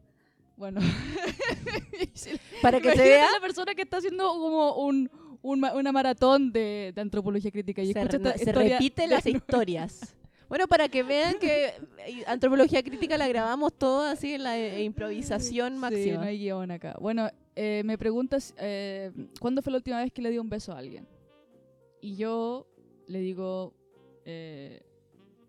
Bueno. 0.57 0.81
Para 2.63 2.81
que 2.81 2.93
se 2.93 3.03
vea, 3.03 3.33
la 3.33 3.41
persona 3.41 3.75
que 3.75 3.83
está 3.83 3.97
haciendo 3.99 4.29
como 4.29 4.77
un, 4.77 5.11
un 5.43 5.65
una 5.65 5.93
maratón 5.93 6.53
de, 6.53 6.93
de 6.95 7.01
antropología 7.01 7.51
crítica 7.51 7.83
y 7.83 7.93
se, 7.93 8.01
esta 8.01 8.37
se 8.39 8.53
repiten 8.53 9.11
las 9.11 9.27
historias. 9.27 10.15
Bueno, 10.49 10.69
para 10.69 10.89
que 10.89 11.03
vean 11.03 11.39
que 11.39 11.69
eh, 12.07 12.25
antropología 12.27 12.83
crítica 12.83 13.17
la 13.17 13.27
grabamos 13.27 13.73
todo 13.73 14.03
así 14.03 14.35
en 14.35 14.43
la 14.45 14.59
eh, 14.59 14.83
improvisación 14.85 15.73
Sí, 15.75 15.79
máxima. 15.79 16.17
no 16.19 16.23
hay 16.25 16.39
guion 16.39 16.71
acá. 16.71 16.95
Bueno, 17.01 17.31
eh, 17.57 17.83
me 17.87 17.97
preguntas, 17.97 18.55
eh, 18.59 19.11
¿cuándo 19.41 19.63
fue 19.63 19.71
la 19.73 19.79
última 19.79 20.01
vez 20.03 20.13
que 20.13 20.21
le 20.21 20.31
di 20.31 20.39
un 20.39 20.51
beso 20.51 20.73
a 20.73 20.79
alguien? 20.79 21.09
Y 22.03 22.17
yo 22.17 22.67
le 23.07 23.21
digo, 23.21 23.73
eh, 24.27 24.83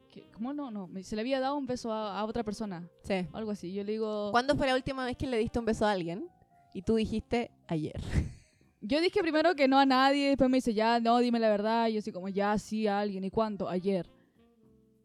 que- 0.10 0.24
¿cómo 0.34 0.54
no? 0.54 0.72
No, 0.72 0.90
se 1.02 1.16
le 1.18 1.22
había 1.22 1.42
dado 1.42 1.58
un 1.58 1.66
beso 1.66 1.92
a, 1.92 2.18
a 2.20 2.24
otra 2.26 2.44
persona, 2.44 2.88
Sí. 3.04 3.26
algo 3.34 3.52
así. 3.52 3.74
Yo 3.74 3.84
le 3.84 3.92
digo, 3.94 4.32
¿Cuándo 4.32 4.56
fue 4.56 4.68
la 4.68 4.76
última 4.76 5.04
vez 5.06 5.18
que 5.18 5.28
le 5.28 5.38
diste 5.38 5.60
un 5.60 5.66
beso 5.66 5.86
a 5.86 5.92
alguien? 5.92 6.30
Y 6.74 6.82
tú 6.82 6.96
dijiste 6.96 7.52
ayer. 7.68 8.00
yo 8.86 9.02
dije 9.02 9.22
primero 9.22 9.56
que 9.56 9.68
no 9.68 9.80
a 9.80 9.86
nadie, 9.86 10.28
después 10.30 10.50
me 10.50 10.58
dice, 10.58 10.74
ya, 10.74 11.00
no, 11.00 11.18
dime 11.20 11.40
la 11.40 11.50
verdad. 11.50 11.88
Y 11.88 11.94
yo 11.94 12.00
así 12.00 12.12
como, 12.12 12.30
ya, 12.30 12.58
sí, 12.60 12.86
a 12.88 13.00
alguien. 13.00 13.24
¿Y 13.24 13.30
cuánto? 13.32 13.68
Ayer. 13.70 14.10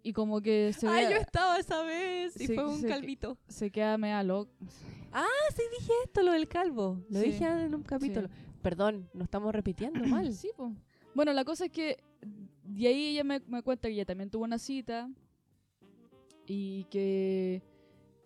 Y 0.02 0.12
como 0.12 0.40
que 0.40 0.72
se, 0.76 0.86
ve- 0.88 1.08
yo 1.10 1.16
estaba 1.16 1.58
esa 1.58 1.82
vez 1.82 2.34
y 2.40 2.46
Sí, 2.48 2.54
fue 2.54 2.66
un 2.66 2.80
que- 2.82 2.88
calvito. 2.88 3.36
se 3.48 3.70
queda 3.70 3.96
media 3.98 4.22
loca. 4.22 4.50
Ah, 5.12 5.24
sí 5.54 5.62
dije 5.78 5.92
esto, 6.04 6.22
lo 6.22 6.32
del 6.32 6.48
calvo. 6.48 7.02
Lo 7.08 7.20
Sí, 7.20 7.26
dije 7.26 7.44
en 7.46 7.74
un 7.74 7.82
capítulo. 7.82 8.28
sí. 8.28 8.34
Perdón, 8.62 9.08
nos 9.14 9.24
estamos 9.24 9.52
repitiendo 9.54 10.00
mal. 10.06 10.32
Sí, 10.32 10.50
pues. 10.56 10.72
Bueno, 11.14 11.32
la 11.32 11.44
cosa 11.44 11.66
es 11.66 11.72
que 11.72 11.98
de 12.64 12.86
ahí 12.88 13.06
ella 13.08 13.24
me, 13.24 13.40
me 13.46 13.62
cuenta 13.62 13.88
que 13.88 13.94
ella 13.94 14.04
también 14.04 14.30
tuvo 14.30 14.44
una 14.44 14.58
cita 14.58 15.08
y 16.46 16.84
que 16.84 17.62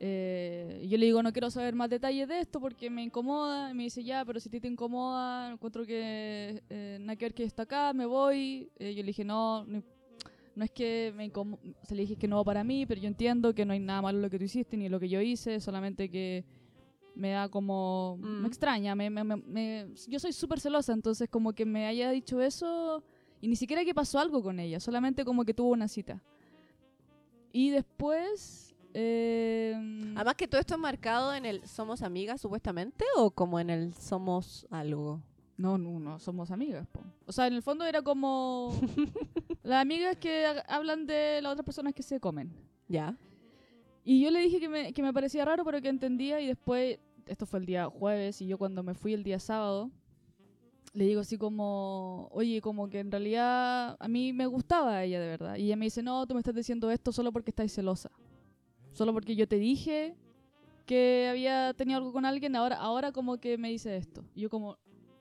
eh, 0.05 0.85
yo 0.89 0.99
le 0.99 1.07
digo 1.07 1.23
no 1.23 1.33
quiero 1.33 1.49
saber 1.49 1.77
más 1.77 1.89
detalles 1.89 2.27
de 2.27 2.41
esto 2.41 2.59
porque 2.61 2.91
me 2.91 3.05
incomoda 3.05 3.71
y 3.71 3.75
me 3.75 3.85
dice 3.85 4.03
ya, 4.03 4.25
pero 4.25 4.41
si 4.41 4.49
a 4.49 4.53
ti 4.53 4.59
te 4.61 4.67
incomoda, 4.67 5.53
encuentro 5.53 5.87
que 5.87 6.61
eh, 6.69 6.99
nada 7.01 7.15
que 7.17 7.25
ver 7.27 7.35
que 7.35 7.45
está 7.45 7.63
acá, 7.63 7.93
me 7.93 8.05
voy. 8.05 8.69
Eh, 8.81 8.95
yo 8.95 9.03
le 9.03 9.07
dije 9.07 9.25
no, 9.25 9.65
no, 9.65 9.81
no 10.57 10.65
es 10.65 10.73
que 10.73 11.13
me 11.17 11.27
incomoda, 11.27 11.63
o 11.81 11.87
sea, 11.87 11.97
le 11.97 12.03
dije 12.03 12.17
que 12.17 12.27
no 12.27 12.45
para 12.45 12.65
mí, 12.65 12.85
pero 12.85 13.01
yo 13.01 13.07
entiendo 13.07 13.55
que 13.55 13.65
no 13.65 13.75
hay 13.75 13.79
nada 13.79 14.03
malo 14.03 14.19
en 14.19 14.23
lo 14.23 14.31
que 14.31 14.39
tú 14.41 14.45
hiciste 14.45 14.77
ni 14.77 14.87
en 14.87 14.93
lo 14.93 14.99
que 14.99 15.09
yo 15.09 15.21
hice, 15.21 15.61
solamente 15.61 16.09
que 16.11 16.45
me 17.15 17.31
da 17.31 17.49
como... 17.49 18.17
Mm. 18.21 18.41
Me 18.43 18.49
extraña, 18.49 18.95
me, 18.97 19.09
me- 19.09 19.23
me- 19.23 19.37
me- 19.37 19.87
yo 20.09 20.19
soy 20.19 20.33
súper 20.33 20.59
celosa, 20.59 20.93
entonces 20.95 21.29
como 21.29 21.53
que 21.53 21.65
me 21.65 21.87
haya 21.87 22.11
dicho 22.11 22.41
eso 22.41 23.05
y 23.41 23.47
ni 23.49 23.55
siquiera 23.55 23.85
que 23.85 23.95
pasó 23.95 24.19
algo 24.19 24.43
con 24.43 24.59
ella, 24.59 24.81
solamente 24.81 25.25
como 25.25 25.45
que 25.45 25.55
tuvo 25.55 25.71
una 25.71 25.87
cita. 25.87 26.21
Y 27.53 27.71
después... 27.71 28.72
eh, 28.95 29.75
Además 30.17 30.35
que 30.37 30.47
todo 30.49 30.61
esto 30.61 30.75
es 30.75 30.81
marcado 30.81 31.35
en 31.35 31.45
el 31.47 31.67
somos 31.67 32.03
amigas 32.03 32.41
supuestamente 32.41 33.05
o 33.17 33.31
como 33.31 33.59
en 33.61 33.71
el 33.71 33.95
somos 33.95 34.67
algo. 34.71 35.21
no, 35.57 35.79
no, 35.79 35.99
no, 35.99 36.19
somos 36.19 36.51
amigas. 36.51 36.87
po. 36.89 37.01
O 37.27 37.33
sea, 37.33 37.47
en 37.47 37.55
el 37.55 37.63
fondo 37.63 37.85
era 37.85 38.03
como 38.03 38.75
las 39.63 39.81
amigas 39.83 40.17
que 40.17 40.45
ha- 40.47 40.65
hablan 40.69 41.07
de 41.07 41.41
las 41.43 41.53
otras 41.53 41.65
personas 41.65 41.95
que 41.95 42.03
se 42.03 42.21
comen. 42.21 42.53
Ya. 42.89 43.17
Y 44.05 44.21
yo 44.23 44.31
le 44.31 44.41
dije 44.41 44.59
que 44.61 44.69
me, 44.69 44.93
que 44.93 45.03
me 45.03 45.13
parecía 45.13 45.45
raro, 45.45 45.65
pero 45.65 45.81
que 45.81 45.89
entendía. 45.89 46.41
Y 46.41 46.47
después, 46.49 46.99
esto 47.27 47.47
fue 47.47 47.61
el 47.61 47.67
día 47.67 47.87
jueves, 47.89 48.43
y 48.43 48.47
yo 48.47 48.59
cuando 48.59 48.83
me 48.83 48.95
fui 48.95 49.15
el 49.15 49.23
día 49.23 49.39
sábado, 49.39 49.91
le 50.93 51.05
digo 51.07 51.21
así 51.21 51.39
como, 51.39 52.29
oye, 52.33 52.61
como 52.61 52.91
que 52.91 52.99
en 52.99 53.11
realidad 53.13 53.97
a 53.99 54.09
mí 54.09 54.33
me 54.33 54.47
gustaba 54.47 55.03
ella 55.05 55.21
de 55.21 55.29
verdad. 55.29 55.57
Y 55.57 55.67
ella 55.67 55.77
me 55.77 55.87
dice, 55.87 56.03
no, 56.03 56.27
tú 56.27 56.35
me 56.35 56.41
estás 56.41 56.55
diciendo 56.55 56.91
esto 56.91 57.13
solo 57.13 57.33
porque 57.33 57.51
estás 57.51 57.73
celosa. 57.73 58.11
Solo 58.93 59.13
porque 59.13 59.35
yo 59.37 59.47
te 59.49 59.57
dije 59.57 60.15
que 60.87 61.29
había 61.31 61.73
tenido 61.75 61.99
algo 61.99 62.13
con 62.13 62.25
alguien, 62.25 62.57
ahora, 62.57 62.77
ahora 62.77 63.13
como 63.13 63.39
que 63.39 63.57
me 63.59 63.71
dice 63.71 63.97
esto. 63.97 64.25
Y 64.35 64.43
yo 64.43 64.51
como, 64.51 64.79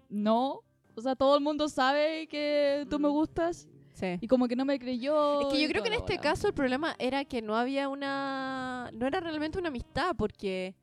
no. 0.10 0.62
O 0.95 1.01
sea, 1.01 1.15
todo 1.15 1.36
el 1.38 1.41
mundo 1.43 1.69
sabe 1.69 2.27
que 2.27 2.86
tú 2.89 2.99
me 2.99 3.07
gustas. 3.07 3.67
Sí. 3.93 4.17
Y 4.19 4.27
como 4.27 4.47
que 4.47 4.55
no 4.55 4.65
me 4.65 4.79
creyó. 4.79 5.41
Es 5.41 5.47
que 5.53 5.62
yo 5.62 5.67
creo 5.69 5.84
que 5.84 5.89
en 5.89 5.95
este 5.95 6.13
bola. 6.17 6.21
caso 6.21 6.47
el 6.47 6.53
problema 6.53 6.95
era 6.99 7.23
que 7.25 7.41
no 7.41 7.55
había 7.55 7.88
una... 7.89 8.89
No 8.93 9.05
era 9.07 9.19
realmente 9.19 9.60
una 9.60 9.67
amistad 9.69 10.15
porque 10.17 10.75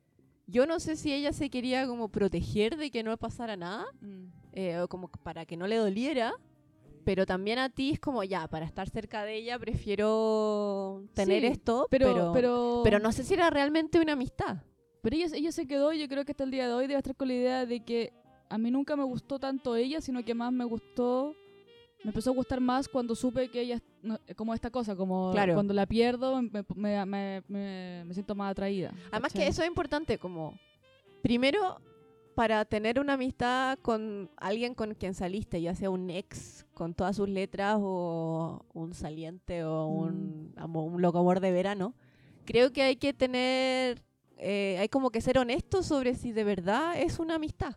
yo 0.47 0.65
no 0.65 0.79
sé 0.79 0.95
si 0.95 1.13
ella 1.13 1.31
se 1.33 1.49
quería 1.49 1.85
como 1.85 2.09
proteger 2.09 2.77
de 2.77 2.89
que 2.89 3.03
no 3.03 3.15
pasara 3.17 3.55
nada 3.57 3.85
Mm. 4.01 4.25
eh, 4.53 4.79
o 4.79 4.87
como 4.87 5.09
para 5.09 5.45
que 5.45 5.57
no 5.57 5.67
le 5.67 5.75
doliera. 5.75 6.33
Pero 7.09 7.25
también 7.25 7.57
a 7.57 7.69
ti 7.69 7.89
es 7.89 7.99
como 7.99 8.23
ya, 8.23 8.47
para 8.47 8.67
estar 8.67 8.87
cerca 8.87 9.23
de 9.23 9.35
ella 9.37 9.57
prefiero 9.57 11.05
tener 11.15 11.41
Sí, 11.41 11.47
esto, 11.47 11.87
Pero, 11.89 12.05
pero, 12.05 12.31
pero, 12.33 12.81
pero 12.83 12.99
no 12.99 13.11
sé 13.11 13.23
si 13.23 13.33
era 13.33 13.49
realmente 13.49 13.99
una 13.99 14.13
amistad. 14.13 14.57
Pero 15.01 15.15
ella, 15.15 15.25
ella 15.35 15.51
se 15.51 15.65
quedó, 15.65 15.91
y 15.91 15.99
yo 15.99 16.07
creo 16.07 16.23
que 16.23 16.33
hasta 16.33 16.43
el 16.43 16.51
día 16.51 16.67
de 16.67 16.73
hoy 16.75 16.85
debe 16.85 16.99
estar 16.99 17.15
con 17.15 17.27
la 17.29 17.33
idea 17.33 17.65
de 17.65 17.83
que 17.83 18.13
a 18.47 18.59
mí 18.59 18.69
nunca 18.69 18.95
me 18.95 19.03
gustó 19.05 19.39
tanto 19.39 19.75
ella, 19.75 20.01
sino 20.01 20.23
que 20.23 20.35
más 20.35 20.51
me 20.53 20.65
gustó, 20.65 21.33
me 22.03 22.09
empezó 22.11 22.29
a 22.29 22.33
gustar 22.35 22.61
más 22.61 22.87
cuando 22.87 23.15
supe 23.15 23.49
que 23.49 23.61
ella, 23.61 23.81
como 24.35 24.53
esta 24.53 24.69
cosa, 24.69 24.95
como 24.95 25.31
Claro. 25.31 25.55
cuando 25.55 25.73
la 25.73 25.87
pierdo 25.87 26.39
me, 26.43 26.63
me, 26.75 27.05
me- 27.07 27.43
me- 28.05 28.13
siento 28.13 28.35
más 28.35 28.51
atraída. 28.51 28.93
Además 29.11 29.33
que 29.33 29.39
¿cachai? 29.39 29.47
eso 29.49 29.63
es 29.63 29.67
importante, 29.67 30.19
como 30.19 30.59
primero 31.23 31.81
para 32.39 32.63
tener 32.63 33.01
una 33.01 33.15
amistad 33.15 33.77
con 33.81 34.31
alguien 34.37 34.73
con 34.73 34.93
quien 34.93 35.13
saliste, 35.13 35.61
ya 35.61 35.75
sea 35.75 35.89
un 35.89 36.09
ex 36.09 36.65
con 36.73 36.93
todas 36.93 37.17
sus 37.17 37.27
letras 37.27 37.75
o 37.81 38.65
un 38.73 38.93
saliente 38.93 39.65
o 39.65 39.87
un, 39.87 40.53
amo- 40.55 40.85
un 40.85 41.01
loco 41.01 41.17
amor 41.19 41.41
de 41.41 41.51
verano, 41.51 41.95
creo 42.45 42.71
que 42.71 42.81
hay 42.83 42.95
que 42.95 43.11
tener, 43.13 44.01
eh, 44.37 44.77
hay 44.79 44.87
como 44.87 45.09
que 45.09 45.19
ser 45.19 45.37
honesto 45.37 45.83
sobre 45.83 46.15
si 46.15 46.31
de 46.31 46.45
verdad 46.45 46.93
es 46.97 47.19
una 47.19 47.35
amistad. 47.35 47.75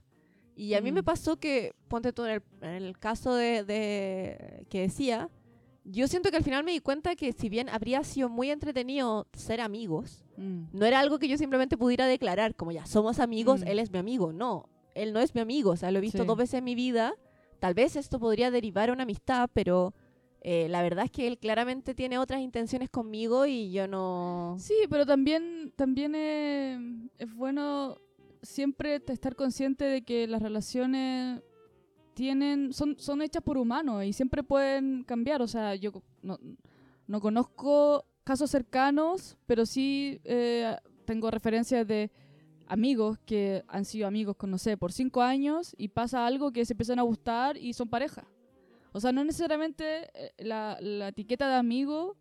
Y 0.55 0.75
a 0.75 0.81
mí 0.81 0.93
me 0.93 1.01
Mm. 1.03 1.07
pasó 1.07 1.39
que, 1.39 1.75
ponte 1.89 2.13
tú 2.13 2.25
en 2.25 2.31
el, 2.31 2.43
en 2.61 2.71
el 2.85 2.99
caso 3.01 3.35
de, 3.35 3.65
de- 3.65 4.65
que 4.71 4.83
decía, 4.83 5.29
yo 5.85 6.07
siento 6.09 6.31
que 6.31 6.37
al 6.37 6.45
final 6.45 6.65
me 6.65 6.73
di 6.73 6.81
cuenta 6.81 7.17
que 7.17 7.33
si 7.33 7.49
bien 7.49 7.69
habría 7.69 8.05
sido 8.05 8.29
muy 8.29 8.51
entretenido 8.51 9.27
ser 9.33 9.61
amigos, 9.61 10.25
Mm. 10.37 10.65
no 10.73 10.87
era 10.87 11.01
algo 11.01 11.19
que 11.19 11.29
yo 11.29 11.37
simplemente 11.37 11.77
pudiera 11.77 12.07
declarar, 12.07 12.55
como 12.55 12.73
ya 12.73 12.87
somos 12.87 13.19
amigos, 13.19 13.61
Mm. 13.63 13.67
él 13.69 13.79
es 13.81 13.91
mi 13.91 13.99
amigo. 13.99 14.33
No, 14.33 14.69
él 14.95 15.13
no 15.13 15.21
es 15.21 15.35
mi 15.35 15.41
amigo, 15.41 15.71
o 15.71 15.77
sea, 15.77 15.91
lo 15.91 15.99
he 15.99 16.03
visto 16.03 16.23
Sí. 16.23 16.27
dos 16.27 16.37
veces 16.37 16.55
en 16.55 16.65
mi 16.65 16.75
vida. 16.75 17.15
Tal 17.61 17.75
vez 17.75 17.97
esto 17.97 18.19
podría 18.19 18.51
derivar 18.51 18.91
a 18.91 18.93
una 18.93 19.03
amistad, 19.05 19.51
pero 19.53 19.95
eh, 20.45 20.69
la 20.69 20.83
verdad 20.83 21.05
es 21.05 21.11
que 21.13 21.29
él 21.29 21.39
claramente 21.39 21.95
tiene 21.95 22.19
otras 22.19 22.41
intenciones 22.41 22.91
conmigo 22.91 23.47
y 23.47 23.71
yo 23.71 23.87
no... 23.87 24.57
Sí, 24.59 24.75
pero 24.91 25.07
también, 25.07 25.73
también 25.77 26.15
eh, 26.17 26.79
es 27.19 27.33
bueno 27.33 27.99
siempre 28.43 29.01
estar 29.07 29.37
consciente 29.37 29.85
de 29.85 30.03
que 30.03 30.27
las 30.27 30.43
relaciones 30.43 31.41
tienen 32.15 32.73
son, 32.73 32.97
son 32.99 33.23
hechas 33.23 33.43
por 33.43 33.59
humanos 33.59 34.05
y 34.05 34.13
siempre 34.13 34.43
pueden 34.43 35.05
cambiar. 35.05 35.43
O 35.43 35.47
sea, 35.47 35.75
yo 35.75 35.93
no, 36.23 36.39
no 37.07 37.21
conozco 37.21 38.05
casos 38.25 38.51
cercanos, 38.51 39.37
pero 39.47 39.67
sí 39.67 40.21
eh, 40.25 40.77
tengo 41.05 41.31
referencias 41.31 41.87
de 41.87 42.11
amigos 42.67 43.19
que 43.27 43.65
han 43.69 43.85
sido 43.85 44.07
amigos 44.07 44.37
con, 44.37 44.51
no 44.51 44.59
sé, 44.59 44.77
por 44.77 44.93
cinco 44.93 45.23
años 45.23 45.75
y 45.77 45.89
pasa 45.89 46.27
algo 46.27 46.53
que 46.53 46.65
se 46.65 46.73
empiezan 46.73 46.99
a 46.99 47.03
gustar 47.03 47.57
y 47.57 47.73
son 47.73 47.89
pareja. 47.89 48.25
O 48.93 49.01
sea, 49.01 49.13
no 49.13 49.25
necesariamente 49.25 50.11
eh, 50.15 50.33
la, 50.39 50.79
la 50.81 51.09
etiqueta 51.09 51.49
de 51.49 51.57
amigo 51.57 52.17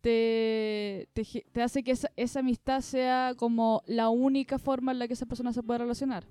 te, 0.00 1.08
te, 1.12 1.24
te 1.52 1.62
hace 1.62 1.82
que 1.82 1.92
esa, 1.92 2.10
esa 2.16 2.40
amistad 2.40 2.80
sea 2.80 3.34
como 3.36 3.82
la 3.86 4.08
única 4.08 4.58
forma 4.58 4.92
en 4.92 4.98
la 4.98 5.08
que 5.08 5.14
esa 5.14 5.26
persona 5.26 5.52
se 5.52 5.62
puede 5.62 5.78
relacionar. 5.78 6.26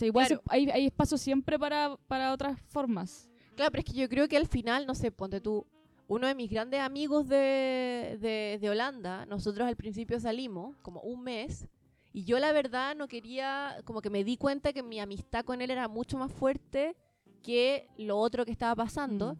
Igual 0.00 0.26
Claro. 0.26 0.42
hay, 0.48 0.68
hay 0.70 0.86
espacio 0.86 1.16
siempre 1.18 1.58
para, 1.58 1.96
para 2.08 2.32
otras 2.32 2.60
formas. 2.68 3.28
Claro, 3.54 3.70
pero 3.70 3.80
es 3.80 3.84
que 3.86 3.98
yo 3.98 4.08
creo 4.08 4.28
que 4.28 4.36
al 4.36 4.46
final, 4.46 4.86
no 4.86 4.94
sé, 4.94 5.10
ponte 5.10 5.40
tú, 5.40 5.64
uno 6.08 6.26
de 6.26 6.34
mis 6.34 6.50
grandes 6.50 6.80
amigos 6.80 7.26
de, 7.28 8.18
de, 8.20 8.58
de 8.60 8.70
Holanda, 8.70 9.26
nosotros 9.26 9.66
al 9.66 9.76
principio 9.76 10.20
salimos 10.20 10.76
como 10.82 11.00
un 11.00 11.22
mes 11.22 11.66
y 12.12 12.24
yo 12.24 12.38
la 12.38 12.52
verdad 12.52 12.94
no 12.96 13.08
quería, 13.08 13.76
como 13.84 14.00
que 14.00 14.10
me 14.10 14.24
di 14.24 14.36
cuenta 14.36 14.72
que 14.72 14.82
mi 14.82 15.00
amistad 15.00 15.44
con 15.44 15.60
él 15.62 15.70
era 15.70 15.88
mucho 15.88 16.16
más 16.18 16.32
fuerte 16.32 16.96
que 17.42 17.88
lo 17.98 18.18
otro 18.18 18.44
que 18.44 18.52
estaba 18.52 18.74
pasando. 18.74 19.34
Mm. 19.34 19.38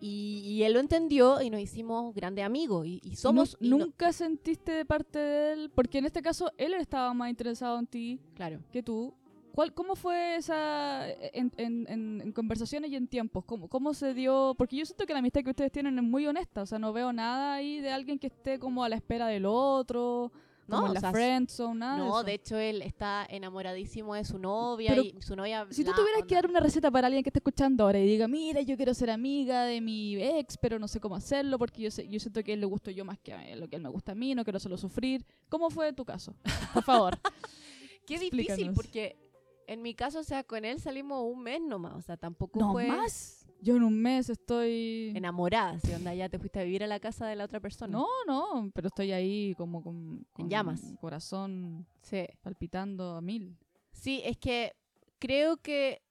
Y, 0.00 0.40
y 0.44 0.62
él 0.62 0.74
lo 0.74 0.80
entendió 0.80 1.40
y 1.42 1.50
nos 1.50 1.60
hicimos 1.60 2.14
grandes 2.14 2.44
amigos. 2.44 2.86
Y, 2.86 3.00
y 3.02 3.16
somos. 3.16 3.56
Nu- 3.60 3.66
y 3.66 3.70
no- 3.70 3.78
¿Nunca 3.78 4.12
sentiste 4.12 4.70
de 4.70 4.84
parte 4.84 5.18
de 5.18 5.52
él? 5.54 5.70
Porque 5.74 5.98
en 5.98 6.04
este 6.06 6.22
caso 6.22 6.52
él 6.56 6.74
estaba 6.74 7.12
más 7.14 7.30
interesado 7.30 7.76
en 7.80 7.86
ti 7.88 8.20
claro. 8.36 8.60
que 8.70 8.80
tú 8.82 9.12
¿cuál, 9.58 9.74
¿cómo 9.74 9.96
fue 9.96 10.36
esa 10.36 11.10
en, 11.10 11.50
en- 11.56 11.84
en- 11.88 12.20
en 12.22 12.32
conversaciones 12.32 12.92
y 12.92 12.94
en 12.94 13.08
tiempos? 13.08 13.44
¿Cómo, 13.44 13.66
¿Cómo 13.66 13.92
se 13.92 14.14
dio? 14.14 14.54
Porque 14.56 14.76
yo 14.76 14.86
siento 14.86 15.04
que 15.04 15.12
la 15.12 15.18
amistad 15.18 15.42
que 15.42 15.50
ustedes 15.50 15.72
tienen 15.72 15.98
es 15.98 16.04
muy 16.04 16.24
honesta, 16.28 16.62
o 16.62 16.66
sea, 16.66 16.78
no 16.78 16.92
veo 16.92 17.12
nada 17.12 17.54
ahí 17.54 17.80
de 17.80 17.90
alguien 17.90 18.20
que 18.20 18.28
esté 18.28 18.60
como 18.60 18.84
a 18.84 18.88
la 18.88 18.94
espera 18.94 19.26
del 19.26 19.46
otro, 19.46 20.30
No, 20.68 20.76
como 20.76 20.84
o 20.84 20.88
en 20.90 20.94
la 20.94 21.00
sea, 21.00 21.10
friendzone, 21.10 21.76
nada 21.80 21.96
no, 21.98 22.18
de 22.22 22.24
de 22.26 22.34
hecho 22.34 22.56
él 22.56 22.82
está 22.82 23.26
enamoradísimo 23.28 24.14
de 24.14 24.24
su 24.24 24.38
novia 24.38 24.90
Pero 24.90 25.02
y 25.02 25.16
su 25.22 25.34
novia... 25.34 25.66
Si 25.70 25.82
tú 25.84 25.90
tuvieras 25.90 26.22
que 26.28 26.34
onda- 26.36 26.42
dar 26.42 26.50
una 26.50 26.60
receta 26.60 26.88
para 26.92 27.08
alguien 27.08 27.24
que 27.24 27.30
está 27.30 27.40
escuchando 27.40 27.82
ahora 27.82 27.98
y 27.98 28.06
diga, 28.06 28.28
mira, 28.28 28.60
yo 28.60 28.76
quiero 28.76 28.94
ser 28.94 29.10
amiga 29.10 29.64
de 29.64 29.80
mi 29.80 30.14
ex, 30.22 30.56
pero 30.56 30.78
no 30.78 30.86
sé 30.86 31.00
cómo 31.00 31.16
hacerlo 31.16 31.58
porque 31.58 31.82
yo, 31.82 31.90
sé, 31.90 32.06
yo 32.06 32.20
siento 32.20 32.44
que 32.44 32.52
él 32.52 32.60
le 32.60 32.66
gusto 32.66 32.92
yo 32.92 33.04
más 33.04 33.18
que 33.18 33.32
a 33.32 33.44
él, 33.48 33.58
lo 33.58 33.66
que 33.68 33.74
él 33.74 33.82
me 33.82 33.88
gusta 33.88 34.12
a 34.12 34.14
mí, 34.14 34.36
no 34.36 34.44
quiero 34.44 34.58
hacerlo 34.58 34.76
sufrir. 34.76 35.26
¿Cómo 35.48 35.68
fue 35.68 35.92
tu 35.92 36.04
caso? 36.04 36.36
Por 36.72 36.84
favor. 36.84 37.18
Qué 38.06 38.14
difícil 38.18 38.40
Explícanos. 38.40 38.74
porque 38.76 39.27
en 39.68 39.82
mi 39.82 39.94
caso, 39.94 40.18
o 40.20 40.24
sea, 40.24 40.42
con 40.44 40.64
él 40.64 40.80
salimos 40.80 41.22
un 41.24 41.42
mes 41.42 41.60
nomás, 41.60 41.94
o 41.94 42.00
sea, 42.02 42.16
tampoco 42.16 42.58
no 42.58 42.72
fue 42.72 42.88
más. 42.88 43.46
Yo 43.60 43.76
en 43.76 43.82
un 43.82 44.00
mes 44.00 44.28
estoy... 44.30 45.12
enamorada, 45.16 45.78
si 45.80 45.92
onda 45.92 46.14
ya 46.14 46.28
te 46.28 46.38
fuiste 46.38 46.60
a 46.60 46.62
vivir 46.64 46.84
a 46.84 46.86
la 46.86 47.00
casa 47.00 47.26
de 47.26 47.34
la 47.36 47.44
otra 47.44 47.60
persona. 47.60 47.90
No, 47.92 48.06
no, 48.26 48.70
pero 48.72 48.86
estoy 48.88 49.12
ahí 49.12 49.54
como 49.56 49.82
con, 49.82 50.26
con 50.32 50.48
llamas. 50.48 50.80
corazón 51.00 51.86
Sí. 52.02 52.24
palpitando 52.40 53.16
a 53.16 53.20
mil. 53.20 53.56
Sí, 53.92 54.22
es 54.24 54.36
que 54.38 54.74
creo 55.18 55.56
que 55.56 56.02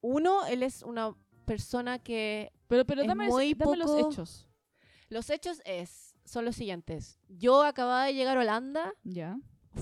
uno, 0.00 0.46
él 0.46 0.62
es 0.62 0.82
una 0.82 1.14
persona 1.44 1.98
que 1.98 2.50
Pero, 2.66 2.84
pero 2.86 3.02
Es 3.02 3.08
dame, 3.08 3.28
muy 3.28 3.54
dame 3.54 3.76
los 3.76 3.90
poco- 3.90 4.10
hechos. 4.10 4.48
los 5.10 5.28
hechos 5.30 5.60
es 5.64 6.14
son 6.24 6.44
los 6.44 6.56
siguientes. 6.56 7.20
Yo 7.28 7.62
acababa 7.62 8.06
de 8.06 8.14
llegar 8.14 8.36
a 8.36 8.40
Holanda, 8.40 8.92
Ya. 9.04 9.38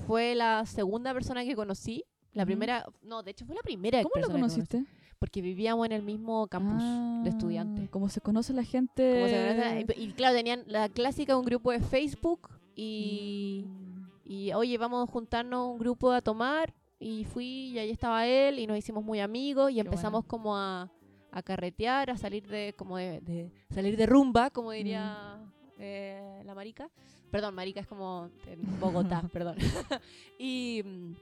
fue 0.06 0.34
la 0.34 0.66
segunda 0.66 1.14
persona 1.14 1.44
que 1.44 1.54
conocí. 1.54 2.04
La 2.34 2.44
primera, 2.44 2.84
no, 3.02 3.22
de 3.22 3.30
hecho 3.30 3.46
fue 3.46 3.54
la 3.54 3.62
primera 3.62 4.02
¿Cómo 4.02 4.22
lo 4.24 4.30
conociste? 4.30 4.84
porque 5.18 5.40
vivíamos 5.40 5.86
en 5.86 5.92
el 5.92 6.02
mismo 6.02 6.46
campus 6.48 6.82
de 6.82 7.30
Ah, 7.30 7.32
estudiantes. 7.32 7.88
Como 7.88 8.08
se 8.10 8.20
conoce 8.20 8.52
la 8.52 8.64
gente. 8.64 9.14
Como 9.14 9.26
se 9.28 9.84
conoce- 9.86 9.96
y, 9.96 10.02
y 10.08 10.12
claro, 10.12 10.36
tenían 10.36 10.64
la 10.66 10.88
clásica 10.90 11.36
un 11.36 11.44
grupo 11.46 11.70
de 11.72 11.80
Facebook 11.80 12.50
y, 12.76 13.64
Mm. 13.66 14.06
y 14.24 14.52
oye, 14.52 14.76
vamos 14.78 15.08
a 15.08 15.10
juntarnos 15.10 15.68
un 15.72 15.78
grupo 15.78 16.10
a 16.12 16.20
tomar 16.20 16.74
y 16.98 17.24
fui 17.24 17.68
y 17.70 17.78
ahí 17.78 17.90
estaba 17.90 18.26
él 18.26 18.58
y 18.58 18.66
nos 18.66 18.76
hicimos 18.76 19.02
muy 19.04 19.20
amigos 19.20 19.70
y 19.70 19.74
Qué 19.74 19.80
empezamos 19.80 20.24
como 20.26 20.56
a, 20.56 20.90
a 21.30 21.42
carretear, 21.42 22.10
a 22.10 22.16
salir 22.18 22.46
de 22.46 22.74
como 22.76 22.96
de, 22.98 23.20
de- 23.20 23.50
salir 23.70 23.96
de 23.96 24.06
rumba, 24.06 24.50
como 24.50 24.72
diría 24.72 25.38
Mm. 25.40 25.76
eh, 25.78 26.42
la 26.44 26.54
marica. 26.54 26.90
Perdón, 27.30 27.54
marica 27.54 27.80
es 27.80 27.86
como 27.86 28.28
en 28.46 28.60
Bogotá, 28.80 29.22
perdón. 29.32 29.56
y, 30.38 30.82
mm, 30.84 31.12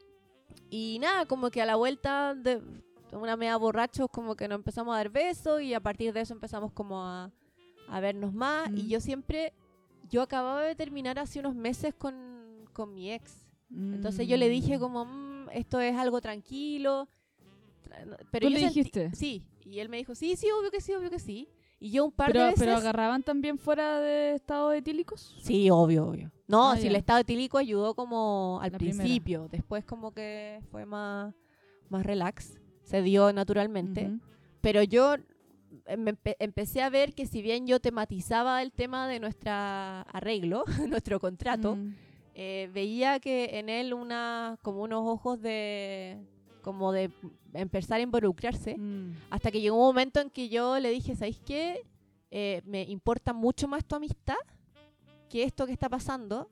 y 0.74 0.98
nada, 1.00 1.26
como 1.26 1.50
que 1.50 1.61
a 1.61 1.66
la 1.66 1.76
vuelta 1.76 2.35
de 2.35 2.62
una 3.12 3.37
media 3.37 3.58
borrachos 3.58 4.08
como 4.11 4.35
que 4.37 4.48
nos 4.48 4.56
empezamos 4.56 4.94
a 4.94 4.96
dar 4.96 5.11
besos 5.11 5.61
y 5.61 5.74
a 5.74 5.80
partir 5.80 6.14
de 6.14 6.22
eso 6.22 6.32
empezamos 6.32 6.72
como 6.72 7.04
a, 7.04 7.30
a 7.88 8.00
vernos 8.00 8.32
más 8.32 8.70
y 8.74 8.85
Mm. 8.85 8.88
yo 8.88 9.00
siempre, 9.00 9.52
yo 10.08 10.22
acababa 10.22 10.62
de 10.62 10.74
terminar 10.74 11.18
hace 11.18 11.40
unos 11.40 11.54
meses 11.54 11.94
con, 11.94 12.14
con 12.72 12.94
mi 12.94 13.12
ex. 13.12 13.46
Entonces 13.70 14.26
yo 14.26 14.37
le 14.38 14.48
dije 14.48 14.78
Mm. 14.78 14.80
como, 14.80 15.04
"Mm, 15.04 15.48
esto 15.52 15.78
es 15.80 15.94
algo 15.96 16.20
tranquilo. 16.22 17.06
Pero 18.30 18.46
¿Tú 18.46 18.50
yo 18.54 18.58
le 18.58 18.61
dijiste? 18.68 19.11
Sí. 19.14 19.42
Y 19.66 19.78
él 19.80 19.90
me 19.90 19.98
dijo, 19.98 20.14
sí, 20.14 20.37
sí, 20.37 20.48
obvio 20.50 20.70
que 20.70 20.80
sí, 20.80 20.94
obvio 20.94 21.11
que 21.11 21.18
sí. 21.18 21.48
Y 21.85 21.90
yo 21.90 22.05
un 22.05 22.12
par 22.12 22.29
Pero, 22.29 22.40
de 22.40 22.47
veces... 22.51 22.61
pero 22.61 22.77
agarraban 22.77 23.23
también 23.25 23.59
fuera 23.59 23.99
de 24.01 24.35
estados 24.35 24.73
etílicos. 24.75 25.35
Sí, 25.42 25.68
obvio, 25.68 26.07
obvio. 26.07 26.31
No, 26.47 26.71
Ah, 26.71 26.77
si 26.77 26.85
ya. 26.85 26.90
el 26.90 26.97
estado 26.97 27.18
etílico 27.18 27.59
ayudó 27.59 27.95
como 27.95 28.61
al 28.62 28.71
La 28.71 28.79
primera. 28.79 28.99
principio. 29.03 29.49
Después 29.51 29.85
como 29.85 30.12
que 30.12 30.61
fue 30.71 30.87
más, 30.87 31.35
más 31.88 32.07
relax. 32.07 32.61
Se 32.85 33.03
dio 33.03 33.33
naturalmente. 33.33 34.12
Pero 34.61 34.83
yo 34.85 35.14
eh, 35.87 35.97
me 35.97 36.12
empe- 36.14 36.37
empecé 36.38 36.83
a 36.83 36.88
ver 36.90 37.14
que 37.14 37.27
si 37.27 37.42
bien 37.42 37.66
yo 37.66 37.81
tematizaba 37.81 38.62
el 38.62 38.71
tema 38.71 39.09
de 39.09 39.18
nuestro 39.18 39.51
arreglo, 39.53 40.62
nuestro 40.88 41.18
contrato, 41.18 41.77
eh, 42.35 42.71
veía 42.73 43.18
que 43.18 43.59
en 43.59 43.68
él 43.68 43.92
una 43.92 44.57
como 44.62 44.83
unos 44.83 45.03
ojos 45.05 45.40
de 45.40 46.18
como 46.62 46.92
de 46.92 47.11
empezar 47.53 47.98
a 47.98 48.03
involucrarse 48.03 48.77
Mm. 48.79 49.14
hasta 49.31 49.51
que 49.51 49.61
llegó 49.61 49.77
un 49.77 49.83
momento 49.87 50.20
en 50.20 50.31
que 50.31 50.48
yo 50.48 50.79
le 50.79 50.90
dije 50.90 51.14
¿sabéis 51.16 51.40
qué? 51.44 51.83
Eh, 52.31 52.62
me 52.64 52.83
importa 52.85 53.33
mucho 53.35 53.68
más 53.68 53.85
tu 53.85 53.94
amistad 53.96 54.37
que 55.29 55.42
esto 55.44 55.66
que 55.66 55.72
está 55.72 55.88
pasando 55.88 56.48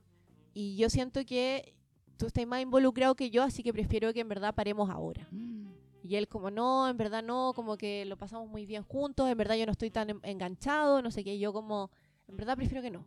y 0.53 0.77
yo 0.77 0.91
siento 0.91 1.25
que 1.25 1.75
tú 2.19 2.27
estás 2.27 2.47
más 2.47 2.61
involucrado 2.61 3.15
que 3.15 3.31
yo 3.31 3.43
así 3.43 3.63
que 3.63 3.73
prefiero 3.73 4.13
que 4.13 4.21
en 4.21 4.29
verdad 4.29 4.55
paremos 4.55 4.91
ahora 4.91 5.27
Mm. 5.31 5.71
y 6.03 6.17
él 6.17 6.29
como, 6.29 6.51
no, 6.51 6.89
en 6.89 6.97
verdad 6.97 7.23
no, 7.23 7.53
como 7.55 7.77
que 7.79 8.05
lo 8.05 8.17
pasamos 8.19 8.49
muy 8.49 8.67
bien 8.67 8.83
juntos, 8.83 9.29
en 9.31 9.39
verdad 9.39 9.55
yo 9.57 9.65
no 9.67 9.73
estoy 9.73 9.91
tan 9.91 10.11
en- 10.11 10.21
enganchado, 10.25 11.01
no 11.03 11.11
sé 11.11 11.23
qué, 11.25 11.39
yo 11.39 11.53
como, 11.53 11.91
en 12.29 12.37
verdad 12.37 12.57
prefiero 12.57 12.83
que 12.83 12.91
no. 12.91 13.05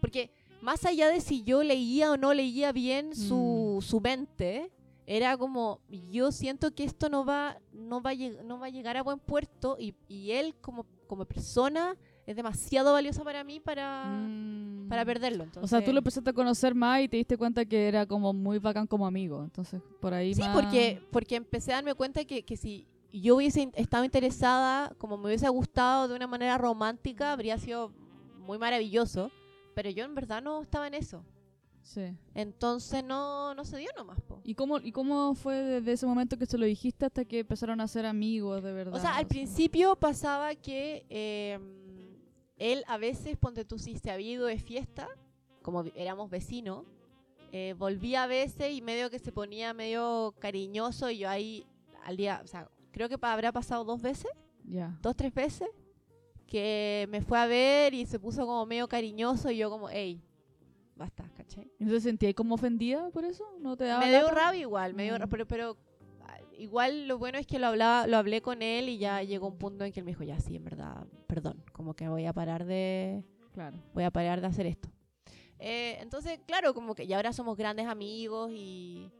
Porque 0.00 0.30
más 0.60 0.84
allá 0.84 1.08
de 1.08 1.20
si 1.20 1.42
yo 1.44 1.62
leía 1.62 2.10
o 2.12 2.16
no 2.16 2.34
leía 2.34 2.70
bien 2.72 3.14
su, 3.16 3.78
Mm. 3.78 3.82
su 3.82 4.00
mente, 4.00 4.70
era 5.06 5.36
como, 5.36 5.80
yo 6.10 6.30
siento 6.32 6.74
que 6.74 6.84
esto 6.84 7.08
no 7.08 7.24
va, 7.24 7.58
no 7.72 8.00
va, 8.00 8.10
a, 8.10 8.14
no 8.44 8.58
va 8.58 8.66
a 8.66 8.70
llegar 8.70 8.96
a 8.96 9.02
buen 9.02 9.18
puerto 9.18 9.76
y, 9.78 9.94
y 10.08 10.30
él 10.32 10.54
como, 10.60 10.86
como 11.06 11.24
persona 11.24 11.96
es 12.24 12.36
demasiado 12.36 12.92
valiosa 12.92 13.24
para 13.24 13.42
mí 13.42 13.58
para, 13.58 14.04
Mm. 14.06 14.88
para 14.88 15.04
perderlo. 15.04 15.42
O 15.42 15.46
Entonces, 15.46 15.70
sea, 15.70 15.84
tú 15.84 15.92
lo 15.92 15.98
empezaste 15.98 16.30
a 16.30 16.32
conocer 16.32 16.74
más 16.74 17.00
y 17.02 17.08
te 17.08 17.16
diste 17.16 17.36
cuenta 17.36 17.64
que 17.64 17.88
era 17.88 18.06
como 18.06 18.32
muy 18.32 18.58
bacán 18.58 18.86
como 18.86 19.06
amigo. 19.06 19.42
Entonces, 19.42 19.82
por 20.00 20.14
ahí 20.14 20.34
Sí, 20.34 20.40
más... 20.40 20.54
porque, 20.54 21.02
porque 21.10 21.34
empecé 21.36 21.72
a 21.72 21.76
darme 21.76 21.94
cuenta 21.94 22.24
que, 22.24 22.44
que 22.44 22.56
si 22.56 22.86
yo 23.12 23.36
hubiese 23.36 23.70
estado 23.74 24.04
interesada, 24.04 24.94
como 24.98 25.16
me 25.18 25.26
hubiese 25.26 25.48
gustado 25.48 26.06
de 26.08 26.14
una 26.14 26.28
manera 26.28 26.56
romántica, 26.58 27.32
habría 27.32 27.58
sido 27.58 27.90
muy 28.38 28.56
maravilloso. 28.58 29.30
Pero 29.74 29.90
yo 29.90 30.04
en 30.04 30.14
verdad 30.14 30.42
no 30.42 30.62
estaba 30.62 30.86
en 30.86 30.94
eso. 30.94 31.24
Sí. 31.82 32.16
Entonces 32.34 33.04
no, 33.04 33.54
no 33.54 33.64
se 33.64 33.76
dio 33.76 33.90
nomás. 33.96 34.20
Po. 34.20 34.40
¿Y 34.44 34.54
cómo, 34.54 34.78
¿Y 34.78 34.92
cómo 34.92 35.34
fue 35.34 35.56
desde 35.56 35.92
ese 35.92 36.06
momento 36.06 36.38
que 36.38 36.46
se 36.46 36.56
lo 36.56 36.64
dijiste 36.64 37.06
hasta 37.06 37.24
que 37.24 37.40
empezaron 37.40 37.80
a 37.80 37.88
ser 37.88 38.06
amigos 38.06 38.62
de 38.62 38.72
verdad? 38.72 38.94
O 38.94 39.00
sea, 39.00 39.16
al 39.16 39.26
principio 39.26 39.96
pasaba 39.96 40.54
que 40.54 41.04
eh, 41.10 41.58
él 42.56 42.84
a 42.86 42.98
veces, 42.98 43.36
ponte 43.36 43.64
tú, 43.64 43.78
si 43.78 43.98
se 43.98 44.10
había 44.10 44.32
ido 44.32 44.46
de 44.46 44.58
fiesta, 44.58 45.08
como 45.62 45.84
éramos 45.94 46.30
vecinos, 46.30 46.84
eh, 47.50 47.74
volvía 47.76 48.22
a 48.22 48.26
veces 48.26 48.72
y 48.72 48.80
medio 48.80 49.10
que 49.10 49.18
se 49.18 49.32
ponía 49.32 49.74
medio 49.74 50.34
cariñoso 50.38 51.10
y 51.10 51.18
yo 51.18 51.28
ahí 51.28 51.66
al 52.04 52.16
día, 52.16 52.40
o 52.42 52.46
sea, 52.46 52.70
creo 52.92 53.08
que 53.08 53.18
habrá 53.20 53.52
pasado 53.52 53.84
dos 53.84 54.00
veces. 54.00 54.30
Ya. 54.64 54.96
dos, 55.02 55.16
tres 55.16 55.34
veces, 55.34 55.68
que 56.46 57.08
me 57.10 57.20
fue 57.20 57.38
a 57.38 57.46
ver 57.46 57.94
y 57.94 58.06
se 58.06 58.20
puso 58.20 58.46
como 58.46 58.64
medio 58.64 58.86
cariñoso 58.86 59.50
y 59.50 59.56
yo 59.56 59.68
como, 59.68 59.88
hey, 59.88 60.22
basta, 61.02 61.24
¿cachai? 61.36 61.68
¿Entonces 61.80 62.04
sentías 62.04 62.32
como 62.34 62.54
ofendida 62.54 63.10
por 63.10 63.24
eso? 63.24 63.44
¿No 63.60 63.76
te 63.76 63.84
daba 63.84 64.04
Me 64.04 64.10
dio 64.10 64.30
rabia 64.30 64.60
igual, 64.60 64.94
me 64.94 65.02
dio 65.04 65.18
Mm. 65.18 65.28
pero, 65.28 65.46
pero 65.46 65.76
ah, 66.22 66.38
igual 66.58 67.08
lo 67.08 67.18
bueno 67.18 67.38
es 67.38 67.46
que 67.46 67.58
lo 67.58 67.66
hablaba, 67.66 68.06
lo 68.06 68.16
hablé 68.16 68.40
con 68.40 68.62
él 68.62 68.88
y 68.88 68.98
ya 68.98 69.20
llegó 69.22 69.48
un 69.48 69.58
punto 69.58 69.84
en 69.84 69.92
que 69.92 69.98
él 70.00 70.04
me 70.04 70.12
dijo, 70.12 70.22
ya 70.22 70.38
sí, 70.38 70.54
en 70.54 70.64
verdad, 70.64 71.04
perdón, 71.26 71.62
como 71.72 71.94
que 71.94 72.08
voy 72.08 72.26
a 72.26 72.32
parar 72.32 72.64
de, 72.64 73.24
Claro. 73.52 73.76
voy 73.94 74.04
a 74.04 74.10
parar 74.12 74.40
de 74.40 74.46
hacer 74.46 74.66
esto. 74.66 74.88
Eh, 75.58 75.98
entonces, 76.00 76.38
claro, 76.46 76.72
como 76.72 76.94
que 76.94 77.06
ya 77.06 77.16
ahora 77.16 77.32
somos 77.32 77.56
grandes 77.56 77.86
amigos 77.86 78.50
y, 78.52 79.10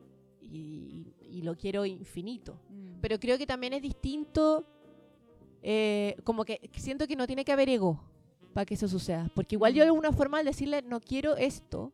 y, 0.41 1.15
y 1.21 1.43
lo 1.43 1.57
quiero 1.57 1.85
infinito. 1.85 2.55
Mm. 2.69 3.01
Pero 3.01 3.19
creo 3.19 3.39
que 3.39 3.47
también 3.47 3.73
es 3.73 3.83
distinto, 3.83 4.65
eh, 5.63 6.17
como 6.25 6.45
que 6.45 6.61
siento 6.77 7.07
que 7.09 7.17
no 7.17 7.27
tiene 7.27 7.45
que 7.45 7.53
haber 7.53 7.69
ego 7.69 8.01
para 8.53 8.65
que 8.65 8.75
eso 8.75 8.89
suceda. 8.89 9.31
Porque 9.35 9.57
igual 9.57 9.75
yo 9.75 9.83
de 9.83 9.89
alguna 9.89 10.13
forma 10.13 10.39
al 10.39 10.45
decirle 10.45 10.83
no 10.83 11.01
quiero 11.01 11.37
esto, 11.37 11.93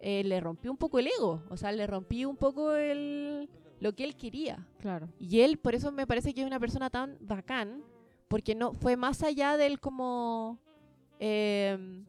eh, 0.00 0.22
le 0.24 0.40
rompí 0.40 0.68
un 0.68 0.76
poco 0.76 0.98
el 0.98 1.08
ego. 1.08 1.42
O 1.48 1.56
sea, 1.56 1.72
le 1.72 1.86
rompí 1.86 2.24
un 2.24 2.36
poco 2.36 2.72
el, 2.72 3.48
lo 3.80 3.94
que 3.94 4.04
él 4.04 4.16
quería. 4.16 4.66
Claro. 4.80 5.08
Y 5.18 5.40
él, 5.40 5.58
por 5.58 5.74
eso 5.74 5.92
me 5.92 6.06
parece 6.06 6.34
que 6.34 6.40
es 6.40 6.46
una 6.46 6.60
persona 6.60 6.90
tan 6.90 7.16
bacán, 7.20 7.82
porque 8.28 8.54
no 8.54 8.72
fue 8.74 8.96
más 8.96 9.22
allá 9.22 9.56
del 9.56 9.80
como 9.80 10.58
eh, 11.20 12.04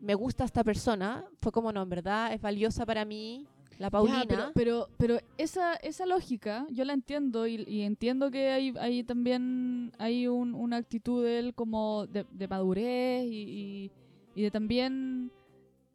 me 0.00 0.14
gusta 0.14 0.44
esta 0.44 0.64
persona, 0.64 1.24
fue 1.40 1.52
como 1.52 1.72
no, 1.72 1.82
en 1.82 1.88
verdad 1.88 2.32
es 2.32 2.40
valiosa 2.40 2.84
para 2.84 3.04
mí, 3.04 3.46
la 3.78 3.90
Paulina. 3.90 4.22
Ya, 4.24 4.28
pero, 4.28 4.52
pero, 4.54 4.88
pero 4.96 5.18
esa, 5.38 5.74
esa 5.76 6.06
lógica 6.06 6.66
yo 6.70 6.84
la 6.84 6.92
entiendo 6.92 7.46
y, 7.46 7.64
y 7.66 7.82
entiendo 7.82 8.30
que 8.30 8.50
hay, 8.50 8.74
hay 8.78 9.02
también 9.04 9.92
hay 9.98 10.26
un- 10.28 10.54
una 10.54 10.76
actitud 10.76 11.24
de 11.24 11.38
él 11.38 11.54
como 11.54 12.06
de, 12.06 12.24
de 12.30 12.48
madurez 12.48 13.24
y, 13.26 13.42
y- 13.42 13.90
y 14.34 14.42
de 14.42 14.50
también 14.50 15.30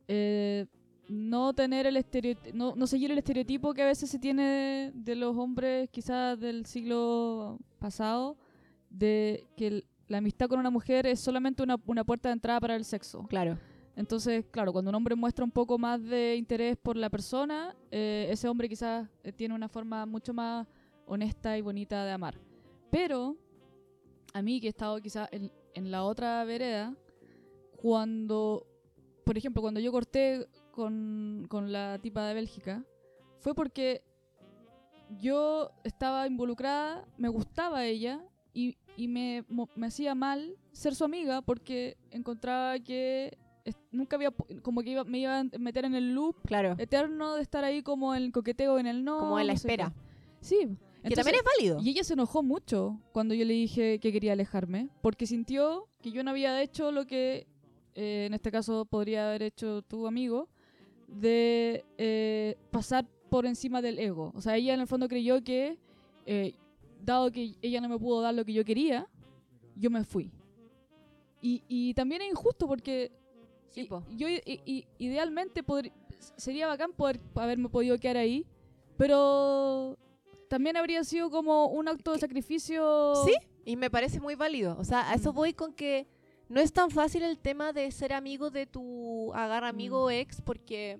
eh, 0.08 0.66
no 1.10 1.54
tener 1.54 1.88
el 1.88 1.98
estereotipo, 1.98 2.56
no, 2.56 2.76
no 2.76 2.86
seguir 2.88 3.12
el 3.12 3.18
estereotipo 3.18 3.74
que 3.74 3.82
a 3.82 3.86
veces 3.86 4.10
se 4.10 4.20
tiene 4.20 4.44
de, 4.44 4.92
de 4.94 5.16
los 5.16 5.36
hombres 5.38 5.90
quizás 5.90 6.40
del 6.40 6.66
siglo 6.66 7.58
pasado 7.80 8.38
de 8.90 9.46
que 9.56 9.68
el- 9.68 9.86
la 10.08 10.20
amistad 10.20 10.48
con 10.48 10.60
una 10.60 10.70
mujer 10.70 11.06
es 11.08 11.20
solamente 11.20 11.63
una, 11.63 11.76
una 11.86 12.04
puerta 12.04 12.30
de 12.30 12.34
entrada 12.34 12.60
para 12.62 12.76
el 12.76 12.86
sexo. 12.86 13.24
Claro. 13.28 13.58
Entonces, 13.98 14.46
claro, 14.52 14.72
cuando 14.72 14.90
un 14.90 14.96
hombre 14.96 15.16
muestra 15.16 15.44
un 15.44 15.50
poco 15.50 15.80
más 15.80 16.02
de 16.04 16.36
interés 16.36 16.78
por 16.78 16.96
la 16.96 17.10
persona, 17.10 17.76
eh, 17.90 18.28
ese 18.30 18.48
hombre 18.48 18.70
quizás 18.70 19.10
eh, 19.24 19.32
tiene 19.32 19.56
una 19.56 19.68
forma 19.68 20.06
mucho 20.06 20.36
más 20.36 20.68
honesta 21.08 21.58
y 21.58 21.62
bonita 21.62 22.06
de 22.06 22.12
amar. 22.12 22.40
Pero 22.92 23.36
a 24.34 24.42
mí 24.44 24.62
que 24.62 24.68
he 24.68 24.70
estado 24.70 25.02
quizás 25.02 25.28
en, 25.32 25.52
en 25.74 25.90
la 25.90 26.04
otra 26.04 26.44
vereda, 26.44 26.96
cuando, 27.82 28.68
por 29.26 29.36
ejemplo, 29.36 29.64
cuando 29.64 29.80
yo 29.80 29.92
corté 29.92 30.48
con, 30.70 31.48
con 31.50 31.72
la 31.72 31.98
tipa 31.98 32.28
de 32.28 32.36
Bélgica, 32.36 32.86
fue 33.40 33.56
porque 33.56 34.04
yo 35.20 35.72
estaba 35.84 36.28
involucrada, 36.28 37.04
me 37.18 37.30
gustaba 37.30 37.84
ella 37.86 38.24
y, 38.54 38.78
y 38.96 39.08
me, 39.08 39.44
me 39.76 39.88
hacía 39.88 40.14
mal 40.14 40.56
ser 40.72 40.94
su 40.94 41.04
amiga 41.04 41.42
porque 41.42 41.98
encontraba 42.12 42.78
que 42.78 43.40
nunca 43.92 44.16
había, 44.16 44.32
como 44.62 44.82
que 44.82 44.92
iba, 44.92 45.04
me 45.04 45.20
iba 45.20 45.40
a 45.40 45.44
meter 45.60 45.86
en 45.86 45.96
el 45.96 46.14
loop 46.14 46.36
Claro. 46.46 46.76
eterno 46.78 47.36
de 47.36 47.42
estar 47.42 47.64
ahí 47.64 47.82
como 47.84 48.14
en 48.16 48.24
el 48.24 48.32
coqueteo 48.32 48.80
en 48.80 48.88
el 48.88 49.04
no. 49.04 49.20
como 49.20 49.40
en 49.40 49.48
la 49.48 49.54
no 49.54 49.58
espera. 49.58 49.94
Sí. 50.42 50.58
que 50.58 51.14
entonces- 51.14 51.16
también 51.26 51.36
es 51.36 51.44
válido. 51.58 51.80
y 51.82 51.90
ella 51.92 52.04
se 52.04 52.14
enojó 52.14 52.44
mucho 52.44 53.00
cuando 53.14 53.34
yo 53.34 53.46
le 53.46 53.54
dije 53.54 54.00
que 54.00 54.12
quería 54.12 54.34
alejarme, 54.34 54.90
porque 55.02 55.26
sintió 55.26 55.88
que 56.02 56.12
yo 56.12 56.24
no 56.24 56.32
había 56.32 56.62
hecho 56.62 56.92
lo 56.92 57.06
que, 57.08 57.48
eh, 57.96 58.26
en 58.28 58.34
este 58.34 58.52
caso, 58.52 58.86
podría 58.86 59.30
haber 59.30 59.44
hecho 59.44 59.82
tu 59.84 60.06
amigo, 60.08 60.50
de 61.08 61.86
eh, 61.98 62.58
pasar 62.72 63.06
por 63.30 63.46
encima 63.46 63.82
del 63.82 64.00
ego. 64.00 64.32
O 64.36 64.42
sea, 64.42 64.56
ella 64.58 64.74
en 64.74 64.82
el 64.82 64.88
fondo 64.88 65.08
creyó 65.08 65.42
que, 65.44 65.78
eh, 66.26 66.54
dado 67.04 67.32
que 67.32 67.56
ella 67.62 67.80
no 67.80 67.88
me 67.90 67.98
pudo 67.98 68.22
dar 68.22 68.34
lo 68.34 68.44
que 68.44 68.52
yo 68.54 68.66
quería, 68.66 69.08
yo 69.76 69.90
me 69.90 70.04
fui. 70.04 70.32
Y, 71.42 71.62
y 71.68 71.94
también 71.94 72.22
es 72.24 72.30
injusto 72.32 72.68
porque 72.68 73.12
Sí, 73.72 73.82
y- 73.82 73.86
po. 73.86 74.04
yo 74.16 74.28
idealmente 74.98 75.64
sería 76.38 76.68
bacán 76.68 76.92
poder 76.94 77.20
haberme 77.36 77.70
podido 77.70 77.98
quedar 78.00 78.18
ahí, 78.18 78.46
pero 78.98 79.98
también 80.50 80.78
habría 80.78 81.04
sido 81.04 81.30
como 81.30 81.68
un 81.68 81.88
acto 81.88 82.14
de 82.14 82.20
sacrificio. 82.20 83.14
Sí, 83.26 83.34
y 83.66 83.76
me 83.76 83.90
parece 83.90 84.20
muy 84.20 84.36
válido. 84.36 84.76
O 84.80 84.84
sea, 84.84 85.10
a 85.12 85.14
eso 85.16 85.32
Mm. 85.32 85.36
voy 85.36 85.54
con 85.54 85.74
que 85.74 86.08
no 86.50 86.60
es 86.62 86.72
tan 86.72 86.90
fácil 86.90 87.24
el 87.24 87.38
tema 87.38 87.74
de 87.74 87.92
ser 87.92 88.14
amigo 88.14 88.50
de 88.50 88.66
tu 88.66 89.34
agarra 89.34 89.68
amigo 89.68 90.00
Mm. 90.00 90.04
o 90.04 90.10
ex, 90.12 90.42
porque 90.42 91.00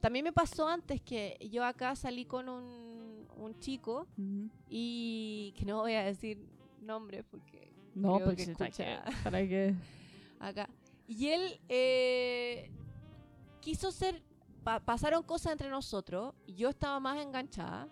también 0.00 0.24
me 0.24 0.32
pasó 0.32 0.68
antes 0.68 1.00
que 1.00 1.36
yo 1.50 1.64
acá 1.64 1.96
salí 1.96 2.24
con 2.24 2.48
un, 2.48 3.26
un 3.36 3.58
chico 3.58 4.06
y 4.68 5.52
que 5.58 5.64
no 5.64 5.78
voy 5.80 5.94
a 5.94 6.04
decir 6.04 6.38
nombre 6.80 7.24
porque 7.24 7.72
No, 7.94 8.16
creo 8.16 8.36
que 8.36 8.44
sí, 8.44 8.54
¿para 8.54 8.70
qué? 8.70 8.82
escucha 8.92 9.22
¿Para 9.24 9.38
qué? 9.40 9.74
acá. 10.38 10.68
Y 11.06 11.28
él 11.28 11.60
eh, 11.68 12.70
quiso 13.60 13.90
ser, 13.92 14.22
pa- 14.62 14.80
pasaron 14.80 15.22
cosas 15.22 15.52
entre 15.52 15.68
nosotros, 15.68 16.34
yo 16.46 16.70
estaba 16.70 16.98
más 17.00 17.22
enganchada, 17.22 17.88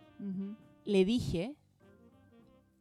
le 0.85 1.05
dije, 1.05 1.55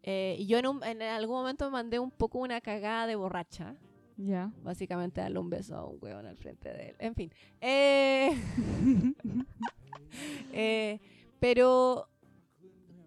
eh, 0.04 0.36
y 0.40 0.46
yo 0.48 0.58
en, 0.58 0.68
un- 0.68 0.84
en 0.84 1.02
algún 1.02 1.38
momento 1.38 1.66
me 1.66 1.72
mandé 1.72 2.00
un 2.00 2.12
poco 2.12 2.40
una 2.40 2.62
cagada 2.62 3.08
de 3.08 3.16
borracha, 3.16 3.76
Ya. 4.18 4.52
básicamente 4.64 5.20
darle 5.22 5.40
un 5.40 5.50
beso 5.50 5.76
a 5.76 5.86
un 5.86 5.98
huevón 6.02 6.26
al 6.26 6.38
frente 6.38 6.70
de 6.72 6.90
él, 6.90 6.96
en 7.00 7.16
fin. 7.16 7.32
Eh, 7.60 8.32
eh, 10.54 11.00
pero, 11.40 12.08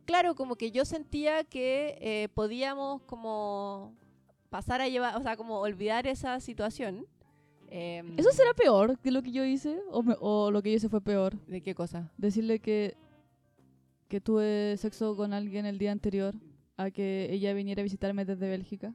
claro, 0.04 0.34
como 0.34 0.56
que 0.56 0.70
yo 0.70 0.84
sentía 0.84 1.44
que 1.44 2.30
podíamos 2.34 3.02
como 3.02 3.94
pasar 4.50 4.80
a 4.80 4.88
llevar, 4.88 5.16
o 5.16 5.22
sea, 5.22 5.36
como 5.36 5.58
olvidar 5.60 6.06
esa 6.06 6.38
situación. 6.40 7.06
Em, 7.76 8.16
¿Eso 8.16 8.30
será 8.30 8.54
peor 8.54 8.98
que 9.00 9.10
lo 9.10 9.20
que 9.20 9.32
yo 9.32 9.44
hice? 9.44 9.80
¿O, 9.90 10.02
me- 10.04 10.14
o 10.20 10.50
lo 10.52 10.62
que 10.62 10.70
yo 10.70 10.76
hice 10.76 10.88
fue 10.88 11.00
peor? 11.00 11.34
¿De 11.48 11.60
qué 11.60 11.74
cosa? 11.74 12.12
Decirle 12.16 12.60
que, 12.60 12.96
que 14.08 14.20
tuve 14.20 14.76
sexo 14.78 15.16
con 15.16 15.32
alguien 15.32 15.66
el 15.66 15.76
día 15.78 15.90
anterior 15.90 16.34
a 16.76 16.90
que 16.92 17.26
ella 17.32 17.52
viniera 17.52 17.80
a 17.80 17.82
visitarme 17.82 18.24
desde 18.24 18.48
Bélgica. 18.48 18.94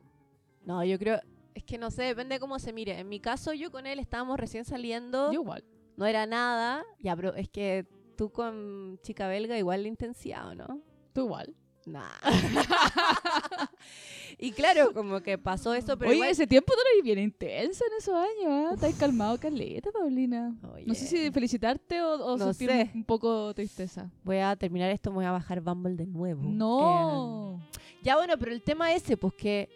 No, 0.65 0.81
yo 0.85 0.97
creo, 0.97 1.19
es 1.55 1.63
que 1.65 1.77
no 1.77 1.91
sé, 1.91 2.03
depende 2.03 2.35
de 2.35 2.39
cómo 2.39 2.57
se 2.57 2.71
mire. 2.71 2.97
En 2.97 3.09
mi 3.09 3.19
caso, 3.19 3.53
yo 3.53 3.69
con 3.69 3.85
él 3.85 3.99
estábamos 3.99 4.39
recién 4.39 4.63
saliendo, 4.63 5.27
Yo 5.33 5.41
igual. 5.41 5.63
no 5.97 6.05
era 6.05 6.25
nada. 6.25 6.85
Ya, 6.99 7.15
pero 7.17 7.33
es 7.35 7.49
que 7.49 7.85
tú 8.15 8.29
con 8.31 8.97
chica 9.03 9.27
belga 9.27 9.57
igual 9.57 9.81
la 9.83 9.89
intensidad, 9.89 10.47
¿o 10.47 10.55
¿no? 10.55 10.81
Tú 11.13 11.25
igual. 11.25 11.53
Nah. 11.89 12.07
y 14.37 14.51
claro, 14.51 14.93
como 14.93 15.21
que 15.21 15.37
pasó 15.37 15.73
eso, 15.73 15.97
pero 15.97 16.09
Oye, 16.09 16.17
igual- 16.17 16.29
ese 16.29 16.47
tiempo 16.47 16.73
tú 16.73 16.79
eres 16.93 17.03
bien 17.03 17.19
intensa 17.19 17.83
en 17.85 17.93
esos 17.97 18.13
años, 18.15 18.47
¿ah? 18.47 18.71
Estás 18.75 18.95
calmado, 18.95 19.37
Caleta, 19.39 19.91
Paulina. 19.91 20.55
No 20.85 20.93
sé 20.93 21.07
si 21.07 21.17
Oye, 21.17 21.31
felicitarte 21.31 22.01
o, 22.01 22.13
o 22.25 22.37
No 22.37 22.53
sentir 22.53 22.69
sé. 22.69 22.91
un 22.93 23.03
poco 23.03 23.53
tristeza. 23.53 24.09
Voy 24.23 24.37
a 24.37 24.55
terminar 24.55 24.89
esto, 24.91 25.11
voy 25.11 25.25
a 25.25 25.31
bajar 25.31 25.61
Bumble 25.61 25.95
de 25.95 26.05
nuevo. 26.05 26.41
No. 26.43 27.59
Eh, 27.73 27.79
ya 28.03 28.15
bueno, 28.15 28.37
pero 28.37 28.51
el 28.51 28.61
tema 28.61 28.93
ese, 28.93 29.17
pues 29.17 29.33
que 29.33 29.69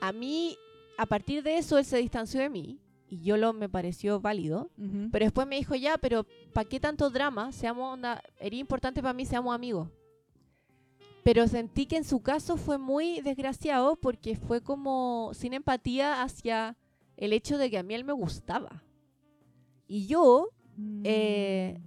a 0.00 0.12
mí, 0.12 0.56
a 0.96 1.06
partir 1.06 1.42
de 1.42 1.56
eso, 1.58 1.78
él 1.78 1.84
se 1.84 1.98
distanció 1.98 2.40
de 2.40 2.48
mí 2.48 2.78
y 3.08 3.20
yo 3.22 3.36
lo 3.36 3.52
me 3.52 3.68
pareció 3.68 4.20
válido. 4.20 4.70
Ujú. 4.78 5.08
Pero 5.10 5.24
después 5.24 5.46
me 5.48 5.56
dijo, 5.56 5.74
ya, 5.74 5.98
pero 5.98 6.26
¿para 6.52 6.68
qué 6.68 6.78
tanto 6.78 7.10
drama? 7.10 7.50
Seamos 7.50 7.92
onda, 7.92 8.22
era 8.38 8.54
importante 8.54 9.02
para 9.02 9.12
mí, 9.14 9.26
seamos 9.26 9.52
amigos. 9.54 9.88
Pero 11.22 11.46
sentí 11.48 11.86
que 11.86 11.96
en 11.96 12.04
su 12.04 12.20
caso 12.20 12.56
fue 12.56 12.78
muy 12.78 13.20
desgraciado 13.20 13.96
porque 13.96 14.36
fue 14.36 14.62
como 14.62 15.30
sin 15.34 15.52
empatía 15.52 16.22
hacia 16.22 16.76
el 17.16 17.32
hecho 17.32 17.58
de 17.58 17.70
que 17.70 17.78
a 17.78 17.82
mí 17.82 17.94
él 17.94 18.04
me 18.04 18.12
gustaba. 18.14 18.82
Y 19.86 20.06
yo, 20.06 20.48
eh, 21.04 21.78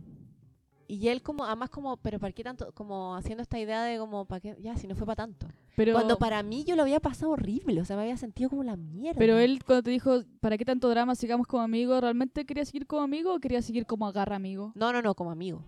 y 0.87 1.07
él 1.07 1.23
como, 1.23 1.45
además 1.45 1.69
como, 1.71 1.97
pero 1.97 2.19
¿para 2.19 2.31
qué 2.33 2.43
tanto? 2.43 2.71
Como 2.73 3.15
haciendo 3.15 3.41
esta 3.41 3.57
idea 3.57 3.83
de 3.83 3.97
como, 3.97 4.25
¿para 4.25 4.39
qué? 4.41 4.55
Ya, 4.61 4.75
si 4.77 4.85
no 4.87 4.95
fue 4.95 5.07
para 5.07 5.15
tanto. 5.15 5.47
pero, 5.75 5.93
Cuando 5.93 6.17
para 6.19 6.43
mí 6.43 6.63
yo 6.65 6.75
lo 6.75 6.83
había 6.83 6.99
pasado 6.99 7.31
horrible, 7.31 7.81
o 7.81 7.85
sea, 7.85 7.95
me 7.95 8.03
había 8.03 8.17
sentido 8.17 8.49
como 8.51 8.63
la 8.63 8.75
mierda. 8.75 9.17
pero 9.17 9.39
él 9.39 9.63
cuando 9.65 9.81
te 9.83 9.89
dijo, 9.91 10.21
¿para 10.41 10.57
qué 10.59 10.65
tanto 10.65 10.89
drama? 10.89 11.15
Sigamos 11.15 11.47
como 11.47 11.63
amigos. 11.63 12.01
¿Realmente 12.01 12.45
quería 12.45 12.65
seguir 12.65 12.85
como 12.85 13.01
amigo 13.01 13.33
o 13.33 13.39
quería 13.39 13.61
seguir 13.63 13.87
como 13.87 14.05
agarra 14.05 14.35
amigo? 14.35 14.73
No, 14.75 14.93
no, 14.93 15.01
no, 15.01 15.15
como 15.15 15.31
amigo. 15.31 15.63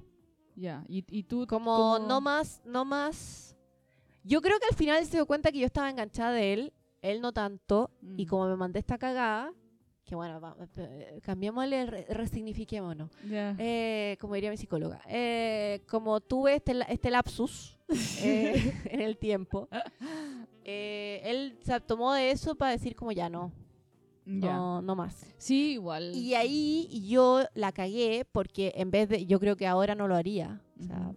Ya. 0.56 0.86
Y, 0.88 1.04
y 1.10 1.23
tú 1.23 1.47
Como 1.47 1.75
como- 1.95 2.08
no 2.08 2.21
más, 2.21 2.62
no 2.65 2.86
más. 2.86 3.54
Yo 4.27 4.41
creo 4.41 4.57
que 4.59 4.65
al 4.69 4.75
final 4.75 5.05
se 5.05 5.17
dio 5.17 5.25
cuenta 5.25 5.51
que 5.51 5.59
yo 5.59 5.65
estaba 5.67 5.89
enganchada 5.89 6.31
de 6.33 6.51
él, 6.53 6.73
él 7.01 7.21
no 7.21 7.31
tanto, 7.31 7.91
y 8.17 8.25
Mm. 8.25 8.27
como 8.29 8.47
me 8.49 8.55
mandé 8.55 8.79
esta 8.79 8.97
cagada, 8.97 9.53
que 10.03 10.15
bueno, 10.15 10.39
va- 10.41 10.55
eh, 10.77 11.19
cambiémosle, 11.23 11.85
re- 11.85 12.05
resignifiquémonos. 12.09 13.09
Ya. 13.29 13.55
Eh, 13.59 14.17
como 14.19 14.33
diría 14.35 14.49
mi 14.51 14.57
psicóloga, 14.57 15.01
eh, 15.07 15.81
como 15.88 16.19
tuve 16.21 16.55
este, 16.55 16.73
este 16.89 17.09
lapsus 17.11 17.77
eh, 18.23 18.73
en 18.85 19.01
el 19.01 19.17
tiempo, 19.17 19.67
eh, 20.63 21.21
él 21.23 21.57
se 21.63 21.79
tomó 21.81 22.13
de 22.13 22.31
eso 22.31 22.55
para 22.55 22.71
decir 22.71 22.95
como 22.95 23.11
ya 23.11 23.29
no, 23.29 23.51
ya. 24.25 24.55
no, 24.55 24.81
no 24.81 24.95
más. 24.95 25.23
Sí, 25.38 25.73
igual. 25.73 26.15
Y 26.15 26.33
ahí 26.35 27.07
yo 27.07 27.43
la 27.53 27.71
cagué 27.71 28.25
porque 28.31 28.73
en 28.75 28.89
vez 28.91 29.09
de, 29.09 29.25
yo 29.27 29.39
creo 29.39 29.55
que 29.55 29.67
ahora 29.67 29.93
no 29.95 30.07
lo 30.07 30.15
haría. 30.15 30.61
O 30.79 30.83
sea. 30.83 31.13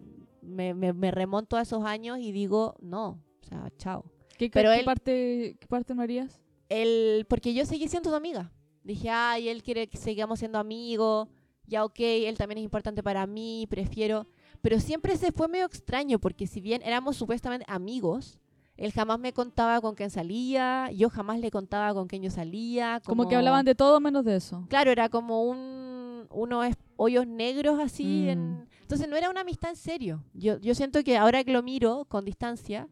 Me, 0.49 0.73
me, 0.73 0.93
me 0.93 1.11
remonto 1.11 1.55
a 1.57 1.61
esos 1.61 1.83
años 1.85 2.19
y 2.19 2.31
digo, 2.31 2.75
no, 2.81 3.21
o 3.41 3.45
sea, 3.47 3.71
chao. 3.77 4.05
¿Qué, 4.37 4.49
pero 4.49 4.71
qué 4.71 4.79
él- 4.79 4.85
parte, 4.85 5.57
¿Qué 5.59 5.67
parte 5.67 5.93
no 5.95 6.01
harías? 6.01 6.41
El, 6.69 7.25
porque 7.29 7.53
yo 7.53 7.65
seguí 7.65 7.87
siendo 7.87 8.09
tu 8.09 8.15
amiga. 8.15 8.51
Dije, 8.83 9.09
ay, 9.09 9.49
él 9.49 9.63
quiere 9.63 9.87
que 9.87 9.97
sigamos 9.97 10.39
siendo 10.39 10.57
amigos, 10.59 11.27
ya 11.65 11.83
ok, 11.85 11.99
él 11.99 12.37
también 12.37 12.59
es 12.59 12.63
importante 12.63 13.03
para 13.03 13.25
mí, 13.27 13.67
prefiero. 13.69 14.27
Pero 14.61 14.79
siempre 14.79 15.15
se 15.17 15.31
fue 15.31 15.47
medio 15.47 15.65
extraño 15.65 16.19
porque 16.19 16.47
si 16.47 16.61
bien 16.61 16.81
éramos 16.83 17.15
supuestamente 17.17 17.65
amigos, 17.69 18.39
él 18.77 18.91
jamás 18.93 19.19
me 19.19 19.33
contaba 19.33 19.81
con 19.81 19.95
quién 19.95 20.09
salía, 20.09 20.89
yo 20.91 21.09
jamás 21.09 21.39
le 21.39 21.51
contaba 21.51 21.93
con 21.93 22.07
quién 22.07 22.21
yo 22.23 22.31
salía. 22.31 23.01
Como, 23.05 23.27
que 23.27 23.35
hablaban 23.35 23.65
de 23.65 23.75
todo 23.75 23.99
menos 23.99 24.23
de 24.23 24.37
eso. 24.37 24.65
Claro, 24.69 24.91
era 24.91 25.09
como 25.09 25.43
un 25.43 25.98
unos 26.29 26.67
es- 26.67 26.77
hoyos 26.97 27.25
negros 27.27 27.79
así. 27.79 28.25
Mm. 28.25 28.29
en- 28.29 28.69
Entonces 28.81 29.07
no 29.07 29.15
era 29.15 29.29
una 29.29 29.41
amistad 29.41 29.69
en 29.71 29.75
serio. 29.75 30.23
Yo, 30.33 30.59
yo 30.59 30.73
siento 30.75 31.03
que 31.03 31.17
ahora 31.17 31.43
que 31.43 31.51
lo 31.53 31.61
miro 31.63 32.05
con 32.05 32.25
distancia, 32.25 32.87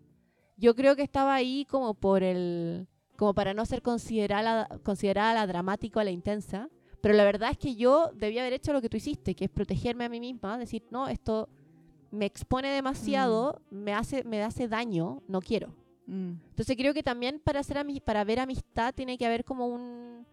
yo 0.58 0.76
creo 0.76 0.96
que 0.96 1.02
estaba 1.04 1.34
ahí 1.36 1.66
como 1.70 1.94
por 1.94 2.24
el 2.24 2.88
como 3.16 3.34
para 3.34 3.56
no 3.56 3.66
ser 3.66 3.82
considerada, 3.82 4.68
considerada 4.84 5.34
la 5.34 5.48
dramática 5.48 6.00
o 6.00 6.04
la 6.04 6.12
intensa. 6.12 6.70
Pero 7.02 7.16
la 7.16 7.24
verdad 7.24 7.50
es 7.52 7.58
que 7.58 7.76
yo 7.76 8.12
debía 8.14 8.42
haber 8.42 8.54
hecho 8.54 8.74
lo 8.74 8.82
que 8.82 8.90
tú 8.90 8.98
hiciste, 8.98 9.34
que 9.34 9.46
es 9.46 9.50
protegerme 9.52 10.06
a 10.06 10.10
mí 10.10 10.20
misma, 10.20 10.58
decir, 10.60 10.84
no, 10.92 11.08
esto 11.08 11.50
me 12.12 12.26
expone 12.26 12.70
demasiado, 12.70 13.62
me, 13.72 13.94
hace, 13.94 14.24
me 14.24 14.44
hace 14.44 14.68
daño, 14.68 15.22
no 15.28 15.42
quiero. 15.42 15.74
Mm. 16.06 16.34
Entonces 16.50 16.76
creo 16.78 16.94
que 16.94 17.02
también 17.04 17.42
para, 17.44 17.60
hacer 17.62 17.84
para 18.06 18.24
ver 18.24 18.40
amistad 18.40 18.94
tiene 18.94 19.18
que 19.18 19.26
haber 19.26 19.44
como 19.44 19.66
un, 19.68 20.26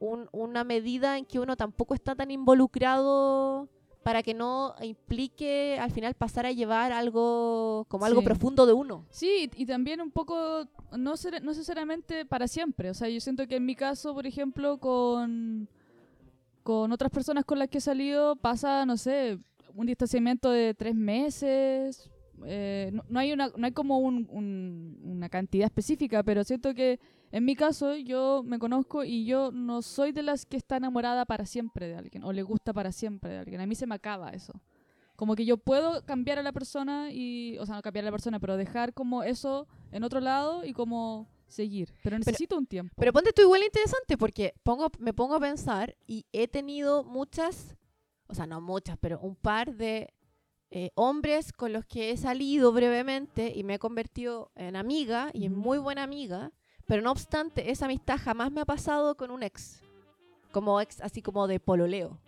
un- 0.00 0.28
una 0.32 0.64
medida 0.64 1.16
en 1.18 1.24
que 1.26 1.38
uno 1.38 1.56
tampoco 1.56 1.94
está 1.94 2.16
tan 2.16 2.30
involucrado 2.32 3.68
para 4.02 4.22
que 4.22 4.32
no 4.32 4.74
implique 4.82 5.78
al 5.78 5.90
final 5.92 6.14
pasar 6.14 6.46
a 6.46 6.52
llevar 6.52 6.90
algo 6.90 7.84
como 7.88 8.06
algo 8.06 8.20
Sí. 8.20 8.24
profundo 8.24 8.64
de 8.64 8.72
uno. 8.72 9.04
Sí, 9.10 9.50
y 9.54 9.66
también 9.66 10.00
un 10.00 10.10
poco, 10.10 10.66
no, 10.96 11.16
ser- 11.18 11.42
no 11.44 11.50
necesariamente 11.50 12.24
para 12.24 12.48
siempre. 12.48 12.88
O 12.90 12.94
sea, 12.94 13.08
yo 13.10 13.20
siento 13.20 13.46
que 13.46 13.56
en 13.56 13.66
mi 13.66 13.76
caso, 13.76 14.14
por 14.14 14.26
ejemplo, 14.26 14.78
con, 14.78 15.68
con 16.62 16.92
otras 16.92 17.10
personas 17.10 17.44
con 17.44 17.58
las 17.58 17.68
que 17.68 17.78
he 17.78 17.80
salido, 17.82 18.36
pasa, 18.36 18.86
no 18.86 18.96
sé, 18.96 19.38
un 19.74 19.86
distanciamiento 19.86 20.50
de 20.50 20.72
tres 20.74 20.94
meses, 20.94 22.10
eh, 22.46 22.90
no, 22.92 23.04
no 23.08 23.18
hay 23.20 23.32
una 23.32 23.50
no 23.56 23.66
hay 23.66 23.72
como 23.72 23.98
un- 23.98 24.26
un- 24.30 25.00
una 25.04 25.28
cantidad 25.28 25.66
específica, 25.66 26.22
pero 26.22 26.42
siento 26.44 26.74
que 26.74 26.98
en 27.32 27.44
mi 27.44 27.54
caso 27.54 27.94
yo 27.96 28.42
me 28.44 28.58
conozco 28.58 29.04
y 29.04 29.24
yo 29.24 29.50
no 29.52 29.82
soy 29.82 30.12
de 30.12 30.22
las 30.22 30.46
que 30.46 30.56
está 30.56 30.76
enamorada 30.78 31.24
para 31.26 31.46
siempre 31.46 31.86
de 31.88 31.96
alguien 31.96 32.24
o 32.24 32.32
le 32.32 32.42
gusta 32.42 32.72
para 32.72 32.92
siempre 32.92 33.32
de 33.32 33.38
alguien. 33.38 33.60
A 33.60 33.66
mí 33.66 33.74
se 33.74 33.86
me 33.86 33.94
acaba 33.94 34.30
eso. 34.30 34.52
Como 35.16 35.36
que 35.36 35.44
yo 35.44 35.58
puedo 35.58 36.04
cambiar 36.06 36.38
a 36.38 36.42
la 36.42 36.52
persona 36.52 37.10
y, 37.12 37.58
o 37.58 37.66
sea, 37.66 37.74
no 37.76 37.82
cambiar 37.82 38.04
a 38.04 38.06
la 38.06 38.12
persona, 38.12 38.40
pero 38.40 38.56
dejar 38.56 38.94
como 38.94 39.22
eso 39.22 39.68
en 39.92 40.02
otro 40.02 40.20
lado 40.20 40.64
y 40.64 40.72
como 40.72 41.28
seguir. 41.46 41.92
Pero 42.02 42.16
necesito 42.18 42.56
un 42.56 42.66
tiempo. 42.66 42.94
Pero 42.96 43.12
ponte 43.12 43.32
tú 43.32 43.42
igual 43.42 43.62
interesante 43.62 44.16
porque 44.16 44.54
pongo, 44.62 44.88
me 44.98 45.12
pongo 45.12 45.34
a 45.34 45.40
pensar 45.40 45.94
y 46.06 46.24
he 46.32 46.48
tenido 46.48 47.04
muchas, 47.04 47.76
o 48.28 48.34
sea, 48.34 48.46
no 48.46 48.60
muchas, 48.62 48.96
pero 48.98 49.20
un 49.20 49.36
par 49.36 49.74
de 49.76 50.12
eh, 50.70 50.90
hombres 50.94 51.52
con 51.52 51.72
los 51.72 51.84
que 51.84 52.10
he 52.10 52.16
salido 52.16 52.72
brevemente 52.72 53.52
y 53.54 53.64
me 53.64 53.74
he 53.74 53.78
convertido 53.78 54.52
en 54.54 54.76
amiga 54.76 55.30
y 55.32 55.46
en 55.46 55.54
muy 55.56 55.78
buena 55.78 56.02
amiga, 56.04 56.52
pero 56.86 57.02
no 57.02 57.10
obstante, 57.10 57.70
esa 57.70 57.86
amistad 57.86 58.18
jamás 58.18 58.52
me 58.52 58.60
ha 58.60 58.64
pasado 58.64 59.16
con 59.16 59.30
un 59.30 59.42
ex, 59.42 59.82
como 60.52 60.80
ex 60.80 61.00
así 61.00 61.22
como 61.22 61.46
de 61.46 61.60
pololeo. 61.60 62.18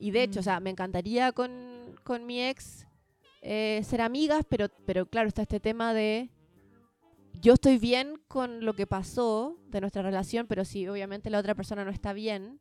Y 0.00 0.10
de 0.10 0.22
hecho, 0.22 0.38
Mm. 0.38 0.40
o 0.40 0.42
sea, 0.42 0.60
me 0.60 0.70
encantaría 0.70 1.32
con, 1.32 1.50
con 2.04 2.26
mi 2.26 2.42
ex 2.42 2.86
eh, 3.42 3.80
ser 3.84 4.00
amigas, 4.00 4.44
pero, 4.48 4.68
pero 4.84 5.06
claro, 5.06 5.28
está 5.28 5.42
este 5.42 5.60
tema 5.60 5.94
de 5.94 6.30
yo 7.40 7.54
estoy 7.54 7.78
bien 7.78 8.20
con 8.26 8.64
lo 8.64 8.74
que 8.74 8.86
pasó 8.86 9.56
de 9.68 9.80
nuestra 9.80 10.02
relación, 10.02 10.46
pero 10.48 10.64
si 10.64 10.88
obviamente 10.88 11.30
la 11.30 11.38
otra 11.38 11.54
persona 11.54 11.84
no 11.84 11.90
está 11.90 12.12
bien, 12.12 12.60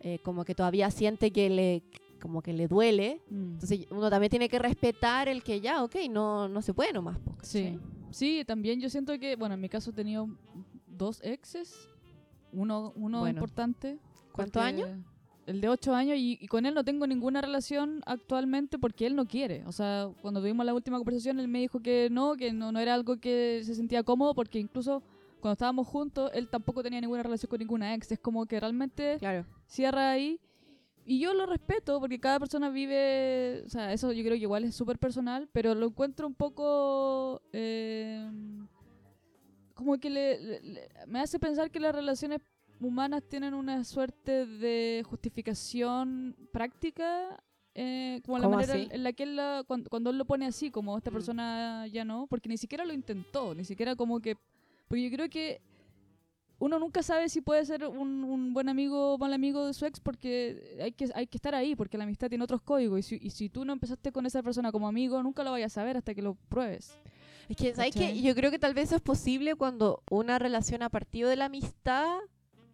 eh, 0.00 0.18
como 0.18 0.44
que 0.44 0.54
todavía 0.54 0.90
siente 0.90 1.32
que 1.32 1.48
le, 1.48 1.82
como 2.20 2.42
que 2.42 2.52
le 2.52 2.66
duele, 2.68 3.20
Mm. 3.30 3.52
entonces 3.54 3.86
uno 3.90 4.10
también 4.10 4.30
tiene 4.30 4.48
que 4.48 4.58
respetar 4.58 5.28
el 5.28 5.42
que 5.42 5.60
ya, 5.60 5.82
ok, 5.84 5.96
no, 6.10 6.48
no 6.48 6.62
se 6.62 6.72
puede 6.74 6.92
nomás. 6.92 7.18
po, 7.18 7.36
Sí. 7.42 7.78
Sí, 8.10 8.44
también 8.46 8.80
yo 8.80 8.88
siento 8.88 9.18
que, 9.18 9.34
bueno, 9.36 9.54
en 9.56 9.60
mi 9.60 9.68
caso 9.68 9.90
he 9.90 9.92
tenido 9.94 10.28
dos 10.86 11.20
exes, 11.24 11.88
uno, 12.52 12.92
uno 12.96 13.20
Bueno. 13.20 13.38
importante. 13.38 13.98
¿Cuántos 14.32 14.62
años? 14.62 14.88
El 15.46 15.60
de 15.60 15.68
ocho 15.68 15.94
años 15.94 16.16
y, 16.16 16.38
y 16.40 16.46
con 16.46 16.64
él 16.64 16.72
no 16.74 16.84
tengo 16.84 17.06
ninguna 17.06 17.40
relación 17.42 18.00
actualmente 18.06 18.78
porque 18.78 19.06
él 19.06 19.14
no 19.14 19.26
quiere. 19.26 19.62
O 19.66 19.72
sea, 19.72 20.08
cuando 20.22 20.40
tuvimos 20.40 20.64
la 20.64 20.72
última 20.72 20.96
conversación 20.96 21.38
él 21.38 21.48
me 21.48 21.58
dijo 21.60 21.80
que 21.80 22.08
no, 22.10 22.34
que 22.36 22.52
no, 22.52 22.72
no 22.72 22.78
era 22.80 22.94
algo 22.94 23.18
que 23.18 23.60
se 23.64 23.74
sentía 23.74 24.02
cómodo 24.04 24.34
porque 24.34 24.58
incluso 24.58 25.02
cuando 25.40 25.52
estábamos 25.52 25.86
juntos 25.86 26.30
él 26.32 26.48
tampoco 26.48 26.82
tenía 26.82 27.00
ninguna 27.02 27.22
relación 27.24 27.50
con 27.50 27.58
ninguna 27.58 27.94
ex. 27.94 28.10
Es 28.12 28.18
como 28.20 28.46
que 28.46 28.58
realmente 28.58 29.18
Claro. 29.18 29.44
cierra 29.66 30.12
ahí. 30.12 30.40
Y 31.06 31.18
yo 31.20 31.34
lo 31.34 31.44
respeto 31.46 32.00
porque 32.00 32.18
cada 32.18 32.38
persona 32.38 32.70
vive, 32.70 33.62
o 33.66 33.68
sea, 33.68 33.92
eso 33.92 34.10
yo 34.12 34.22
creo 34.24 34.36
que 34.36 34.42
igual 34.42 34.64
es 34.64 34.74
súper 34.74 34.98
personal, 34.98 35.48
pero 35.52 35.74
lo 35.74 35.86
encuentro 35.86 36.26
un 36.26 36.34
poco... 36.34 37.42
eh, 37.52 38.26
como 39.74 39.98
que 39.98 40.08
le, 40.08 40.40
le- 40.40 40.60
le- 40.62 40.88
me 41.06 41.20
hace 41.20 41.38
pensar 41.38 41.70
que 41.70 41.80
las 41.80 41.94
relaciones 41.94 42.40
humanas 42.80 43.22
tienen 43.28 43.54
una 43.54 43.82
suerte 43.84 44.46
de 44.46 45.02
justificación 45.04 46.36
práctica, 46.52 47.42
eh, 47.74 48.20
como 48.24 48.38
la 48.38 48.44
¿Cómo 48.44 48.56
manera 48.56 48.74
así? 48.74 48.88
en 48.90 49.02
la 49.02 49.12
que 49.12 49.24
él, 49.24 49.36
la- 49.36 49.64
cuando, 49.66 49.90
cuando 49.90 50.10
él 50.10 50.18
lo 50.18 50.24
pone 50.24 50.46
así, 50.46 50.70
como 50.70 50.96
esta 50.96 51.10
Mm. 51.10 51.14
persona 51.14 51.86
ya 51.88 52.04
no, 52.04 52.26
porque 52.28 52.48
ni 52.48 52.56
siquiera 52.56 52.84
lo 52.84 52.92
intentó, 52.92 53.54
ni 53.54 53.64
siquiera 53.64 53.96
como 53.96 54.20
que... 54.20 54.36
Porque 54.88 55.02
yo 55.02 55.16
creo 55.16 55.28
que 55.28 55.60
uno 56.58 56.78
nunca 56.78 57.02
sabe 57.02 57.28
si 57.28 57.40
puede 57.40 57.64
ser 57.66 57.86
un, 57.86 58.24
un 58.24 58.54
buen 58.54 58.68
amigo 58.68 59.14
o 59.14 59.18
mal 59.18 59.32
amigo 59.32 59.66
de 59.66 59.74
su 59.74 59.84
ex 59.86 60.00
porque 60.00 60.78
hay 60.82 60.92
que, 60.92 61.10
hay 61.14 61.26
que 61.26 61.36
estar 61.38 61.54
ahí, 61.54 61.74
porque 61.76 61.98
la 61.98 62.04
amistad 62.04 62.28
tiene 62.28 62.44
otros 62.44 62.62
códigos. 62.62 63.00
Y 63.00 63.02
si, 63.02 63.18
y 63.20 63.30
si 63.30 63.48
tú 63.48 63.64
no 63.64 63.72
empezaste 63.72 64.12
con 64.12 64.24
esa 64.26 64.42
persona 64.42 64.70
como 64.72 64.86
amigo, 64.88 65.22
nunca 65.22 65.42
lo 65.44 65.50
vayas 65.50 65.72
a 65.72 65.80
saber 65.80 65.96
hasta 65.96 66.14
que 66.14 66.22
lo 66.22 66.36
pruebes. 66.48 66.96
Es 67.48 67.56
que, 67.56 67.74
¿sabes 67.74 67.94
qué? 67.94 68.22
Yo 68.22 68.34
creo 68.34 68.50
que 68.50 68.58
tal 68.58 68.72
vez 68.72 68.84
eso 68.88 68.96
es 68.96 69.02
posible 69.02 69.54
cuando 69.54 70.02
una 70.10 70.38
relación 70.38 70.82
a 70.82 70.88
partir 70.88 71.26
de 71.26 71.36
la 71.36 71.46
amistad 71.46 72.16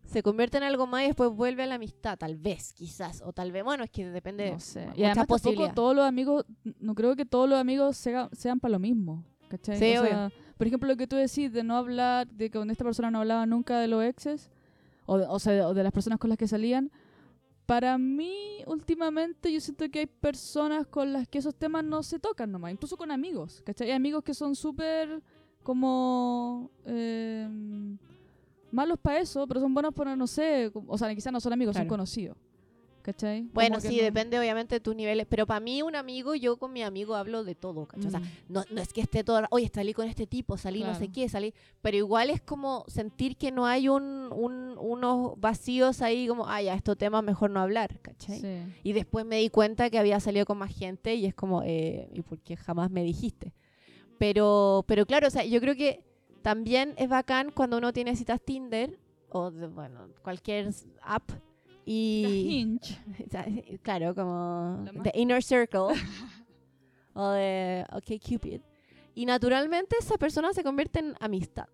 se 0.05 0.23
convierte 0.23 0.57
en 0.59 0.65
algo 0.65 0.87
más 0.87 1.05
y 1.05 1.07
después 1.07 1.31
vuelve 1.31 1.63
a 1.63 1.67
la 1.67 1.77
amistad, 1.77 2.19
tal 2.19 2.37
vez, 2.37 2.73
quizás, 2.73 3.23
o 3.25 3.33
tal 3.33 3.53
vez, 3.53 3.63
bueno, 3.65 3.85
es 3.85 3.91
que 3.91 4.09
depende. 4.09 4.51
No 4.53 4.59
sé. 4.61 4.81
muchas 4.87 4.99
Y 4.99 5.05
además 5.05 5.27
tampoco 5.27 5.41
todos 5.75 5.97
los 5.97 6.05
amigos, 6.05 6.45
no 6.81 6.95
creo 6.95 7.15
que 7.17 7.25
todos 7.25 7.49
los 7.49 7.59
amigos 7.59 7.97
sea- 7.97 8.29
sean 8.33 8.59
para 8.61 8.73
lo 8.73 8.79
mismo. 8.81 9.25
¿Cachai? 9.51 9.79
Sí, 9.79 9.97
O 9.97 10.05
sea, 10.05 10.31
por 10.57 10.67
ejemplo, 10.67 10.89
lo 10.89 10.97
que 10.97 11.09
tú 11.09 11.17
decís 11.17 11.53
de 11.53 11.65
no 11.65 11.77
hablar, 11.77 12.29
de 12.29 12.51
que 12.51 12.59
con 12.59 12.71
esta 12.71 12.85
persona 12.85 13.11
no 13.11 13.19
hablaba 13.19 13.45
nunca 13.47 13.81
de 13.81 13.89
los 13.89 14.05
exes, 14.05 14.51
o 15.07 15.19
de, 15.19 15.27
o 15.29 15.39
sea, 15.41 15.67
o 15.67 15.75
de 15.75 15.83
las 15.83 15.93
personas 15.93 16.21
con 16.21 16.31
las 16.31 16.39
que 16.39 16.47
salían. 16.47 16.91
Para 17.67 17.99
mí, 17.99 18.63
últimamente, 18.67 19.53
yo 19.53 19.61
siento 19.61 19.89
que 19.91 20.01
hay 20.01 20.07
personas 20.07 20.87
con 20.87 21.13
las 21.13 21.27
que 21.29 21.39
esos 21.39 21.55
temas 21.55 21.85
no 21.85 22.03
se 22.03 22.19
tocan 22.19 22.51
nomás, 22.53 22.73
incluso 22.73 22.97
con 22.97 23.11
amigos, 23.11 23.61
¿cachai? 23.65 23.89
Hay 23.89 23.97
amigos 23.97 24.23
que 24.23 24.35
son 24.35 24.55
súper 24.55 25.23
como 25.63 26.71
eh, 26.85 27.49
malos 28.71 28.99
para 29.01 29.19
eso, 29.19 29.47
pero 29.47 29.61
son 29.61 29.75
buenos 29.75 29.93
para, 29.95 30.15
no 30.15 30.27
sé, 30.27 30.71
o 30.75 30.97
sea, 30.97 31.13
quizás 31.15 31.33
no 31.33 31.41
son 31.41 31.53
amigos, 31.53 31.77
son 31.77 31.87
conocidos, 31.87 32.37
¿cachai? 33.03 33.49
Bueno, 33.53 33.81
sí, 33.81 33.97
no- 33.97 34.03
depende 34.03 34.39
obviamente 34.39 34.77
de 34.77 34.81
tus 34.81 34.95
niveles, 34.95 35.27
pero 35.29 35.47
para 35.47 35.61
mí 35.61 35.83
un 35.83 35.97
amigo, 35.97 36.35
yo 36.35 36.57
con 36.57 36.73
mi 36.73 36.83
amigo 36.83 37.15
hablo 37.17 37.45
de 37.45 37.55
todo, 37.55 37.87
¿cachai? 37.87 38.07
O 38.09 38.11
sea, 38.11 38.21
Mm. 38.21 38.25
no, 38.49 38.65
no 38.71 38.81
es 38.81 38.93
que 38.93 39.01
esté 39.01 39.25
todo, 39.25 39.43
oye, 39.51 39.71
salí 39.75 39.93
con 39.93 40.07
este 40.09 40.27
tipo, 40.27 40.57
salí 40.57 40.81
no 40.81 40.93
sé 40.95 41.01
Claro. 41.07 41.13
qué, 41.15 41.29
salí, 41.29 41.55
pero 41.83 41.97
igual 41.97 42.31
es 42.31 42.41
como 42.41 42.85
sentir 42.89 43.37
que 43.37 43.51
no 43.51 43.67
hay 43.67 43.89
un, 43.89 44.31
un- 44.33 44.77
unos 44.79 45.39
vacíos 45.41 46.03
ahí 46.03 46.27
como, 46.29 46.47
ah, 46.49 46.61
ya, 46.63 46.75
estos 46.75 46.97
temas 46.99 47.23
mejor 47.25 47.51
no 47.51 47.61
hablar, 47.61 47.99
¿cachai? 48.01 48.41
Sí. 48.41 48.73
Y 48.85 48.93
después 48.93 49.25
me 49.27 49.37
di 49.37 49.49
cuenta 49.51 49.91
que 49.91 49.99
había 49.99 50.21
salido 50.21 50.47
con 50.47 50.59
más 50.59 50.75
gente 50.77 51.15
y 51.15 51.27
es 51.27 51.35
como, 51.35 51.63
eh, 51.65 52.09
¿y 52.13 52.23
por 52.23 52.39
qué 52.41 52.57
jamás 52.57 52.91
me 52.91 53.03
dijiste? 53.03 53.53
Pero, 54.19 54.85
pero 54.87 55.07
claro, 55.07 55.29
o 55.29 55.31
sea, 55.31 55.45
yo 55.45 55.61
creo 55.61 55.75
que 55.75 56.05
también 56.43 56.95
es 56.97 57.09
bacán 57.09 57.51
cuando 57.55 57.79
uno 57.79 57.93
tiene 57.93 58.17
citas 58.17 58.41
Tinder 58.43 58.99
o, 59.31 59.51
de- 59.51 59.67
bueno, 59.69 60.09
cualquier 60.23 60.71
app 61.03 61.31
y... 61.93 62.49
Hinge. 62.61 62.99
claro, 63.83 64.15
como 64.15 64.85
The 65.03 65.13
Inner 65.15 65.43
Circle 65.43 65.81
o 67.15 67.29
de 67.31 67.85
OK 67.93 68.21
Cupid. 68.23 68.61
Y 69.15 69.27
naturalmente 69.27 69.97
esa 69.99 70.17
persona 70.17 70.53
se 70.53 70.63
convierte 70.63 71.01
en 71.01 71.15
amistad. 71.21 71.67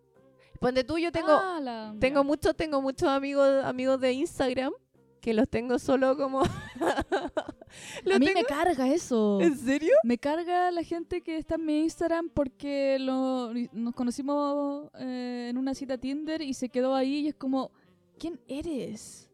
Ponte 0.58 0.84
tú, 0.84 0.96
yo 0.98 1.12
tengo, 1.12 1.32
Ah, 1.32 1.60
la- 1.62 1.94
tengo 2.00 2.24
muchos, 2.24 2.56
tengo 2.56 2.80
muchos 2.80 3.08
amigos, 3.08 3.62
amigos 3.64 4.00
de 4.00 4.12
Instagram 4.14 4.72
que 5.20 5.34
los 5.34 5.48
tengo 5.48 5.78
solo 5.78 6.16
como. 6.16 6.40
A 6.42 8.18
mí 8.18 8.26
me 8.26 8.32
tengo- 8.32 8.46
carga 8.48 8.88
eso. 8.88 9.40
¿En 9.40 9.56
serio? 9.58 9.92
Me 10.04 10.16
carga 10.18 10.70
la 10.70 10.82
gente 10.82 11.20
que 11.20 11.36
está 11.36 11.56
en 11.56 11.66
mi 11.66 11.80
Instagram 11.82 12.30
porque 12.30 12.96
lo, 13.00 13.52
nos 13.72 13.94
conocimos 13.94 14.88
eh, 14.98 15.48
en 15.50 15.58
una 15.58 15.74
cita 15.74 15.98
Tinder 15.98 16.40
y 16.42 16.54
se 16.54 16.68
quedó 16.70 16.94
ahí 16.94 17.16
y 17.20 17.28
es 17.28 17.34
como, 17.34 17.70
¿quién 18.18 18.40
eres? 18.48 19.25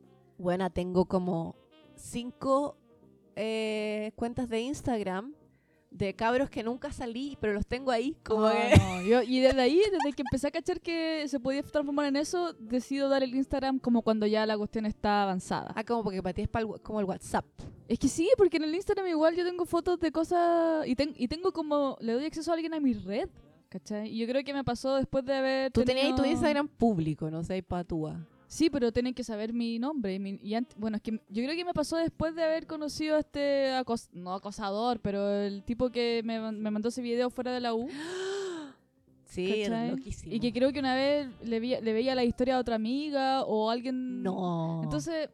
Buena, 0.42 0.70
tengo 0.70 1.04
como 1.06 1.54
cinco 1.94 2.76
eh, 3.36 4.12
cuentas 4.16 4.48
de 4.48 4.60
Instagram 4.60 5.34
de 5.90 6.14
cabros 6.14 6.48
que 6.48 6.62
nunca 6.62 6.90
salí, 6.90 7.36
pero 7.40 7.52
los 7.52 7.66
tengo 7.66 7.90
ahí. 7.90 8.16
Como 8.24 8.46
Ah, 8.46 8.52
que- 8.72 8.78
no, 8.78 9.02
yo- 9.02 9.22
y 9.22 9.40
desde 9.40 9.60
ahí, 9.60 9.76
desde 9.78 10.12
que 10.16 10.22
empecé 10.22 10.46
a 10.48 10.50
cachar 10.50 10.80
que 10.80 11.26
se 11.28 11.38
podía 11.38 11.62
transformar 11.62 12.06
en 12.06 12.16
eso, 12.16 12.54
decido 12.54 13.08
dar 13.10 13.22
el 13.22 13.34
Instagram 13.34 13.78
como 13.78 14.00
cuando 14.02 14.26
ya 14.26 14.44
la 14.46 14.56
cuestión 14.56 14.86
está 14.86 15.22
avanzada. 15.22 15.72
Ah, 15.76 15.84
como 15.84 16.02
porque 16.02 16.22
para 16.22 16.32
ti 16.32 16.42
es 16.42 16.48
pa'l 16.48 16.64
wa- 16.64 16.78
como 16.78 16.98
el 16.98 17.04
WhatsApp. 17.06 17.44
Es 17.88 17.98
que 17.98 18.08
sí, 18.08 18.30
porque 18.38 18.56
en 18.56 18.64
el 18.64 18.74
Instagram 18.74 19.06
igual 19.08 19.36
yo 19.36 19.44
tengo 19.44 19.66
fotos 19.66 20.00
de 20.00 20.10
cosas 20.10 20.86
y, 20.88 20.96
ten- 20.96 21.14
y 21.16 21.28
tengo 21.28 21.52
como, 21.52 21.98
le 22.00 22.14
doy 22.14 22.24
acceso 22.24 22.50
a 22.50 22.54
alguien 22.54 22.72
a 22.72 22.80
mi 22.80 22.94
red, 22.94 23.28
¿cachai? 23.68 24.08
Y 24.08 24.16
yo 24.18 24.26
creo 24.26 24.42
que 24.44 24.54
me 24.54 24.64
pasó 24.64 24.96
después 24.96 25.24
de 25.26 25.34
haber 25.34 25.72
Tú 25.72 25.84
tenías 25.84 26.14
tu 26.16 26.24
Instagram 26.24 26.68
público, 26.68 27.30
no 27.30 27.44
sé, 27.44 27.62
patúa. 27.62 28.26
Sí, 28.52 28.68
pero 28.68 28.92
tienen 28.92 29.14
que 29.14 29.24
saber 29.24 29.54
mi 29.54 29.78
nombre. 29.78 30.12
y 30.14 30.18
mi- 30.18 30.38
y 30.42 30.54
bueno, 30.76 30.98
es 30.98 31.02
que 31.02 31.12
yo 31.12 31.42
creo 31.42 31.56
que 31.56 31.64
me 31.64 31.72
pasó 31.72 31.96
después 31.96 32.34
de 32.34 32.44
haber 32.44 32.66
conocido 32.66 33.16
a 33.16 33.20
este, 33.20 33.70
acos- 33.72 34.10
no 34.12 34.34
acosador, 34.34 35.00
pero 35.00 35.26
el 35.30 35.62
tipo 35.62 35.88
que 35.90 36.20
me, 36.22 36.38
me 36.52 36.70
mandó 36.70 36.90
ese 36.90 37.00
video 37.00 37.30
fuera 37.30 37.50
de 37.52 37.60
la 37.60 37.72
U. 37.74 37.88
Sí, 39.24 39.46
loquísimo. 39.92 40.34
Y 40.34 40.40
que 40.40 40.52
creo 40.52 40.70
que 40.74 40.80
una 40.80 40.94
vez 40.94 41.26
le, 41.42 41.58
vi- 41.60 41.80
le 41.80 41.92
veía 41.94 42.14
la 42.14 42.22
historia 42.24 42.56
a 42.56 42.60
otra 42.60 42.74
amiga 42.74 43.44
o 43.44 43.70
alguien... 43.70 44.22
No. 44.22 44.80
Entonces, 44.82 45.30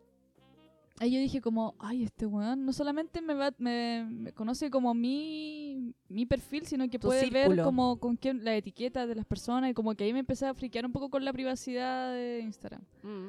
ahí 1.01 1.13
yo 1.13 1.21
dije 1.21 1.41
como, 1.41 1.75
ay, 1.79 2.05
este 2.05 2.27
weón 2.27 2.65
no 2.65 2.73
solamente 2.73 3.21
me, 3.21 3.35
va, 3.35 3.53
me, 3.59 4.07
me 4.11 4.33
conoce 4.33 4.71
como 4.71 4.95
mi, 4.95 5.95
mi 6.09 6.27
perfil, 6.27 6.67
sino 6.67 6.89
que 6.89 6.99
Tu 6.99 7.09
puede 7.09 7.31
ver 7.31 7.63
como 7.63 7.99
con 7.99 8.17
quién 8.17 8.45
la 8.45 8.55
etiqueta 8.57 9.07
de 9.07 9.15
las 9.15 9.25
personas 9.27 9.71
y 9.71 9.75
como 9.75 9.95
que 9.95 10.05
ahí 10.05 10.13
me 10.13 10.21
empecé 10.21 10.47
a 10.47 10.55
friquear 10.55 10.87
un 10.87 10.93
poco 10.93 11.09
con 11.11 11.25
la 11.25 11.33
privacidad 11.33 12.13
de 12.13 12.41
Instagram. 12.41 12.83
Mm. 13.03 13.29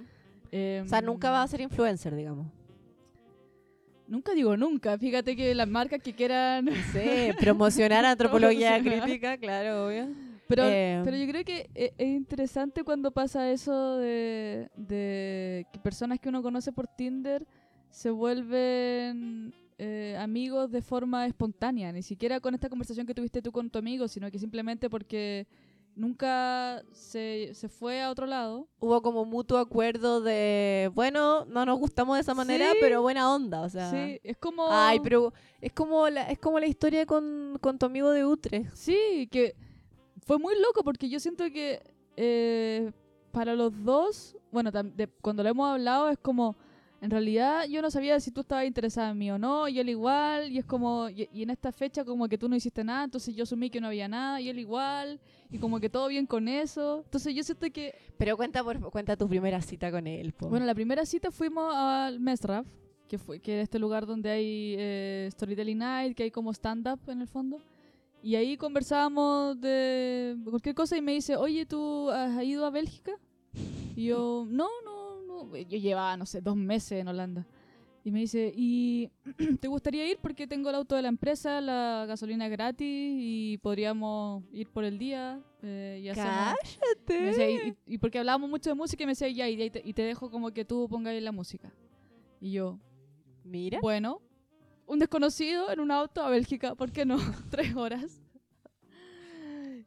Em, 0.51 0.85
O 0.85 0.89
sea, 0.89 1.01
nunca 1.01 1.29
vas 1.29 1.45
a 1.45 1.47
ser 1.51 1.61
influencer, 1.61 2.15
digamos. 2.15 2.47
Nunca 4.07 4.33
digo 4.33 4.57
nunca, 4.57 4.97
fíjate 4.97 5.35
que 5.35 5.53
las 5.53 5.67
marcas 5.67 6.01
que 6.01 6.13
quieran... 6.13 6.67
Promocionar 7.39 8.05
antropología 8.05 8.79
crítica, 8.81 9.37
claro, 9.37 9.85
obvio. 9.87 10.07
Pero, 10.47 10.63
Eh, 10.65 11.01
pero 11.05 11.15
yo 11.15 11.27
creo 11.27 11.45
que 11.45 11.69
e- 11.75 11.93
es 11.95 12.07
interesante 12.07 12.83
cuando 12.83 13.11
pasa 13.11 13.51
eso 13.51 13.97
de, 13.97 14.71
de 14.75 15.67
que 15.71 15.77
personas 15.77 16.19
que 16.19 16.29
uno 16.29 16.41
conoce 16.41 16.71
por 16.71 16.87
Tinder 16.87 17.45
se 17.89 18.11
vuelven 18.11 19.53
eh, 19.77 20.15
amigos 20.19 20.71
de 20.71 20.81
forma 20.81 21.25
espontánea, 21.25 21.91
ni 21.91 22.01
siquiera 22.03 22.39
con 22.39 22.53
esta 22.53 22.69
conversación 22.69 23.05
que 23.07 23.13
tuviste 23.15 23.41
tú 23.41 23.51
con 23.51 23.69
tu 23.69 23.79
amigo, 23.79 24.07
sino 24.07 24.29
que 24.29 24.39
simplemente 24.39 24.89
porque 24.89 25.47
nunca 25.95 26.81
se, 26.91 27.51
se 27.53 27.67
fue 27.67 28.01
a 28.01 28.09
otro 28.09 28.25
lado. 28.25 28.67
Hubo 28.79 29.01
como 29.01 29.25
mutuo 29.25 29.57
acuerdo 29.57 30.21
de, 30.21 30.89
bueno, 30.93 31.45
no 31.45 31.65
nos 31.65 31.77
gustamos 31.79 32.15
de 32.15 32.21
esa 32.21 32.33
manera, 32.33 32.71
Sí. 32.71 32.77
pero 32.79 33.01
buena 33.01 33.33
onda, 33.33 33.61
o 33.61 33.69
sea. 33.69 33.89
Sí, 33.91 34.19
es 34.23 34.37
como... 34.37 34.67
Ay, 34.69 34.99
pero 35.01 35.33
es 35.59 35.73
como 35.73 36.07
la, 36.09 36.23
es 36.29 36.39
como 36.39 36.59
la 36.59 36.67
historia 36.67 37.05
con, 37.05 37.57
con 37.61 37.77
tu 37.77 37.85
amigo 37.85 38.11
de 38.11 38.25
Utrecht. 38.25 38.73
Sí, 38.75 39.27
que 39.31 39.55
fue 40.25 40.37
muy 40.37 40.53
loco 40.61 40.83
porque 40.83 41.09
yo 41.09 41.19
siento 41.19 41.43
que 41.51 41.81
eh, 42.15 42.91
para 43.31 43.55
los 43.55 43.73
dos, 43.83 44.37
bueno, 44.51 44.71
de- 44.71 45.07
cuando 45.21 45.43
lo 45.43 45.49
hemos 45.49 45.69
hablado 45.69 46.09
es 46.09 46.17
como, 46.17 46.55
en 47.01 47.09
realidad 47.09 47.65
yo 47.65 47.81
no 47.81 47.89
sabía 47.89 48.19
si 48.19 48.31
tú 48.31 48.41
estabas 48.41 48.65
interesada 48.65 49.11
en 49.11 49.17
mí 49.17 49.31
o 49.31 49.37
no, 49.37 49.67
y 49.67 49.79
él 49.79 49.89
igual, 49.89 50.51
y 50.51 50.57
es 50.57 50.65
como, 50.65 51.09
y, 51.09 51.29
y 51.33 51.43
en 51.43 51.49
esta 51.49 51.71
fecha 51.71 52.03
como 52.03 52.27
que 52.27 52.37
tú 52.37 52.49
no 52.49 52.55
hiciste 52.55 52.83
nada, 52.83 53.05
entonces 53.05 53.35
yo 53.35 53.43
asumí 53.43 53.69
que 53.69 53.79
no 53.79 53.87
había 53.87 54.07
nada, 54.07 54.41
y 54.41 54.49
él 54.49 54.59
igual, 54.59 55.19
y 55.49 55.57
como 55.57 55.79
que 55.79 55.89
todo 55.89 56.07
bien 56.07 56.25
con 56.25 56.47
eso. 56.47 57.01
Entonces 57.05 57.33
yo 57.33 57.43
siento 57.43 57.67
que, 57.71 57.95
Pero 58.17 58.37
cuenta 58.37 58.63
por, 58.63 58.79
cuenta 58.91 59.15
tu 59.15 59.27
primera 59.27 59.61
cita 59.61 59.91
con 59.91 60.07
él, 60.07 60.33
po. 60.33 60.49
bueno, 60.49 60.65
la 60.65 60.75
primera 60.75 61.05
cita 61.05 61.31
fuimos 61.31 61.73
al 61.73 62.19
Mesraf, 62.19 62.67
que 63.07 63.17
fue 63.17 63.39
que 63.39 63.59
es 63.59 63.63
este 63.63 63.79
lugar 63.79 64.05
donde 64.05 64.29
hay 64.29 64.75
eh, 64.77 65.29
Storytelling 65.31 65.77
Night, 65.77 66.15
que 66.15 66.23
hay 66.23 66.31
como 66.31 66.51
stand-up 66.51 66.99
en 67.07 67.21
el 67.21 67.27
fondo. 67.27 67.59
Y 68.21 68.35
ahí 68.35 68.57
conversábamos 68.57 69.59
de 69.61 70.35
cualquier 70.43 70.75
cosa 70.75 70.97
y 70.97 71.01
me 71.01 71.13
dice, 71.13 71.37
oye, 71.37 71.65
¿tú 71.65 72.09
has 72.11 72.43
ido 72.43 72.65
a 72.65 72.69
Bélgica? 72.69 73.13
Y 73.95 74.05
yo, 74.07 74.45
no, 74.47 74.67
no, 74.85 74.98
no. 75.45 75.55
Yo 75.57 75.77
llevaba, 75.77 76.15
no 76.17 76.25
sé, 76.25 76.41
dos 76.41 76.55
meses 76.55 76.93
en 77.01 77.07
Holanda. 77.07 77.45
Y 78.03 78.11
me 78.11 78.19
dice, 78.21 78.51
¿y 78.55 79.09
te 79.59 79.67
gustaría 79.67 80.09
ir? 80.09 80.17
Porque 80.21 80.47
tengo 80.47 80.69
el 80.69 80.75
auto 80.75 80.95
de 80.95 81.01
la 81.01 81.09
empresa, 81.09 81.59
la 81.61 82.05
gasolina 82.07 82.45
es 82.45 82.51
gratis 82.51 82.87
y 82.87 83.57
podríamos 83.61 84.43
ir 84.53 84.69
por 84.69 84.85
el 84.85 84.97
día. 84.97 85.41
eh, 85.61 86.01
y 86.03 86.15
Cállate. 86.15 87.19
me 87.19 87.25
decía, 87.25 87.49
y, 87.51 87.75
y- 87.85 87.97
porque 87.97 88.17
hablábamos 88.19 88.49
mucho 88.49 88.69
de 88.69 88.75
música 88.75 89.03
y 89.03 89.05
me 89.05 89.11
decía, 89.11 89.27
ya, 89.29 89.49
y, 89.49 89.69
te, 89.69 89.81
y 89.83 89.93
te 89.93 90.01
dejo 90.03 90.31
como 90.31 90.51
que 90.51 90.63
tú 90.63 90.87
pongas 90.89 91.11
ahí 91.11 91.19
la 91.19 91.33
música. 91.33 91.73
Y 92.39 92.53
yo, 92.53 92.79
Mira. 93.43 93.79
bueno, 93.81 94.21
un 94.87 94.97
desconocido 94.99 95.69
en 95.69 95.81
un 95.81 95.91
auto 95.91 96.23
a 96.23 96.29
Bélgica, 96.29 96.75
¿por 96.75 96.91
qué 96.93 97.05
no? 97.05 97.17
Tres 97.51 97.75
horas. 97.75 98.21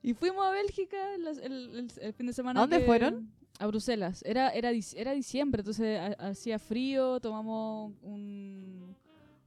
Y 0.03 0.15
fuimos 0.15 0.45
a 0.45 0.51
Bélgica 0.51 0.97
las- 1.19 1.39
el, 1.39 1.53
el- 1.77 1.93
el 2.01 2.13
fin 2.13 2.27
de 2.27 2.33
semana. 2.33 2.61
¿A 2.61 2.63
dónde 2.65 2.81
que- 2.81 2.85
fueron? 2.85 3.33
A 3.63 3.67
Bruselas. 3.67 4.23
Era, 4.27 4.51
era, 4.51 4.71
era 4.97 5.13
diciembre, 5.13 5.61
entonces 5.61 5.99
ha- 6.01 6.29
hacía 6.29 6.59
frío, 6.59 7.21
tomamos 7.21 7.93
un, 8.03 8.97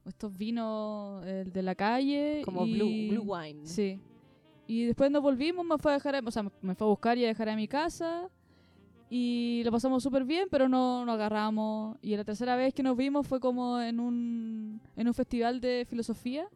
estos 0.06 0.36
vinos 0.36 1.22
eh, 1.26 1.44
de 1.46 1.62
la 1.62 1.74
calle. 1.74 2.42
Como 2.44 2.66
y- 2.66 2.74
blue, 2.74 3.20
blue 3.22 3.34
wine. 3.34 3.66
Sí. 3.66 4.00
Y 4.66 4.84
después 4.86 5.10
nos 5.10 5.22
volvimos, 5.22 5.64
me 5.66 5.78
fue 5.78 5.92
a 5.92 5.94
dejar, 5.94 6.16
a- 6.16 6.22
o 6.24 6.30
sea, 6.30 6.42
me 6.62 6.74
fue 6.74 6.86
a 6.86 6.90
buscar 6.90 7.18
y 7.18 7.24
a 7.24 7.28
dejar 7.28 7.48
a 7.50 7.56
mi 7.56 7.68
casa. 7.68 8.28
Y 9.08 9.62
lo 9.64 9.70
pasamos 9.70 10.02
súper 10.02 10.24
bien, 10.24 10.48
pero 10.50 10.68
no 10.68 11.04
nos 11.04 11.14
agarramos. 11.14 11.96
Y 12.02 12.16
la 12.16 12.24
tercera 12.24 12.56
vez 12.56 12.74
que 12.74 12.82
nos 12.82 12.96
vimos 12.96 13.26
fue 13.26 13.38
como 13.38 13.80
en 13.80 14.00
un, 14.00 14.80
en 14.96 15.06
un 15.06 15.14
festival 15.14 15.60
de 15.60 15.86
filosofía, 15.88 16.48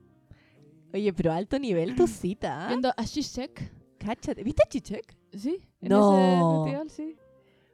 Oye, 0.93 1.13
pero 1.13 1.31
alto 1.31 1.57
nivel 1.59 1.95
tu 1.95 2.07
cita. 2.09 2.65
¿ah? 2.65 2.69
viendo 2.69 2.93
a 2.97 3.07
Zizek. 3.07 3.71
Cáchate. 3.99 4.43
¿Viste 4.43 4.63
a 4.65 4.69
Chichek? 4.69 5.15
Sí, 5.35 5.61
en 5.83 5.89
No. 5.91 6.15
ese 6.17 6.65
festival, 6.65 6.91
sí. 6.91 7.17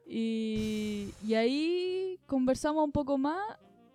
Y, 0.09 1.13
y 1.25 1.33
ahí 1.33 2.17
conversamos 2.27 2.83
un 2.83 2.91
poco 2.93 3.17
más 3.17 3.41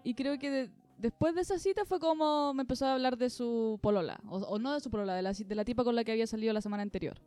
y 0.04 0.14
creo 0.14 0.38
que 0.38 0.50
de- 0.50 0.70
después 0.98 1.34
de 1.34 1.40
esa 1.40 1.58
cita 1.58 1.84
fue 1.86 1.98
como 1.98 2.52
me 2.54 2.60
empezó 2.62 2.84
a 2.86 2.92
hablar 2.94 3.16
de 3.16 3.30
su 3.30 3.78
polola, 3.82 4.20
o, 4.28 4.36
o 4.38 4.58
no 4.58 4.72
de 4.74 4.80
su 4.80 4.90
polola, 4.90 5.14
de 5.14 5.22
la, 5.22 5.32
de 5.32 5.54
la 5.54 5.64
tipa 5.64 5.84
con 5.84 5.96
la 5.96 6.04
que 6.04 6.12
había 6.12 6.26
salido 6.26 6.52
la 6.52 6.60
semana 6.60 6.82
anterior. 6.82 7.18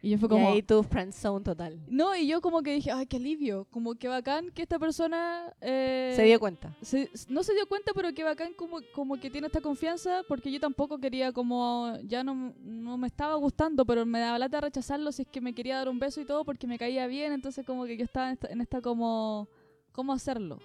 Y 0.00 0.10
yo 0.10 0.18
fue 0.18 0.26
Y 0.26 0.30
como... 0.30 0.52
ahí 0.52 0.62
tu 0.62 0.82
friend 0.84 1.12
zone 1.12 1.44
total. 1.44 1.80
No, 1.88 2.14
y 2.14 2.28
yo 2.28 2.40
como 2.40 2.62
que 2.62 2.72
dije, 2.74 2.92
ay, 2.92 3.06
qué 3.06 3.16
alivio, 3.16 3.66
como 3.70 3.96
que 3.96 4.06
bacán 4.06 4.50
que 4.52 4.62
esta 4.62 4.78
persona... 4.78 5.52
eh, 5.60 6.12
Se 6.14 6.22
dio 6.22 6.38
cuenta. 6.38 6.76
se- 6.82 7.10
no 7.28 7.42
se 7.42 7.52
dio 7.52 7.66
cuenta, 7.66 7.90
pero 7.94 8.12
que 8.14 8.22
bacán 8.22 8.52
como, 8.54 8.78
como 8.94 9.16
que 9.18 9.28
tiene 9.28 9.48
esta 9.48 9.60
confianza, 9.60 10.22
porque 10.28 10.52
yo 10.52 10.60
tampoco 10.60 10.98
quería 10.98 11.32
como, 11.32 11.98
ya 12.04 12.22
no, 12.22 12.54
no 12.62 12.96
me 12.96 13.08
estaba 13.08 13.34
gustando, 13.34 13.84
pero 13.84 14.06
me 14.06 14.20
daba 14.20 14.38
lata 14.38 14.60
rechazarlo 14.60 15.10
si 15.10 15.22
es 15.22 15.28
que 15.28 15.40
me 15.40 15.52
quería 15.52 15.78
dar 15.78 15.88
un 15.88 15.98
beso 15.98 16.20
y 16.20 16.24
todo, 16.24 16.44
porque 16.44 16.68
me 16.68 16.78
caía 16.78 17.08
bien, 17.08 17.32
entonces 17.32 17.66
como 17.66 17.84
que 17.84 17.96
yo 17.96 18.04
estaba 18.04 18.28
en 18.28 18.34
esta, 18.34 18.48
en 18.48 18.60
esta 18.60 18.80
como, 18.80 19.48
¿cómo 19.90 20.12
hacerlo? 20.12 20.60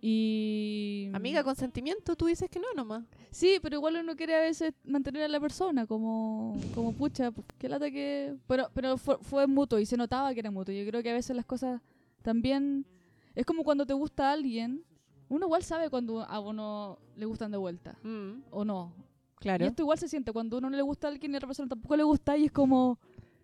Y... 0.00 1.10
Amiga, 1.12 1.42
consentimiento, 1.44 2.14
tú 2.16 2.26
dices 2.26 2.48
que 2.48 2.58
no 2.60 2.66
nomás. 2.76 3.04
Sí, 3.30 3.58
pero 3.62 3.76
igual 3.76 3.96
uno 3.96 4.14
quiere 4.16 4.34
a 4.36 4.40
veces 4.40 4.72
mantener 4.84 5.22
a 5.24 5.28
la 5.28 5.40
persona 5.40 5.86
como, 5.86 6.56
como 6.74 6.92
pucha, 6.92 7.30
pues, 7.30 7.46
qué 7.58 7.68
lata 7.68 7.90
que... 7.90 8.36
Pero, 8.46 8.68
pero 8.74 8.96
fue, 8.96 9.18
fue 9.18 9.46
mutuo 9.46 9.78
y 9.78 9.86
se 9.86 9.96
notaba 9.96 10.32
que 10.34 10.40
era 10.40 10.50
mutuo. 10.50 10.74
Yo 10.74 10.86
creo 10.86 11.02
que 11.02 11.10
a 11.10 11.14
veces 11.14 11.34
las 11.36 11.46
cosas 11.46 11.80
también... 12.22 12.86
Es 13.34 13.44
como 13.46 13.62
cuando 13.64 13.86
te 13.86 13.94
gusta 13.94 14.32
alguien, 14.32 14.84
uno 15.28 15.46
igual 15.46 15.62
sabe 15.62 15.90
cuando 15.90 16.22
a 16.22 16.40
uno 16.40 16.98
le 17.16 17.24
gustan 17.26 17.50
de 17.52 17.56
vuelta 17.58 17.96
Mm, 18.02 18.42
o 18.50 18.64
no. 18.64 18.92
claro. 19.36 19.64
Y 19.64 19.68
esto 19.68 19.82
igual 19.82 19.98
se 19.98 20.08
siente 20.08 20.32
cuando 20.32 20.58
uno 20.58 20.70
no 20.70 20.76
le 20.76 20.82
gusta 20.82 21.06
a 21.06 21.10
alguien 21.10 21.32
y 21.32 21.34
a 21.34 21.38
otra 21.38 21.46
persona 21.46 21.68
tampoco 21.68 21.96
le 21.96 22.02
gusta 22.04 22.36
y 22.36 22.46
es 22.46 22.52
como... 22.52 22.98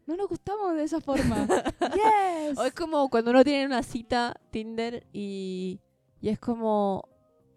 No 0.07 0.17
nos 0.17 0.29
gustamos 0.29 0.75
de 0.75 0.83
esa 0.85 1.01
forma. 1.01 1.47
yes. 1.95 2.59
O 2.59 2.65
es 2.65 2.75
como 2.75 3.09
cuando 3.09 3.31
uno 3.31 3.43
tiene 3.43 3.65
una 3.67 3.83
cita 3.83 4.39
Tinder 4.51 5.07
y, 5.15 5.79
y 6.25 6.31
es 6.31 6.39
como, 6.39 7.07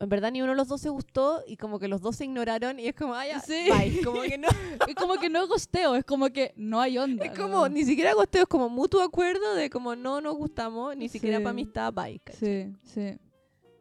en 0.01 0.09
verdad 0.09 0.29
ni 0.31 0.41
uno 0.41 0.51
de 0.51 0.57
los 0.57 0.67
dos 0.67 0.81
se 0.81 0.89
gustó 0.89 1.41
y 1.47 1.55
como 1.55 1.79
que 1.79 1.87
los 1.87 2.01
dos 2.01 2.17
se 2.17 2.25
ignoraron 2.25 2.79
y 2.81 2.87
es 2.87 2.95
como, 2.95 3.13
ay, 3.15 3.31
Sí. 3.45 3.69
bye. 3.71 4.03
Como 4.03 4.21
que 4.23 4.37
no, 4.37 4.47
Es 4.89 4.95
como 4.95 5.15
que 5.15 5.29
no 5.29 5.41
es 5.43 5.47
gosteo, 5.47 5.95
es 5.95 6.03
como 6.03 6.29
que 6.29 6.53
no 6.57 6.81
hay 6.81 6.97
onda. 6.97 7.23
es 7.25 7.31
como, 7.31 7.59
¿no? 7.61 7.69
ni 7.69 7.85
siquiera 7.85 8.13
gusteo, 8.13 8.41
es 8.43 8.47
como 8.49 8.67
mutuo 8.67 9.01
acuerdo 9.01 9.55
de 9.55 9.69
como 9.69 9.95
no 9.95 10.19
nos 10.19 10.35
gustamos, 10.35 10.97
ni 10.97 11.07
siquiera 11.07 11.37
para 11.39 11.51
amistad, 11.51 11.93
bye. 11.93 12.19
¿cachai? 12.19 12.75
Sí, 12.75 12.75
sí. 12.83 13.17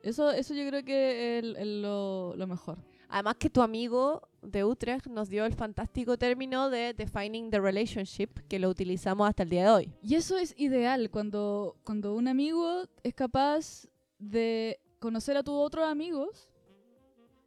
Eso, 0.04 0.30
eso 0.30 0.54
yo 0.54 0.68
creo 0.68 0.84
que 0.84 1.38
es 1.38 1.66
lo, 1.66 2.36
lo 2.36 2.46
mejor. 2.46 2.78
Además 3.08 3.34
que 3.40 3.50
tu 3.50 3.60
amigo 3.60 4.28
de 4.40 4.64
Utrecht 4.64 5.06
nos 5.08 5.28
dio 5.28 5.44
el 5.46 5.52
fantástico 5.54 6.16
término 6.16 6.70
de 6.70 6.94
defining 6.94 7.50
the 7.50 7.58
relationship 7.58 8.28
que 8.48 8.60
lo 8.60 8.68
utilizamos 8.68 9.28
hasta 9.28 9.42
el 9.42 9.48
día 9.48 9.64
de 9.64 9.70
hoy. 9.70 9.92
Y 10.02 10.14
eso 10.14 10.38
es 10.38 10.54
ideal 10.56 11.10
cuando, 11.10 11.76
cuando 11.82 12.14
un 12.14 12.28
amigo 12.28 12.84
es 13.02 13.14
capaz 13.14 13.88
de 14.18 14.78
conocer 14.98 15.36
a 15.36 15.42
tus 15.42 15.54
otros 15.54 15.84
amigos 15.86 16.48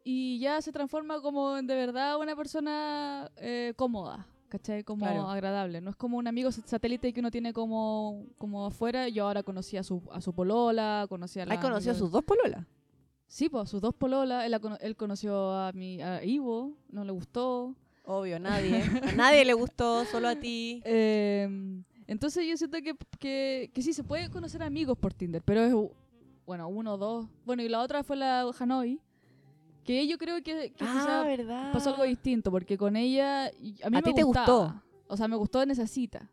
y 0.03 0.39
ya 0.39 0.61
se 0.61 0.71
transforma 0.71 1.21
como 1.21 1.57
en 1.57 1.67
de 1.67 1.75
verdad 1.75 2.17
una 2.19 2.35
persona 2.35 3.29
eh, 3.37 3.73
cómoda, 3.75 4.25
¿cachai? 4.47 4.83
Como 4.83 5.05
Claro. 5.05 5.27
agradable. 5.29 5.81
No 5.81 5.89
es 5.89 5.95
como 5.95 6.17
un 6.17 6.27
amigo 6.27 6.51
sat- 6.51 6.65
satélite 6.65 7.13
que 7.13 7.19
uno 7.19 7.31
tiene 7.31 7.53
como, 7.53 8.25
como 8.37 8.65
afuera. 8.65 9.07
Yo 9.09 9.25
ahora 9.27 9.43
conocí 9.43 9.77
a 9.77 9.83
su, 9.83 10.01
a 10.11 10.21
su 10.21 10.33
polola, 10.33 11.05
conocí 11.09 11.39
a 11.39 11.45
la... 11.45 11.55
¿Has 11.55 11.59
conocido 11.61 11.91
a 11.91 11.95
sus 11.95 12.11
dos 12.11 12.23
pololas? 12.23 12.65
Sí, 13.27 13.49
pues 13.49 13.69
sus 13.69 13.81
dos 13.81 13.93
pololas. 13.93 14.45
Él, 14.81 14.95
conoció 14.95 15.51
a 15.53 15.71
mi 15.73 16.01
a 16.01 16.23
Ivo, 16.23 16.73
no 16.89 17.03
le 17.03 17.11
gustó. 17.11 17.75
Obvio, 18.05 18.39
nadie. 18.39 18.81
A 19.03 19.11
nadie 19.11 19.45
le 19.45 19.53
gustó, 19.53 20.03
solo 20.05 20.29
a 20.29 20.35
ti. 20.35 20.81
Eh, 20.83 21.47
entonces 22.07 22.47
yo 22.47 22.57
siento 22.57 22.79
que, 22.81 22.95
que, 23.19 23.69
que 23.71 23.81
sí, 23.83 23.93
se 23.93 24.03
puede 24.03 24.31
conocer 24.31 24.63
amigos 24.63 24.97
por 24.97 25.13
Tinder, 25.13 25.43
pero 25.43 25.61
es, 25.63 25.91
bueno, 26.49 26.67
uno 26.67 26.95
o 26.95 26.97
dos. 26.97 27.27
Bueno, 27.45 27.61
y 27.61 27.69
la 27.69 27.79
otra 27.79 28.01
fue 28.03 28.15
la 28.15 28.43
Hanoi, 28.59 28.99
que 29.83 30.07
yo 30.07 30.17
creo 30.17 30.37
que, 30.37 30.71
que 30.71 30.83
Ah, 30.83 31.23
quizá 31.35 31.71
pasó 31.71 31.91
algo 31.91 32.05
distinto, 32.05 32.49
porque 32.49 32.75
con 32.75 32.95
ella, 32.95 33.45
a 33.45 33.51
mí 33.51 33.75
¿A 33.83 33.89
me 33.91 34.01
ti 34.01 34.15
te 34.15 34.23
gustó? 34.23 34.81
O 35.07 35.15
sea, 35.15 35.27
me 35.27 35.35
gustó 35.35 35.61
en 35.61 35.69
esa 35.69 35.85
cita. 35.85 36.27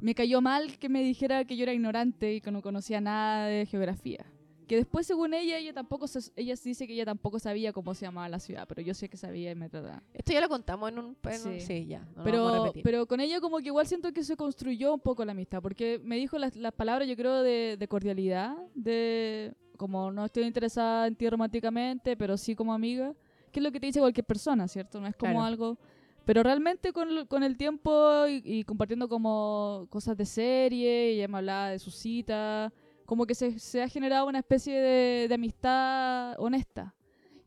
Me 0.00 0.14
cayó 0.14 0.40
mal 0.40 0.78
que 0.78 0.88
me 0.88 1.02
dijera 1.02 1.44
que 1.46 1.56
yo 1.56 1.64
era 1.64 1.72
ignorante 1.72 2.32
y 2.34 2.40
que 2.40 2.52
no 2.52 2.62
conocía 2.62 3.00
nada 3.00 3.46
de 3.46 3.66
geografía. 3.66 4.24
Que 4.70 4.76
después, 4.76 5.04
según 5.04 5.34
ella, 5.34 5.58
ella 5.58 5.72
tampoco 5.72 6.06
se- 6.06 6.30
ella 6.36 6.54
dice 6.62 6.86
que 6.86 6.92
ella 6.92 7.04
tampoco 7.04 7.40
sabía 7.40 7.72
cómo 7.72 7.92
se 7.92 8.04
llamaba 8.06 8.28
la 8.28 8.38
ciudad, 8.38 8.68
pero 8.68 8.80
yo 8.82 8.94
sé 8.94 9.08
que 9.08 9.16
sabía 9.16 9.50
y 9.50 9.54
me 9.56 9.68
trataba. 9.68 10.00
Esto 10.14 10.32
ya 10.32 10.40
lo 10.40 10.48
contamos 10.48 10.92
en 10.92 10.98
un... 11.00 11.16
en 11.24 11.32
un- 11.32 11.58
Sí. 11.58 11.60
sí. 11.60 11.86
ya. 11.86 12.06
no 12.14 12.22
Pero, 12.22 12.72
pero 12.84 13.06
con 13.06 13.18
ella 13.18 13.40
como 13.40 13.58
que 13.58 13.64
igual 13.66 13.88
siento 13.88 14.12
que 14.12 14.22
se 14.22 14.36
construyó 14.36 14.94
un 14.94 15.00
poco 15.00 15.24
la 15.24 15.32
amistad, 15.32 15.60
porque 15.60 16.00
me 16.04 16.14
dijo 16.14 16.38
las, 16.38 16.54
las 16.54 16.72
palabras, 16.72 17.08
yo 17.08 17.16
creo, 17.16 17.42
de, 17.42 17.76
de 17.80 17.88
cordialidad, 17.88 18.56
de 18.76 19.54
como 19.76 20.12
no 20.12 20.24
estoy 20.26 20.44
interesada 20.44 21.08
en 21.08 21.16
ti 21.16 21.28
románticamente, 21.28 22.16
pero 22.16 22.36
sí 22.36 22.54
como 22.54 22.72
amiga, 22.72 23.12
que 23.50 23.58
es 23.58 23.64
lo 23.64 23.72
que 23.72 23.80
te 23.80 23.86
dice 23.86 23.98
cualquier 23.98 24.24
persona, 24.24 24.68
¿cierto? 24.68 25.00
No 25.00 25.08
es 25.08 25.16
como 25.16 25.32
Claro. 25.32 25.46
algo... 25.46 25.78
Pero 26.24 26.44
realmente 26.44 26.92
con, 26.92 27.26
con 27.26 27.42
el 27.42 27.56
tiempo 27.56 28.24
y, 28.28 28.40
y 28.44 28.62
compartiendo 28.62 29.08
como 29.08 29.86
cosas 29.90 30.16
de 30.16 30.26
serie, 30.26 31.08
ella 31.14 31.26
me 31.26 31.38
hablaba 31.38 31.70
de 31.70 31.78
su 31.80 31.90
cita, 31.90 32.72
como 33.10 33.26
que 33.26 33.34
se, 33.34 33.58
se 33.58 33.82
ha 33.82 33.88
generado 33.88 34.28
una 34.28 34.38
especie 34.38 34.72
de, 34.80 35.26
de 35.26 35.34
amistad 35.34 36.38
honesta. 36.38 36.94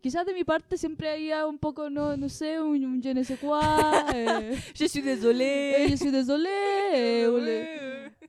Quizás 0.02 0.26
de 0.26 0.34
mi 0.34 0.44
parte 0.44 0.78
siempre 0.78 1.10
había 1.10 1.48
un 1.48 1.58
poco, 1.58 1.90
no, 1.90 2.18
no 2.18 2.28
sé, 2.28 2.60
un, 2.60 2.84
un 2.84 3.02
je 3.02 3.14
ne 3.14 3.24
sais 3.24 3.40
quoi, 3.40 3.62
eh, 4.14 4.58
Je 4.76 4.90
suis 4.90 5.02
désolée. 5.02 5.86
eh, 5.86 5.88
je 5.90 5.96
suis 5.96 6.12
désolé, 6.12 6.50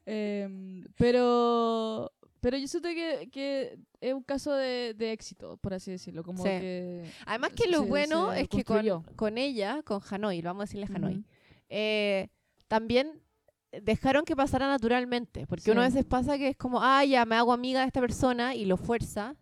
eh, 0.07 0.85
pero 0.97 2.13
Pero 2.41 2.57
yo 2.59 2.69
siento 2.69 2.89
que, 2.91 3.29
que 3.33 3.79
es 4.01 4.15
un 4.15 4.23
caso 4.23 4.53
de, 4.53 4.95
de 4.95 5.11
éxito, 5.11 5.57
por 5.57 5.75
así 5.75 5.91
decirlo. 5.91 6.23
Como 6.23 6.43
Sí. 6.45 6.51
que. 6.51 7.11
Además 7.27 7.51
que 7.57 7.69
lo 7.69 7.81
se- 7.81 7.87
bueno 7.89 8.33
se 8.33 8.43
es 8.43 8.49
que 8.49 8.63
con, 8.65 9.03
con 9.17 9.39
ella, 9.39 9.83
con 9.83 10.01
Hanoi, 10.09 10.41
vamos 10.43 10.61
a 10.63 10.65
decirle 10.67 10.87
Hanoi, 10.95 11.25
eh, 11.69 12.29
también 12.69 13.21
dejaron 13.83 14.25
que 14.25 14.37
pasara 14.37 14.67
naturalmente. 14.69 15.47
Porque 15.47 15.71
uno 15.71 15.81
a 15.83 15.89
Sí. 15.91 15.95
veces 15.97 16.05
pasa 16.09 16.37
que 16.39 16.49
es 16.49 16.57
como, 16.57 16.81
ah, 16.83 17.05
ya 17.05 17.25
me 17.25 17.35
hago 17.37 17.53
amiga 17.53 17.81
de 17.81 17.87
esta 17.87 18.01
persona 18.01 18.55
y 18.55 18.65
lo 18.65 18.77
fuerza. 18.77 19.35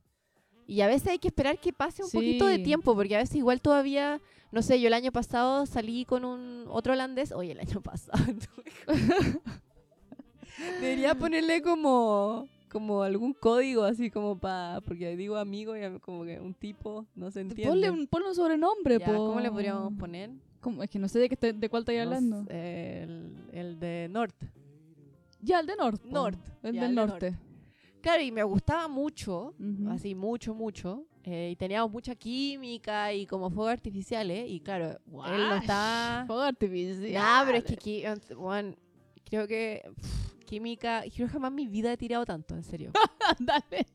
Y 0.66 0.80
a 0.80 0.87
veces 0.87 1.09
hay 1.09 1.18
que 1.18 1.28
esperar 1.28 1.59
que 1.59 1.72
pase 1.72 2.03
un 2.05 2.11
poquito 2.11 2.47
de 2.47 2.57
Sí. 2.57 2.62
tiempo, 2.62 2.95
porque 2.95 3.16
a 3.16 3.18
veces 3.18 3.37
igual 3.37 3.61
todavía, 3.61 4.20
no 4.53 4.62
sé, 4.62 4.80
yo 4.80 4.87
el 4.89 4.95
año 4.95 5.12
pasado 5.12 5.66
salí 5.66 6.05
con 6.05 6.24
un 6.24 6.64
otro 6.68 6.93
holandés, 6.93 7.33
oye, 7.33 7.53
el 7.53 7.61
año 7.61 7.80
pasado. 7.83 8.22
Debería 10.80 11.14
ponerle 11.18 11.62
como 11.62 12.49
como 12.70 13.03
algún 13.03 13.35
código 13.35 13.85
así 13.85 14.11
como 14.11 14.39
para 14.39 14.80
porque 14.80 15.14
digo 15.14 15.37
amigo 15.37 15.76
y 15.76 15.83
a- 15.83 15.99
como 15.99 16.24
que 16.24 16.41
un 16.41 16.55
tipo 16.55 17.05
no 17.14 17.30
se 17.30 17.41
entiende. 17.43 17.68
Ponle 17.70 17.91
un, 17.91 18.07
ponle 18.07 18.28
un 18.28 18.35
sobrenombre, 18.35 18.99
Ya, 18.99 19.07
po. 19.07 19.26
¿Cómo 19.26 19.41
le 19.41 19.51
podríamos 19.51 19.93
poner? 19.99 20.30
¿Cómo? 20.63 20.83
Es 20.83 20.89
que 20.89 20.99
no 20.99 21.09
sé 21.09 21.19
de, 21.19 21.29
qué 21.29 21.37
te- 21.37 21.53
de 21.53 21.69
cuál 21.69 21.85
No 21.87 22.03
hablando. 22.03 22.45
sé, 22.47 23.03
el, 23.03 23.37
el 23.53 23.79
de 23.79 24.07
North. 24.11 24.43
Ya, 25.41 25.59
el 25.61 25.67
de 25.67 25.77
Norte. 25.77 26.09
North, 26.09 26.39
El 26.63 26.75
ya, 26.75 26.81
del 26.83 26.91
el 26.91 26.97
de 26.97 27.07
norte. 27.07 27.39
Claro, 28.01 28.23
y 28.23 28.33
me 28.33 28.43
gustaba 28.45 28.89
mucho, 28.89 29.55
Ujú. 29.59 29.91
así 29.91 30.15
mucho, 30.15 30.55
mucho. 30.55 31.05
eh, 31.25 31.51
y 31.53 31.57
teníamos 31.57 31.91
mucha 31.93 32.15
química 32.15 33.13
y 33.13 33.27
como 33.27 33.51
fuegos 33.51 33.73
artificiales. 33.73 34.49
Y 34.49 34.61
claro, 34.61 34.91
él 35.27 35.49
no 35.49 35.57
estaba... 35.57 36.25
Fuego 36.27 36.43
artificial. 36.43 37.17
Ah, 37.25 37.43
pero 37.45 37.59
es 37.59 37.65
que 37.65 38.35
bueno, 38.37 38.75
creo 39.25 39.47
que 39.49 39.83
pff, 39.97 40.35
química, 40.47 41.03
creo 41.15 41.27
que 41.27 41.33
jamás 41.33 41.51
en 41.51 41.55
mi 41.57 41.67
vida 41.69 41.93
he 41.93 41.97
tirado 41.97 42.25
tanto, 42.25 42.55
en 42.57 42.63
serio. 42.65 42.93
Dale. 43.41 43.87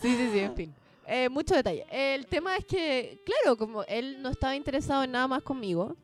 Sí, 0.00 0.16
sí, 0.16 0.28
sí, 0.32 0.38
en 0.40 0.54
fin. 0.56 0.74
Eh, 1.14 1.28
mucho 1.28 1.54
detalle. 1.54 1.84
El 1.90 2.26
tema 2.26 2.56
es 2.56 2.64
que, 2.64 3.20
claro, 3.26 3.58
como 3.58 3.82
él 3.84 4.22
no 4.22 4.30
estaba 4.30 4.56
interesado 4.56 5.04
en 5.04 5.12
nada 5.12 5.28
más 5.28 5.42
conmigo. 5.42 5.94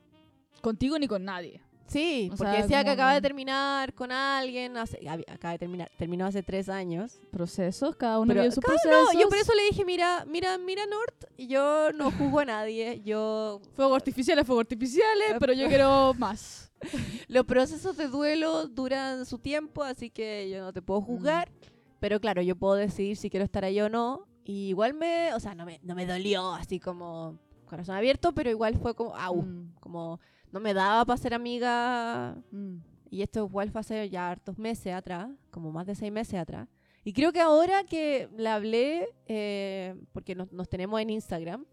Contigo 0.60 0.98
ni 0.98 1.08
con 1.08 1.24
nadie. 1.24 1.62
Sí, 1.86 2.28
O 2.30 2.36
porque 2.36 2.52
sea, 2.52 2.62
decía 2.62 2.84
que 2.84 2.90
acaba 2.90 3.14
de 3.14 3.22
terminar 3.22 3.94
con 3.94 4.12
alguien, 4.12 4.76
hace, 4.76 4.98
acaba 5.08 5.52
de 5.52 5.58
terminar, 5.58 5.90
terminó 5.96 6.26
hace 6.26 6.42
tres 6.42 6.68
años. 6.68 7.18
Procesos, 7.30 7.96
cada 7.96 8.18
uno 8.18 8.34
tiene 8.34 8.50
sus 8.50 8.62
claro, 8.62 8.78
procesos. 8.82 9.14
no, 9.14 9.18
yo 9.18 9.30
por 9.30 9.38
eso 9.38 9.54
le 9.54 9.62
dije, 9.70 9.86
mira, 9.86 10.26
mira, 10.26 10.58
mira 10.58 10.84
Nort, 10.84 11.24
yo 11.38 11.90
no 11.94 12.10
juzgo 12.10 12.40
a 12.40 12.44
nadie, 12.44 13.00
yo... 13.02 13.62
Fuegos 13.74 13.96
artificiales, 13.96 14.44
fuegos 14.44 14.64
artificiales, 14.64 15.36
pero 15.40 15.54
yo 15.54 15.68
quiero 15.68 16.12
más. 16.18 16.70
Los 17.28 17.46
procesos 17.46 17.96
de 17.96 18.08
duelo 18.08 18.68
duran 18.68 19.24
su 19.24 19.38
tiempo, 19.38 19.82
así 19.82 20.10
que 20.10 20.50
yo 20.50 20.60
no 20.60 20.74
te 20.74 20.82
puedo 20.82 21.00
juzgar, 21.00 21.50
pero 21.98 22.20
claro, 22.20 22.42
yo 22.42 22.56
puedo 22.56 22.74
decidir 22.74 23.16
si 23.16 23.30
quiero 23.30 23.44
estar 23.44 23.64
ahí 23.64 23.80
o 23.80 23.88
no, 23.88 24.27
y 24.48 24.68
igual 24.70 24.94
me, 24.94 25.34
o 25.34 25.40
sea, 25.40 25.54
no 25.54 25.66
me, 25.66 25.78
no 25.82 25.94
me 25.94 26.06
dolió 26.06 26.54
así 26.54 26.80
como 26.80 27.38
corazón 27.66 27.96
abierto, 27.96 28.32
pero 28.32 28.48
igual 28.48 28.78
fue 28.78 28.94
como, 28.94 29.14
au, 29.14 29.42
Mm, 29.42 29.74
como 29.78 30.20
no 30.50 30.58
me 30.58 30.72
daba 30.72 31.04
para 31.04 31.18
ser 31.18 31.34
amiga 31.34 32.34
mm. 32.50 32.78
Y 33.10 33.20
esto 33.20 33.44
igual 33.44 33.70
fue 33.70 33.82
hace 33.82 34.08
ya 34.08 34.30
hartos 34.30 34.56
meses 34.56 34.94
atrás, 34.94 35.28
como 35.50 35.70
más 35.70 35.86
de 35.86 35.94
seis 35.94 36.10
meses 36.10 36.40
atrás. 36.40 36.66
Y 37.04 37.12
creo 37.12 37.30
que 37.30 37.40
ahora 37.40 37.84
que 37.84 38.30
le 38.38 38.48
hablé, 38.48 39.14
eh, 39.26 39.94
porque 40.12 40.34
nos, 40.34 40.50
nos 40.50 40.66
tenemos 40.66 40.98
en 40.98 41.10
Instagram, 41.10 41.66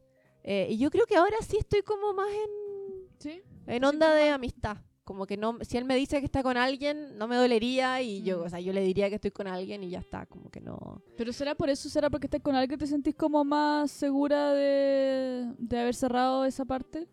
eh, 0.43 0.67
y 0.69 0.77
yo 0.77 0.91
creo 0.91 1.05
que 1.05 1.15
ahora 1.15 1.37
sí 1.47 1.55
estoy 1.57 1.81
como 1.81 2.13
más 2.13 2.29
en, 2.29 3.07
¿Sí? 3.19 3.41
en 3.67 3.83
onda 3.85 4.13
de 4.13 4.29
amistad. 4.31 4.77
Como 5.05 5.25
que 5.27 5.37
no, 5.37 5.57
si 5.61 5.77
él 5.77 5.85
me 5.85 5.95
dice 5.95 6.19
que 6.19 6.25
está 6.25 6.41
con 6.43 6.57
alguien, 6.57 7.17
no 7.17 7.27
me 7.27 7.35
dolería 7.35 8.01
y 8.01 8.23
yo, 8.23 8.39
Mm. 8.39 8.45
o 8.45 8.49
sea, 8.49 8.59
yo 8.59 8.73
le 8.73 8.81
diría 8.81 9.07
que 9.07 9.15
estoy 9.15 9.31
con 9.31 9.47
alguien 9.47 9.83
y 9.83 9.89
ya 9.91 9.99
está, 9.99 10.25
como 10.25 10.49
que 10.49 10.59
no. 10.59 11.01
Pero 11.15 11.31
será 11.31 11.53
por 11.55 11.69
eso, 11.69 11.87
será 11.89 12.09
porque 12.09 12.25
estás 12.27 12.41
con 12.41 12.55
alguien 12.55 12.71
que 12.77 12.83
te 12.85 12.89
sentís 12.89 13.15
como 13.15 13.43
más 13.45 13.91
segura 13.91 14.51
de, 14.53 15.53
de 15.59 15.79
haber 15.79 15.93
cerrado 15.95 16.43
esa 16.45 16.65
parte. 16.65 17.07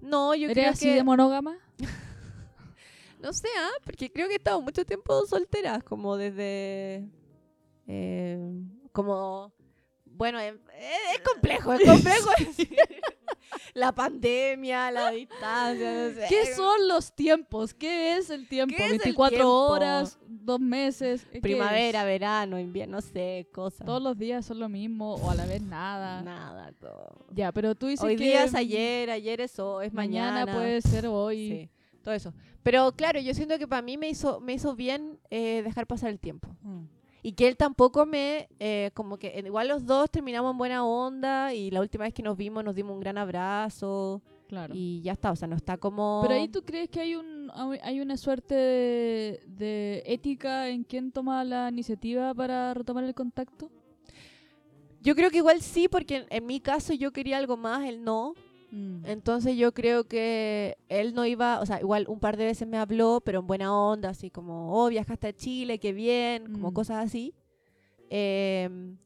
No, 0.00 0.34
yo 0.34 0.46
¿Eres 0.50 0.54
creo 0.56 0.70
así 0.72 0.84
que 0.86 0.94
de 0.94 1.04
monógama? 1.04 1.56
No 3.18 3.32
sé, 3.32 3.48
¿ah? 3.58 3.70
porque 3.84 4.12
creo 4.12 4.26
que 4.28 4.34
he 4.34 4.36
estado 4.36 4.60
mucho 4.60 4.84
tiempo 4.84 5.24
soltera, 5.26 5.80
como 5.80 6.16
desde... 6.16 7.08
eh, 7.86 8.38
como... 8.92 9.52
Bueno, 10.04 10.38
eh, 10.38 10.48
es, 10.78 11.16
es 11.16 11.20
complejo, 11.22 11.72
es 11.72 11.80
complejo. 11.90 12.30
La 13.74 13.92
pandemia, 13.92 14.90
la 14.90 15.10
distancia, 15.10 15.92
no 15.92 16.14
sé. 16.14 16.26
¿Qué 16.28 16.54
son 16.54 16.88
los 16.88 17.12
tiempos? 17.14 17.74
¿Qué 17.74 18.16
es 18.16 18.30
el 18.30 18.48
tiempo? 18.48 18.74
¿Qué 18.76 18.84
es 18.84 18.92
el 18.92 18.98
24 18.98 19.36
tiempo? 19.36 19.52
horas, 19.52 20.18
dos 20.26 20.60
meses. 20.60 21.26
¿qué 21.32 21.40
Primavera, 21.40 22.00
es? 22.00 22.06
verano, 22.06 22.58
invierno, 22.58 22.96
no 22.96 23.00
sé, 23.02 23.48
cosas. 23.52 23.86
Todos 23.86 24.02
los 24.02 24.16
días 24.18 24.44
son 24.46 24.58
lo 24.60 24.68
mismo 24.68 25.14
o 25.14 25.30
a 25.30 25.34
la 25.34 25.46
vez 25.46 25.60
nada. 25.62 26.22
Nada, 26.22 26.72
todo. 26.80 27.26
Ya, 27.32 27.52
pero 27.52 27.74
tú 27.74 27.86
dices 27.86 28.04
Hoy 28.04 28.16
que 28.16 28.24
día 28.24 28.44
es 28.44 28.54
ayer, 28.54 29.10
ayer 29.10 29.40
es 29.40 29.58
hoy, 29.58 29.86
es 29.86 29.92
mañana, 29.92 30.40
mañana. 30.40 30.52
puede 30.52 30.80
ser 30.82 31.06
hoy. 31.06 31.48
Sí, 31.48 31.70
todo 32.02 32.14
eso. 32.14 32.32
Pero 32.62 32.92
claro, 32.92 33.20
yo 33.20 33.32
siento 33.34 33.58
que 33.58 33.68
para 33.68 33.82
mí 33.82 33.96
me 33.96 34.08
hizo, 34.08 34.40
me 34.40 34.54
hizo 34.54 34.74
bien 34.74 35.18
eh, 35.30 35.62
dejar 35.64 35.86
pasar 35.86 36.10
el 36.10 36.18
tiempo. 36.18 36.48
Mm. 36.62 36.84
Y 37.26 37.32
que 37.32 37.48
él 37.48 37.56
tampoco 37.56 38.06
me, 38.06 38.48
eh, 38.60 38.92
como 38.94 39.18
que 39.18 39.42
igual 39.44 39.66
los 39.66 39.84
dos 39.84 40.08
terminamos 40.08 40.52
en 40.52 40.58
buena 40.58 40.86
onda 40.86 41.52
y 41.52 41.72
la 41.72 41.80
última 41.80 42.04
vez 42.04 42.14
que 42.14 42.22
nos 42.22 42.36
vimos 42.36 42.62
nos 42.62 42.76
dimos 42.76 42.92
un 42.94 43.00
gran 43.00 43.18
abrazo 43.18 44.22
Claro. 44.46 44.72
y 44.76 45.00
ya 45.02 45.14
está, 45.14 45.32
o 45.32 45.34
sea, 45.34 45.48
no 45.48 45.56
está 45.56 45.76
como... 45.76 46.20
Pero 46.22 46.34
ahí 46.34 46.46
tú 46.46 46.62
crees 46.62 46.88
que 46.88 47.00
hay 47.00 47.16
un 47.16 47.50
hay 47.82 48.00
una 48.00 48.16
suerte 48.16 48.54
de, 48.54 49.40
de 49.44 50.04
ética 50.06 50.68
en 50.68 50.84
quién 50.84 51.10
toma 51.10 51.42
la 51.42 51.68
iniciativa 51.68 52.32
para 52.32 52.72
retomar 52.74 53.02
el 53.02 53.12
contacto. 53.12 53.72
Yo 55.02 55.16
creo 55.16 55.30
que 55.30 55.38
igual 55.38 55.62
sí, 55.62 55.88
porque 55.88 56.18
en, 56.18 56.26
en 56.30 56.46
mi 56.46 56.60
caso 56.60 56.94
yo 56.94 57.12
quería 57.12 57.38
algo 57.38 57.56
más, 57.56 57.88
él 57.88 58.04
no. 58.04 58.34
Mm. 58.70 59.04
Entonces 59.06 59.56
yo 59.56 59.72
creo 59.72 60.04
que 60.04 60.76
él 60.88 61.14
no 61.14 61.24
iba, 61.24 61.60
o 61.60 61.66
sea, 61.66 61.80
igual 61.80 62.06
un 62.08 62.18
par 62.18 62.36
de 62.36 62.44
veces 62.46 62.66
me 62.66 62.78
habló, 62.78 63.20
pero 63.24 63.40
en 63.40 63.46
buena 63.46 63.76
onda, 63.76 64.10
así 64.10 64.30
como, 64.30 64.72
oh, 64.74 64.88
viajaste 64.88 65.28
a 65.28 65.32
Chile, 65.32 65.78
qué 65.78 65.92
bien, 65.92 66.52
como 66.52 66.70
Mm. 66.70 66.74
cosas 66.74 67.04
así. 67.04 67.34
Em, 68.10 68.96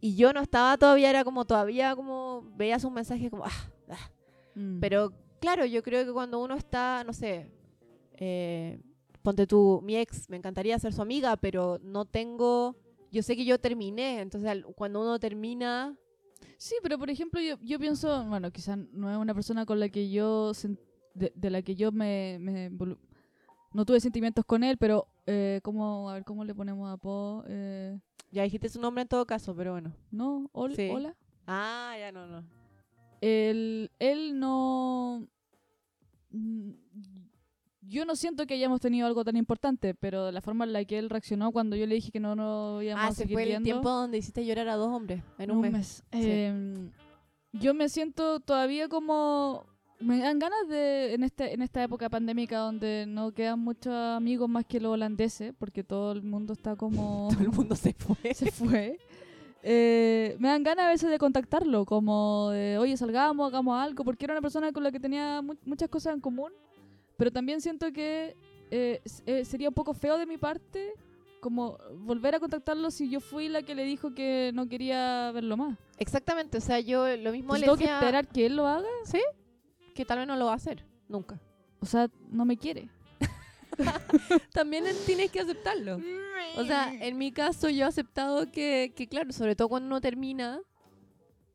y 0.00 0.16
yo 0.16 0.32
no 0.32 0.40
estaba 0.40 0.76
todavía, 0.76 1.10
era 1.10 1.24
como 1.24 1.44
todavía 1.44 1.94
como 1.96 2.42
veía 2.56 2.78
sus 2.78 2.90
mensajes 2.92 3.30
como, 3.30 3.44
ah, 3.44 3.70
ah. 3.90 4.10
Mm. 4.54 4.80
Pero 4.80 5.12
claro, 5.40 5.64
yo 5.66 5.82
creo 5.82 6.04
que 6.04 6.12
cuando 6.12 6.38
uno 6.42 6.54
está, 6.54 7.02
no 7.04 7.12
sé, 7.12 7.50
eh, 8.18 8.80
ponte 9.22 9.46
tú, 9.46 9.80
mi 9.82 9.96
ex, 9.96 10.28
me 10.30 10.36
encantaría 10.36 10.78
ser 10.78 10.92
su 10.92 11.02
amiga, 11.02 11.36
pero 11.36 11.78
no 11.82 12.04
tengo, 12.04 12.76
yo 13.10 13.22
sé 13.22 13.36
que 13.36 13.44
yo 13.44 13.58
terminé, 13.58 14.20
entonces 14.20 14.64
cuando 14.74 15.00
uno 15.00 15.18
termina, 15.18 15.96
Sí, 16.58 16.74
pero 16.82 16.98
por 16.98 17.10
ejemplo 17.10 17.40
yo, 17.40 17.58
yo 17.62 17.78
pienso, 17.78 18.24
bueno, 18.24 18.50
quizás 18.50 18.78
no 18.92 19.10
es 19.10 19.18
una 19.18 19.34
persona 19.34 19.66
con 19.66 19.78
la 19.78 19.88
que 19.88 20.10
yo, 20.10 20.52
de, 21.14 21.32
de 21.34 21.50
la 21.50 21.62
que 21.62 21.74
yo 21.74 21.92
me, 21.92 22.38
no 23.72 23.84
tuve 23.84 24.00
sentimientos 24.00 24.44
con 24.44 24.64
él, 24.64 24.78
pero 24.78 25.06
eh, 25.26 25.60
¿cómo, 25.62 26.08
a 26.08 26.14
ver, 26.14 26.24
¿cómo 26.24 26.44
le 26.44 26.54
ponemos 26.54 26.90
apodo? 26.90 27.44
Eh, 27.46 27.98
ya 28.30 28.42
dijiste 28.42 28.68
su 28.68 28.80
nombre 28.80 29.02
en 29.02 29.08
todo 29.08 29.26
caso, 29.26 29.54
pero 29.54 29.72
bueno. 29.72 29.94
¿No? 30.10 30.50
Sí. 30.74 30.88
¿Hola? 30.90 31.14
Ah, 31.46 31.94
ya 31.98 32.10
no, 32.10 32.26
no. 32.26 32.42
Él, 33.20 33.90
él 33.98 34.38
no... 34.38 35.28
Yo 37.88 38.04
no 38.04 38.16
siento 38.16 38.46
que 38.46 38.54
hayamos 38.54 38.80
tenido 38.80 39.06
algo 39.06 39.24
tan 39.24 39.36
importante, 39.36 39.94
pero 39.94 40.30
la 40.32 40.40
forma 40.40 40.64
en 40.64 40.72
la 40.72 40.84
que 40.84 40.98
él 40.98 41.08
reaccionó 41.10 41.52
cuando 41.52 41.76
yo 41.76 41.86
le 41.86 41.94
dije 41.94 42.10
que 42.10 42.20
no 42.20 42.34
nos 42.34 42.82
íbamos 42.82 43.04
Ah, 43.04 43.08
a 43.08 43.10
se 43.12 43.22
seguir 43.22 43.34
fue 43.34 43.42
el 43.44 43.48
viendo, 43.50 43.64
tiempo 43.64 43.88
donde 43.90 44.18
hiciste 44.18 44.44
llorar 44.44 44.68
a 44.68 44.76
dos 44.76 44.88
hombres 44.88 45.22
en 45.38 45.50
un, 45.50 45.60
mes. 45.60 46.02
Sí. 46.12 46.20
Em, 46.30 46.90
yo 47.52 47.74
me 47.74 47.88
siento 47.88 48.40
todavía 48.40 48.88
como 48.88 49.66
me 50.00 50.18
dan 50.18 50.38
ganas 50.38 50.68
de 50.68 51.14
en 51.14 51.22
este 51.22 51.54
en 51.54 51.62
esta 51.62 51.82
época 51.82 52.10
pandémica 52.10 52.58
donde 52.58 53.06
no 53.08 53.32
quedan 53.32 53.60
muchos 53.60 53.94
amigos 53.94 54.46
más 54.48 54.66
que 54.66 54.78
los 54.78 54.92
holandeses 54.92 55.54
porque 55.58 55.82
todo 55.84 56.12
el 56.12 56.22
mundo 56.22 56.52
está 56.52 56.76
como 56.76 57.28
Todo 57.32 57.40
el 57.40 57.48
mundo 57.50 57.74
se 57.76 57.94
fue. 57.94 58.16
se 58.34 58.50
fue 58.50 58.98
Eh, 59.62 60.36
me 60.38 60.48
dan 60.48 60.62
ganas 60.62 60.84
a 60.86 60.88
veces 60.90 61.08
de 61.10 61.18
contactarlo 61.18 61.84
como 61.86 62.50
de 62.50 62.76
oye 62.78 62.96
salgamos 62.96 63.48
hagamos 63.48 63.78
algo 63.82 64.04
porque 64.04 64.24
era 64.26 64.34
una 64.34 64.42
persona 64.42 64.70
con 64.72 64.82
la 64.84 64.92
que 64.92 65.00
tenía 65.00 65.40
mu- 65.42 65.54
muchas 65.64 65.88
cosas 65.88 66.14
en 66.14 66.20
común 66.20 66.52
pero 67.16 67.30
también 67.30 67.60
siento 67.60 67.92
que 67.92 68.36
eh, 68.70 69.00
eh, 69.26 69.44
sería 69.44 69.68
un 69.68 69.74
poco 69.74 69.94
feo 69.94 70.18
de 70.18 70.26
mi 70.26 70.38
parte 70.38 70.92
como 71.40 71.78
volver 71.98 72.34
a 72.34 72.40
contactarlo 72.40 72.90
si 72.90 73.08
yo 73.08 73.20
fui 73.20 73.48
la 73.48 73.62
que 73.62 73.74
le 73.74 73.84
dijo 73.84 74.14
que 74.14 74.50
no 74.54 74.68
quería 74.68 75.30
verlo 75.32 75.56
más 75.56 75.78
Exactamente, 75.98 76.58
o 76.58 76.60
sea, 76.60 76.80
yo 76.80 77.06
lo 77.16 77.32
mismo 77.32 77.54
Entonces 77.54 77.60
le 77.60 77.66
tengo 77.66 77.76
que 77.76 77.84
esperar 77.84 78.28
que 78.28 78.46
él 78.46 78.56
lo 78.56 78.66
haga. 78.66 78.88
¿Sí? 79.04 79.20
que 79.96 80.04
tal 80.04 80.18
vez 80.18 80.28
no 80.28 80.36
lo 80.36 80.46
va 80.46 80.52
a 80.52 80.56
hacer, 80.56 80.84
nunca. 81.08 81.40
O 81.80 81.86
sea, 81.86 82.08
no 82.28 82.44
me 82.44 82.56
quiere. 82.56 82.88
También 84.52 84.84
tienes 85.06 85.30
que 85.32 85.40
aceptarlo. 85.40 85.98
O 86.56 86.64
sea, 86.64 86.92
en 86.94 87.18
mi 87.18 87.32
caso 87.32 87.68
yo 87.70 87.84
he 87.84 87.88
aceptado 87.88 88.52
que, 88.52 88.92
que 88.94 89.08
claro, 89.08 89.32
sobre 89.32 89.56
todo 89.56 89.68
cuando 89.68 89.86
uno 89.88 90.00
termina, 90.00 90.60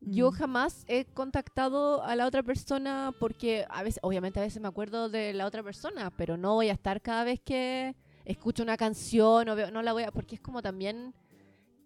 yo 0.04 0.30
Mm. 0.30 0.34
jamás 0.34 0.84
he 0.88 1.04
contactado 1.06 2.02
a 2.02 2.14
la 2.16 2.26
otra 2.26 2.42
persona 2.42 3.12
porque 3.18 3.64
a 3.70 3.82
veces, 3.82 4.00
obviamente 4.02 4.40
a 4.40 4.42
veces 4.42 4.60
me 4.60 4.68
acuerdo 4.68 5.08
de 5.08 5.32
la 5.32 5.46
otra 5.46 5.62
persona, 5.62 6.10
pero 6.16 6.36
no 6.36 6.54
voy 6.54 6.68
a 6.68 6.72
estar 6.72 7.00
cada 7.00 7.24
vez 7.24 7.40
que 7.40 7.94
escucho 8.24 8.62
una 8.62 8.76
canción 8.76 9.48
o 9.48 9.54
veo, 9.56 9.70
no 9.70 9.82
la 9.82 9.92
voy 9.92 10.02
a, 10.04 10.10
porque 10.12 10.34
es 10.36 10.40
como 10.40 10.62
también 10.62 11.14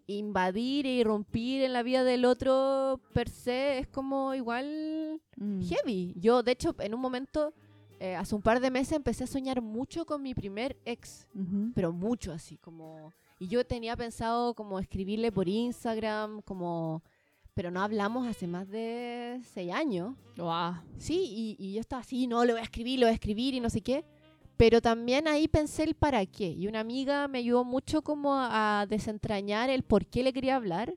invadir 0.07 0.87
e 0.87 0.91
irrumpir 0.95 1.63
en 1.63 1.73
la 1.73 1.83
vida 1.83 2.05
del 2.05 2.25
otro 2.25 3.01
per 3.13 3.29
se 3.29 3.79
es 3.79 3.89
como 3.89 4.35
igual 4.35 5.21
Mm. 5.37 5.61
heavy. 5.63 6.15
Yo, 6.17 6.43
de 6.43 6.53
hecho, 6.53 6.75
en 6.79 6.95
un 6.95 7.01
momento, 7.01 7.53
eh, 7.99 8.15
hace 8.15 8.35
un 8.35 8.43
par 8.43 8.61
de 8.61 8.71
meses 8.71 8.93
empecé 8.93 9.25
a 9.25 9.27
soñar 9.27 9.61
mucho 9.63 10.07
con 10.07 10.23
mi 10.23 10.35
primer 10.35 10.77
ex, 10.85 11.27
pero 11.75 11.93
mucho 11.93 12.33
así, 12.33 12.57
como... 12.59 13.13
Y 13.39 13.49
yo 13.49 13.67
tenía 13.67 13.97
pensado 13.97 14.55
como 14.55 14.79
escribirle 14.79 15.31
por 15.33 15.49
Instagram, 15.49 16.41
como... 16.43 17.03
Pero 17.57 17.71
no 17.71 17.81
hablamos 17.81 18.27
hace 18.29 18.47
más 18.47 18.69
de 18.69 19.41
seis 19.55 19.73
años. 19.73 20.15
Guau. 20.37 20.75
Sí, 20.99 21.25
y, 21.27 21.57
y 21.59 21.73
yo 21.73 21.81
estaba 21.81 22.03
así, 22.03 22.27
no, 22.27 22.45
lo 22.45 22.53
voy 22.53 22.61
a 22.61 22.65
escribir, 22.65 23.01
lo 23.01 23.07
voy 23.07 23.13
a 23.13 23.15
escribir 23.15 23.55
y 23.55 23.61
no 23.61 23.71
sé 23.71 23.81
qué. 23.81 24.05
Pero 24.59 24.83
también 24.83 25.27
ahí 25.27 25.49
pensé 25.49 25.85
el 25.85 25.95
para 25.95 26.25
qué. 26.27 26.51
Y 26.51 26.67
una 26.69 26.81
amiga 26.81 27.29
me 27.29 27.39
ayudó 27.39 27.65
mucho 27.65 28.03
como 28.03 28.35
a, 28.35 28.85
desentrañar 28.91 29.71
el 29.71 29.85
por 29.85 30.05
qué 30.05 30.23
le 30.23 30.35
quería 30.35 30.57
hablar. 30.57 30.95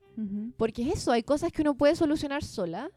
Porque 0.57 0.81
es 0.81 0.95
eso, 0.95 1.13
hay 1.13 1.23
cosas 1.23 1.53
que 1.53 1.61
uno 1.61 1.75
puede 1.75 1.95
solucionar 1.95 2.43
sola. 2.43 2.91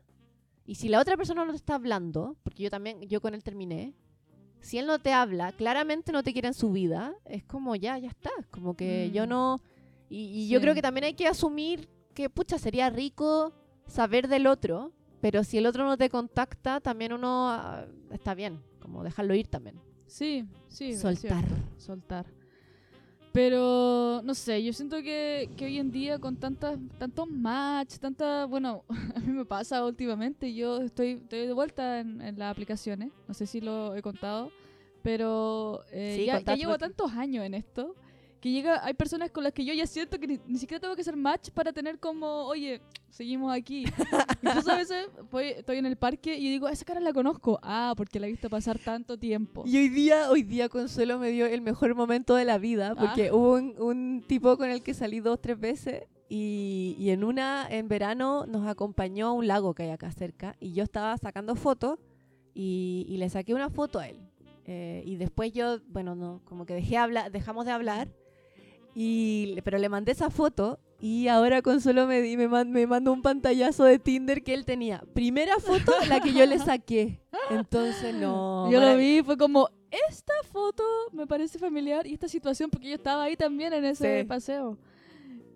Y 0.66 0.74
si 0.74 0.88
la 0.88 1.00
otra 1.00 1.16
persona 1.16 1.44
no 1.44 1.52
te 1.52 1.56
está 1.58 1.76
hablando, 1.76 2.36
porque 2.42 2.64
yo 2.64 2.70
también, 2.70 3.00
yo 3.02 3.20
con 3.20 3.32
él 3.32 3.44
terminé, 3.44 3.94
si 4.60 4.76
él 4.78 4.86
no 4.86 4.98
te 4.98 5.12
habla, 5.12 5.52
claramente 5.52 6.10
no 6.10 6.24
te 6.24 6.32
quiere 6.32 6.48
en 6.48 6.54
su 6.54 6.72
vida, 6.72 7.14
es 7.26 7.44
como 7.44 7.76
ya, 7.76 7.96
ya 7.98 8.08
está. 8.08 8.30
es 8.40 8.46
Como 8.48 8.74
que 8.74 9.08
Mm. 9.10 9.14
yo 9.14 9.26
no... 9.28 9.60
Y, 10.10 10.18
y 10.42 10.48
yo 10.48 10.60
creo 10.60 10.74
que 10.74 10.82
también 10.82 11.04
hay 11.04 11.14
que 11.14 11.28
asumir 11.28 11.88
que, 12.14 12.30
pucha, 12.30 12.58
sería 12.58 12.90
rico 12.90 13.52
saber 13.86 14.28
del 14.28 14.46
otro, 14.46 14.92
pero 15.20 15.44
si 15.44 15.58
el 15.58 15.66
otro 15.66 15.84
no 15.84 15.96
te 15.96 16.08
contacta, 16.08 16.80
también 16.80 17.12
uno 17.12 17.48
ah, 17.50 17.86
está 18.10 18.34
bien, 18.34 18.60
como 18.80 19.04
dejarlo 19.04 19.34
ir 19.34 19.46
también. 19.46 19.80
Sí, 20.06 20.44
sí. 20.68 20.94
Soltar. 20.94 21.44
soltar. 21.78 22.26
Pero, 23.32 24.20
no 24.24 24.34
sé, 24.34 24.62
yo 24.62 24.74
siento 24.74 24.96
que, 25.02 25.48
que 25.56 25.64
hoy 25.64 25.78
en 25.78 25.90
día 25.90 26.18
con 26.18 26.36
tantas, 26.36 26.78
tantos 26.98 27.26
match, 27.30 27.96
tanta, 27.96 28.44
bueno, 28.44 28.84
a 29.16 29.20
mí 29.20 29.32
me 29.32 29.46
pasa 29.46 29.84
últimamente, 29.84 30.52
yo 30.52 30.82
estoy, 30.82 31.12
estoy 31.12 31.46
de 31.46 31.52
vuelta 31.54 32.00
en, 32.00 32.20
en 32.20 32.38
las 32.38 32.50
aplicaciones, 32.52 33.10
no 33.26 33.32
sé 33.32 33.46
si 33.46 33.62
lo 33.62 33.94
he 33.94 34.02
contado, 34.02 34.50
pero 35.02 35.80
eh, 35.92 36.16
Sí, 36.18 36.26
ya, 36.26 36.40
ya 36.40 36.56
llevo 36.56 36.76
tantos 36.76 37.12
años 37.12 37.44
en 37.44 37.54
esto 37.54 37.94
que 38.42 38.50
llega, 38.50 38.84
hay 38.84 38.92
personas 38.94 39.30
con 39.30 39.44
las 39.44 39.52
que 39.52 39.64
yo 39.64 39.72
ya 39.72 39.86
siento 39.86 40.18
que 40.18 40.26
ni, 40.26 40.38
ni 40.48 40.58
siquiera 40.58 40.80
tengo 40.80 40.94
que 40.96 41.00
hacer 41.02 41.16
match 41.16 41.50
para 41.50 41.72
tener 41.72 41.98
como, 42.00 42.26
oye, 42.46 42.82
seguimos 43.08 43.54
aquí. 43.54 43.84
Incluso 44.42 44.72
a 44.72 44.76
veces 44.76 45.06
voy- 45.30 45.50
estoy 45.56 45.78
en 45.78 45.86
el 45.86 45.96
parque 45.96 46.36
y 46.36 46.50
digo, 46.50 46.68
esa 46.68 46.84
cara 46.84 46.98
la 47.00 47.12
conozco. 47.12 47.60
Ah, 47.62 47.94
porque 47.96 48.18
la 48.18 48.26
he 48.26 48.30
visto 48.30 48.50
pasar 48.50 48.78
tanto 48.80 49.16
tiempo. 49.16 49.62
Y 49.64 49.76
hoy 49.78 49.88
día, 49.88 50.28
hoy 50.28 50.42
día 50.42 50.68
Consuelo 50.68 51.18
me 51.20 51.30
dio 51.30 51.46
el 51.46 51.60
mejor 51.62 51.94
momento 51.94 52.34
de 52.34 52.44
la 52.44 52.58
vida, 52.58 52.94
porque 52.96 53.28
Ah. 53.28 53.34
hubo 53.34 53.54
un, 53.54 53.74
un 53.78 54.24
tipo 54.26 54.56
con 54.58 54.68
el 54.70 54.82
que 54.82 54.92
salí 54.92 55.20
dos, 55.20 55.40
tres 55.40 55.58
veces, 55.60 56.02
y, 56.28 56.96
y 56.98 57.10
en 57.10 57.22
una, 57.22 57.66
en 57.70 57.86
verano, 57.86 58.44
nos 58.46 58.66
acompañó 58.66 59.28
a 59.28 59.32
un 59.32 59.46
lago 59.46 59.72
que 59.74 59.84
hay 59.84 59.90
acá 59.90 60.10
cerca, 60.10 60.56
y 60.58 60.72
yo 60.72 60.82
estaba 60.82 61.16
sacando 61.16 61.54
fotos, 61.54 61.98
y, 62.54 63.06
y 63.08 63.18
le 63.18 63.30
saqué 63.30 63.54
una 63.54 63.70
foto 63.70 64.00
a 64.00 64.08
él. 64.08 64.18
Eh, 64.64 65.02
y 65.06 65.16
después 65.16 65.52
yo, 65.52 65.78
bueno, 65.88 66.14
no, 66.16 66.40
como 66.44 66.66
que 66.66 66.74
dejé 66.74 66.96
hablar, 66.96 67.30
dejamos 67.30 67.66
de 67.66 67.72
hablar, 67.72 68.08
y, 68.94 69.60
pero 69.62 69.78
le 69.78 69.88
mandé 69.88 70.12
esa 70.12 70.30
foto, 70.30 70.78
y 71.00 71.28
ahora 71.28 71.62
Consuelo 71.62 72.06
me, 72.06 72.20
di- 72.22 72.36
me, 72.36 72.46
man- 72.48 72.70
me 72.70 72.86
mandó 72.86 73.12
un 73.12 73.22
pantallazo 73.22 73.84
de 73.84 73.98
Tinder 73.98 74.42
que 74.42 74.54
él 74.54 74.64
tenía. 74.64 75.02
Primera 75.14 75.58
foto, 75.58 75.92
la 76.08 76.20
que 76.20 76.32
yo 76.32 76.46
le 76.46 76.58
saqué. 76.58 77.20
Entonces, 77.50 78.14
no. 78.14 78.70
yo 78.70 78.80
lo 78.80 78.96
vi, 78.96 79.22
fue 79.22 79.36
como, 79.36 79.68
esta 80.08 80.32
foto 80.52 80.84
me 81.12 81.26
parece 81.26 81.58
familiar 81.58 82.06
y 82.06 82.14
esta 82.14 82.28
situación, 82.28 82.70
porque 82.70 82.88
yo 82.90 82.94
estaba 82.94 83.24
ahí 83.24 83.36
también 83.36 83.72
en 83.72 83.84
ese 83.84 84.20
Sí. 84.20 84.26
paseo. 84.26 84.78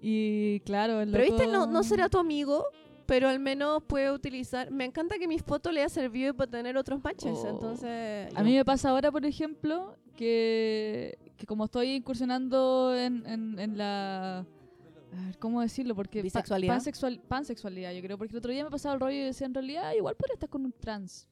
Y 0.01 0.61
claro, 0.61 1.01
el 1.01 1.11
Pero 1.11 1.25
viste, 1.25 1.47
no, 1.47 1.67
no 1.67 1.83
será 1.83 2.09
tu 2.09 2.19
amigo, 2.19 2.65
pero 3.07 3.29
al 3.29 3.39
menos 3.39 3.83
puede 3.85 4.11
utilizar. 4.11 4.71
Me 4.71 4.85
encanta 4.85 5.19
que 5.19 5.27
mis 5.29 5.43
fotos 5.43 5.73
le 5.73 5.81
haya 5.81 5.89
servido 5.89 6.35
para 6.35 6.51
tener 6.51 6.77
otros 6.77 7.03
matches. 7.03 7.39
Oh. 7.45 7.49
Entonces. 7.49 8.29
A 8.35 8.43
mí 8.43 8.55
me 8.55 8.65
pasa 8.65 8.91
ahora, 8.91 9.11
por 9.11 9.25
ejemplo, 9.25 9.95
que, 10.17 11.19
que 11.37 11.47
como 11.47 11.67
estoy 11.67 11.93
incursionando 11.97 12.95
en, 12.97 13.25
en, 13.27 13.59
en 13.59 13.79
la... 13.79 14.39
a 14.39 14.45
ver, 15.27 15.39
¿Cómo 15.39 15.61
decirlo? 15.61 15.95
Porque 15.95 16.19
pa- 16.21 16.23
¿Bisexualidad? 16.25 16.75
pansexual- 16.79 17.21
pansexualidad, 17.21 17.93
yo 17.93 18.03
creo. 18.03 18.19
Porque 18.19 18.33
el 18.33 18.39
otro 18.39 18.51
día 18.53 18.65
me 18.65 18.71
pasaba 18.71 18.95
el 18.95 19.01
rollo 19.01 19.17
y 19.17 19.21
decía, 19.21 19.47
en 19.47 19.55
realidad, 19.55 19.93
igual 19.97 20.17
podría 20.17 20.35
estar 20.35 20.49
con 20.49 20.65
un 20.65 20.73
trans. 20.73 21.29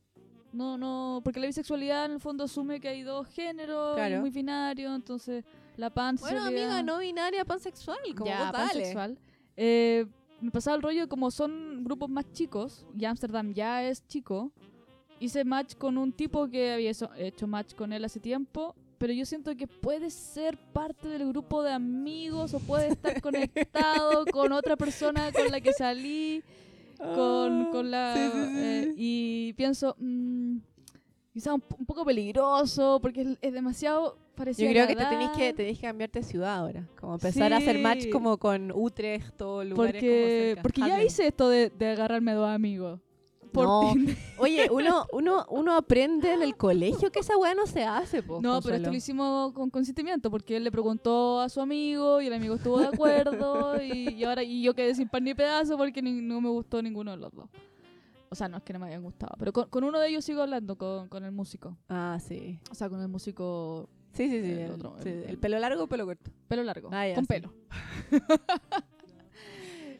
No, 0.52 0.78
no, 0.78 1.20
porque 1.24 1.40
la 1.40 1.46
bisexualidad 1.46 2.04
en 2.04 2.12
el 2.12 2.20
fondo 2.20 2.44
asume 2.44 2.78
que 2.78 2.86
hay 2.88 3.02
dos 3.02 3.26
géneros, 3.26 3.98
muy 4.20 4.30
binario, 4.30 4.94
entonces 4.94 5.44
la 5.76 5.88
Bueno, 5.88 5.94
pansexualidad... 5.94 6.46
amiga, 6.46 6.82
no 6.84 6.98
binaria, 7.00 7.44
pansexual. 7.44 7.98
Como 8.16 8.30
ya, 8.30 8.38
vos 8.44 8.52
pansexual. 8.52 9.18
Eh, 9.56 10.06
me 10.40 10.52
pasaba 10.52 10.76
el 10.76 10.82
rollo 10.82 11.08
como 11.08 11.32
son 11.32 11.82
grupos 11.82 12.08
más 12.08 12.30
chicos, 12.32 12.86
y 12.96 13.04
Amsterdam 13.04 13.52
ya 13.52 13.82
es 13.82 14.06
chico, 14.06 14.52
hice 15.24 15.44
match 15.44 15.74
con 15.76 15.98
un 15.98 16.12
tipo 16.12 16.48
que 16.48 16.72
había 16.72 16.92
hecho 17.18 17.46
match 17.46 17.74
con 17.74 17.92
él 17.92 18.04
hace 18.04 18.20
tiempo, 18.20 18.74
pero 18.98 19.12
yo 19.12 19.24
siento 19.26 19.54
que 19.56 19.66
puede 19.66 20.10
ser 20.10 20.56
parte 20.72 21.08
del 21.08 21.28
grupo 21.28 21.62
de 21.62 21.72
amigos 21.72 22.54
o 22.54 22.60
puede 22.60 22.88
estar 22.88 23.20
conectado 23.20 24.24
con 24.32 24.52
otra 24.52 24.76
persona 24.76 25.30
con 25.32 25.50
la 25.50 25.60
que 25.60 25.72
salí, 25.72 26.42
con, 26.98 27.70
con 27.70 27.90
la... 27.90 28.14
Ah, 28.14 28.16
Sí, 28.16 28.30
sí, 28.32 28.46
sí, 28.46 28.60
eh, 28.60 28.94
y 28.96 29.52
pienso, 29.54 29.96
mm, 29.98 30.56
quizá 31.32 31.54
un, 31.54 31.60
po- 31.60 31.76
un 31.78 31.86
poco 31.86 32.04
peligroso, 32.04 32.98
porque 33.02 33.22
es, 33.22 33.28
es 33.42 33.52
demasiado 33.52 34.16
parecido 34.36 34.70
Yo 34.72 34.82
a 34.82 34.86
creo 34.86 34.86
que 34.96 35.04
te 35.04 35.08
tenés 35.10 35.30
que, 35.30 35.52
tenés 35.52 35.78
que 35.78 35.86
cambiarte 35.86 36.20
de 36.20 36.24
ciudad 36.24 36.54
ahora. 36.56 36.88
Como 37.00 37.14
empezar 37.14 37.52
a 37.52 37.58
hacer 37.58 37.78
match 37.80 38.08
como 38.10 38.36
con 38.38 38.72
Utrecht 38.72 39.40
o 39.42 39.62
lugares 39.64 40.00
como 40.02 40.12
Porque, 40.12 40.46
cerca. 40.54 40.62
porque 40.62 40.80
ya 40.80 41.02
hice 41.04 41.26
esto 41.26 41.48
de, 41.48 41.70
de 41.70 41.88
agarrarme 41.90 42.32
dos 42.32 42.48
amigos. 42.48 43.00
Por 43.54 43.64
No, 43.64 43.92
Tinder. 43.92 44.16
Oye, 44.38 44.68
uno, 44.72 45.06
uno, 45.12 45.46
uno 45.48 45.76
aprende 45.76 46.32
en 46.34 46.42
el 46.42 46.56
colegio 46.56 47.10
que 47.10 47.20
esa 47.20 47.36
weá 47.38 47.54
no 47.54 47.66
se 47.66 47.84
hace, 47.84 48.22
po, 48.22 48.40
No, 48.42 48.60
pero 48.60 48.76
esto 48.76 48.90
lo 48.90 48.96
hicimos 48.96 49.52
con 49.52 49.70
consentimiento, 49.70 50.30
porque 50.30 50.56
él 50.58 50.64
le 50.64 50.70
preguntó 50.72 51.40
a 51.40 51.48
su 51.48 51.60
amigo 51.60 52.20
y 52.20 52.26
el 52.26 52.32
amigo 52.34 52.56
estuvo 52.56 52.78
de 52.80 52.88
acuerdo 52.88 53.80
y, 53.82 54.10
y 54.14 54.24
ahora 54.24 54.42
y 54.42 54.62
yo 54.62 54.74
quedé 54.74 54.94
sin 54.94 55.08
pan 55.08 55.24
ni 55.24 55.32
pedazo 55.34 55.76
porque 55.78 56.02
ni- 56.02 56.20
no 56.20 56.40
me 56.40 56.48
gustó 56.50 56.82
ninguno 56.82 57.12
de 57.12 57.16
los 57.16 57.32
dos. 57.32 57.48
O 58.28 58.34
sea, 58.34 58.48
no 58.48 58.56
es 58.56 58.64
que 58.64 58.72
no 58.72 58.80
me 58.80 58.86
hayan 58.88 59.02
gustado, 59.04 59.32
pero 59.38 59.52
con, 59.52 59.68
con 59.68 59.84
uno 59.84 60.00
de 60.00 60.08
ellos 60.08 60.24
sigo 60.24 60.42
hablando, 60.42 60.76
con, 60.76 61.08
con 61.08 61.24
el 61.24 61.30
músico. 61.30 61.76
Ah, 61.88 62.18
sí. 62.20 62.58
O 62.70 62.74
sea, 62.74 62.88
con 62.88 63.00
el 63.00 63.08
músico 63.08 63.88
Sí, 64.12 64.28
sí, 64.28 64.42
sí. 64.44 64.50
El 64.52 64.58
El, 64.58 64.70
otro, 64.72 64.96
el 65.04 65.38
pelo 65.38 65.58
largo 65.58 65.84
o 65.84 65.86
pelo 65.88 66.04
corto. 66.06 66.30
pelo 66.48 66.62
largo, 66.64 66.88
Ah, 66.92 67.06
ya, 67.06 67.14
con 67.14 67.24
sí. 67.24 67.28
pelo. 67.28 67.52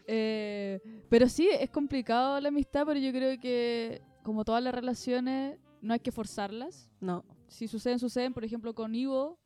Eh, 0.06 0.80
pero 1.08 1.28
sí, 1.28 1.48
es 1.58 1.70
complicado 1.70 2.40
la 2.40 2.48
amistad, 2.48 2.84
pero 2.86 2.98
yo 3.00 3.10
creo 3.12 3.38
que 3.40 4.02
como 4.22 4.44
todas 4.44 4.62
las 4.62 4.74
relaciones, 4.74 5.58
no 5.82 5.92
hay 5.94 6.00
que 6.00 6.12
forzarlas. 6.12 6.88
No. 7.00 7.24
si 7.48 7.68
suceden, 7.68 7.98
suceden. 7.98 8.32
Por 8.34 8.44
ejemplo, 8.44 8.74
con 8.74 8.94
Ivo, 8.94 9.38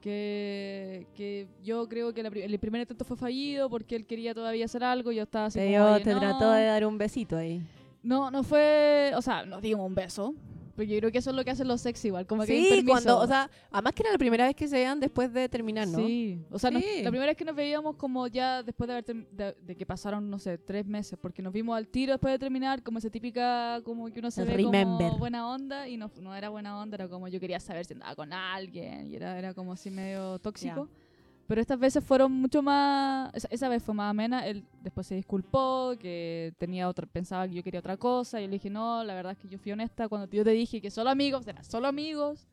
que, 0.00 1.06
que 1.14 1.48
yo 1.62 1.88
creo 1.88 2.12
que 2.12 2.22
la 2.22 2.28
el 2.28 2.58
primer 2.58 2.80
intento 2.82 3.04
fue 3.04 3.16
fallido 3.16 3.70
porque 3.70 3.96
él 3.96 4.06
quería 4.06 4.34
todavía 4.34 4.64
hacer 4.64 4.82
algo 4.84 5.12
yo 5.12 5.22
estaba 5.22 5.46
así 5.46 5.58
Te, 5.58 5.66
como, 5.72 5.86
dio- 5.86 5.94
"Oye, 5.94 6.04
te 6.04 6.12
no". 6.14 6.20
trató 6.20 6.50
de 6.52 6.64
dar 6.64 6.84
un 6.86 6.98
besito 6.98 7.36
ahí. 7.36 7.62
No, 8.02 8.30
no 8.30 8.42
fue... 8.42 9.12
O 9.16 9.22
sea, 9.22 9.44
nos 9.46 9.62
dimos 9.62 9.86
un 9.86 9.94
beso. 9.94 10.34
Porque 10.74 10.88
yo 10.88 10.98
creo 11.00 11.12
que 11.12 11.18
eso 11.18 11.30
es 11.30 11.36
lo 11.36 11.44
que 11.44 11.50
hacen 11.50 11.68
los 11.68 11.80
sex 11.82 12.04
igual. 12.04 12.26
Como 12.26 12.42
que 12.44 12.62
Sí, 12.78 12.84
cuando, 12.86 13.18
o 13.18 13.26
sea, 13.26 13.50
además 13.70 13.92
que 13.92 14.02
era 14.02 14.12
la 14.12 14.18
primera 14.18 14.46
vez 14.46 14.56
que 14.56 14.66
se 14.68 14.76
veían 14.76 14.98
después 15.00 15.32
de 15.32 15.48
terminar, 15.48 15.86
¿no? 15.86 15.98
Sí, 15.98 16.38
o 16.50 16.58
sea, 16.58 16.70
nos- 16.70 16.82
la 16.82 17.10
primera 17.10 17.26
vez 17.26 17.36
que 17.36 17.44
nos 17.44 17.54
veíamos 17.54 17.96
como 17.96 18.26
ya 18.26 18.62
después 18.62 18.88
de, 18.88 18.92
haber 18.94 19.04
de, 19.04 19.54
de 19.60 19.76
que 19.76 19.84
pasaron, 19.84 20.30
no 20.30 20.38
sé, 20.38 20.56
tres 20.58 20.86
meses, 20.86 21.18
porque 21.20 21.42
nos 21.42 21.52
vimos 21.52 21.76
al 21.76 21.88
tiro 21.88 22.12
después 22.12 22.32
de 22.32 22.38
terminar, 22.38 22.82
como 22.82 22.98
esa 22.98 23.10
típica, 23.10 23.80
como 23.84 24.10
que 24.10 24.18
uno 24.20 24.30
se 24.30 24.42
El 24.42 24.48
ve 24.48 24.56
remember. 24.56 25.08
como 25.08 25.18
buena 25.18 25.46
onda, 25.48 25.88
y 25.88 25.96
no, 25.96 26.10
no 26.20 26.34
era 26.34 26.48
buena 26.48 26.78
onda, 26.80 26.94
era 26.96 27.08
como 27.08 27.28
yo 27.28 27.38
quería 27.38 27.60
saber 27.60 27.84
si 27.84 27.92
andaba 27.94 28.14
con 28.16 28.32
alguien, 28.32 29.10
y 29.10 29.16
era, 29.16 29.38
era 29.38 29.52
como 29.54 29.72
así 29.74 29.90
medio 29.90 30.38
tóxico. 30.38 30.88
Pero 31.46 31.60
estas 31.60 31.78
veces 31.78 32.02
fueron 32.04 32.32
mucho 32.32 32.62
más, 32.62 33.30
esa, 33.34 33.48
esa 33.50 33.68
vez 33.68 33.82
fue 33.82 33.94
más 33.94 34.10
amena, 34.10 34.46
él 34.46 34.64
después 34.82 35.06
se 35.06 35.14
disculpó, 35.14 35.94
que 35.98 36.54
tenía 36.58 36.88
otra, 36.88 37.06
pensaba 37.06 37.46
que 37.48 37.54
yo 37.54 37.62
quería 37.62 37.80
otra 37.80 37.96
cosa, 37.96 38.40
y 38.40 38.44
yo 38.44 38.48
le 38.48 38.54
dije, 38.54 38.70
no, 38.70 39.02
la 39.04 39.14
verdad 39.14 39.32
es 39.32 39.38
que 39.38 39.48
yo 39.48 39.58
fui 39.58 39.72
honesta 39.72 40.08
cuando 40.08 40.30
yo 40.30 40.44
te 40.44 40.50
dije 40.50 40.80
que 40.80 40.90
solo 40.90 41.10
amigos, 41.10 41.46
eran 41.46 41.64
solo 41.64 41.88
amigos. 41.88 42.46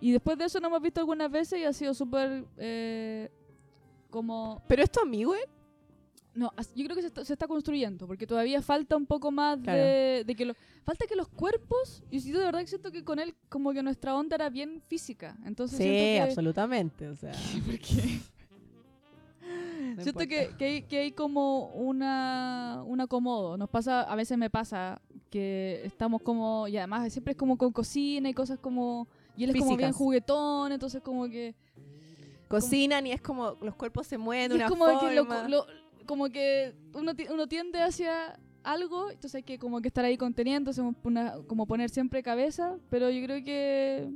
Y 0.00 0.12
después 0.12 0.38
de 0.38 0.44
eso 0.44 0.60
nos 0.60 0.68
hemos 0.68 0.82
visto 0.82 1.00
algunas 1.00 1.30
veces 1.30 1.58
y 1.58 1.64
ha 1.64 1.72
sido 1.72 1.94
súper 1.94 2.44
eh, 2.58 3.30
como... 4.10 4.62
Pero 4.68 4.82
es 4.82 4.90
tu 4.90 5.00
amigo, 5.00 5.34
¿eh? 5.34 5.48
No, 6.34 6.50
yo 6.74 6.84
creo 6.84 6.96
que 6.96 7.02
se 7.02 7.06
está, 7.08 7.24
se 7.24 7.32
está 7.32 7.46
construyendo, 7.46 8.06
porque 8.08 8.26
todavía 8.26 8.60
falta 8.60 8.96
un 8.96 9.06
poco 9.06 9.30
más 9.30 9.58
Claro. 9.60 9.78
de, 9.80 10.24
de 10.26 10.34
que 10.34 10.44
lo, 10.44 10.54
falta 10.82 11.06
que 11.06 11.14
los 11.14 11.28
cuerpos, 11.28 12.02
y 12.10 12.18
yo 12.20 12.38
de 12.40 12.44
verdad 12.46 12.60
que 12.60 12.66
siento 12.66 12.90
que 12.90 13.04
con 13.04 13.18
él 13.20 13.34
como 13.48 13.72
que 13.72 13.82
nuestra 13.84 14.16
onda 14.16 14.34
era 14.34 14.50
bien 14.50 14.82
física, 14.88 15.36
entonces 15.44 15.78
Sí, 15.78 15.84
que, 15.84 16.20
absolutamente. 16.20 17.08
O 17.08 17.14
sea, 17.14 17.30
porque 17.66 18.20
no 19.96 20.02
siento 20.02 20.26
que, 20.26 20.50
que, 20.58 20.64
hay, 20.64 20.82
que 20.82 20.98
hay 20.98 21.12
como 21.12 21.66
una 21.68 22.82
un 22.84 23.00
acomodo, 23.00 23.56
nos 23.56 23.68
pasa, 23.68 24.02
a 24.02 24.16
veces 24.16 24.36
me 24.38 24.50
pasa 24.50 25.00
que 25.30 25.82
estamos 25.84 26.20
como, 26.22 26.66
y 26.66 26.76
además 26.78 27.12
siempre 27.12 27.32
es 27.32 27.36
como 27.38 27.56
con 27.56 27.70
cocina 27.72 28.28
y 28.28 28.34
cosas 28.34 28.58
como, 28.58 29.06
y 29.36 29.44
él 29.44 29.50
es 29.50 29.56
como 29.56 29.76
bien 29.76 29.90
Físicas. 29.90 29.96
juguetón, 29.96 30.72
entonces 30.72 31.00
como 31.02 31.28
que 31.28 31.54
Cocinan 32.48 33.06
y 33.06 33.12
es 33.12 33.20
como 33.20 33.56
los 33.62 33.74
cuerpos 33.74 34.06
se 34.06 34.18
mueven 34.18 34.50
de 34.50 34.54
una 34.56 34.66
es 34.66 34.70
como 34.70 34.86
que, 35.00 35.14
lo- 35.14 35.48
lo- 35.48 35.66
como 36.06 36.28
que 36.28 36.74
uno, 36.94 37.12
uno 37.32 37.46
tiende 37.46 37.80
hacia 37.82 38.38
algo, 38.62 39.10
entonces 39.10 39.36
hay 39.36 39.42
que 39.42 39.58
como 39.58 39.80
que 39.80 39.88
estar 39.88 40.04
ahí 40.04 40.16
conteniéndose, 40.16 40.80
una- 41.02 41.34
como 41.46 41.66
poner 41.66 41.90
siempre 41.90 42.22
cabeza, 42.22 42.76
pero 42.90 43.10
yo 43.10 43.22
creo 43.24 43.44
que, 43.44 44.10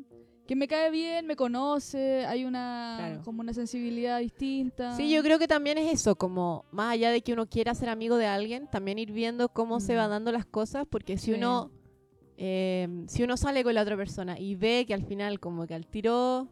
que 0.46 0.56
me 0.56 0.66
cae 0.66 0.90
bien, 0.90 1.26
me 1.26 1.36
conoce, 1.36 2.24
hay 2.24 2.46
una 2.46 2.94
Claro. 2.98 3.22
como 3.24 3.40
una 3.42 3.52
sensibilidad 3.52 4.20
distinta. 4.20 4.96
Sí, 4.96 5.10
yo 5.10 5.22
creo 5.22 5.38
que 5.38 5.46
también 5.48 5.76
es 5.76 5.92
eso, 5.92 6.16
como 6.16 6.64
más 6.70 6.92
allá 6.94 7.10
de 7.10 7.20
que 7.20 7.34
uno 7.34 7.46
quiera 7.46 7.74
ser 7.74 7.90
amigo 7.90 8.16
de 8.16 8.24
alguien, 8.26 8.66
también 8.70 8.98
ir 8.98 9.12
viendo 9.12 9.50
cómo 9.50 9.80
se 9.80 9.92
Mm. 9.92 9.96
van 9.98 10.10
dando 10.10 10.32
las 10.32 10.46
cosas, 10.46 10.86
porque 10.88 11.18
si 11.18 11.26
Sí. 11.26 11.32
uno 11.34 11.70
eh, 12.40 12.86
si 13.08 13.24
uno 13.24 13.36
sale 13.36 13.64
con 13.64 13.74
la 13.74 13.82
otra 13.82 13.96
persona 13.96 14.38
y 14.38 14.54
ve 14.54 14.84
que 14.86 14.94
al 14.94 15.02
final 15.04 15.40
como 15.40 15.66
que 15.66 15.74
al 15.74 15.88
tiro 15.88 16.46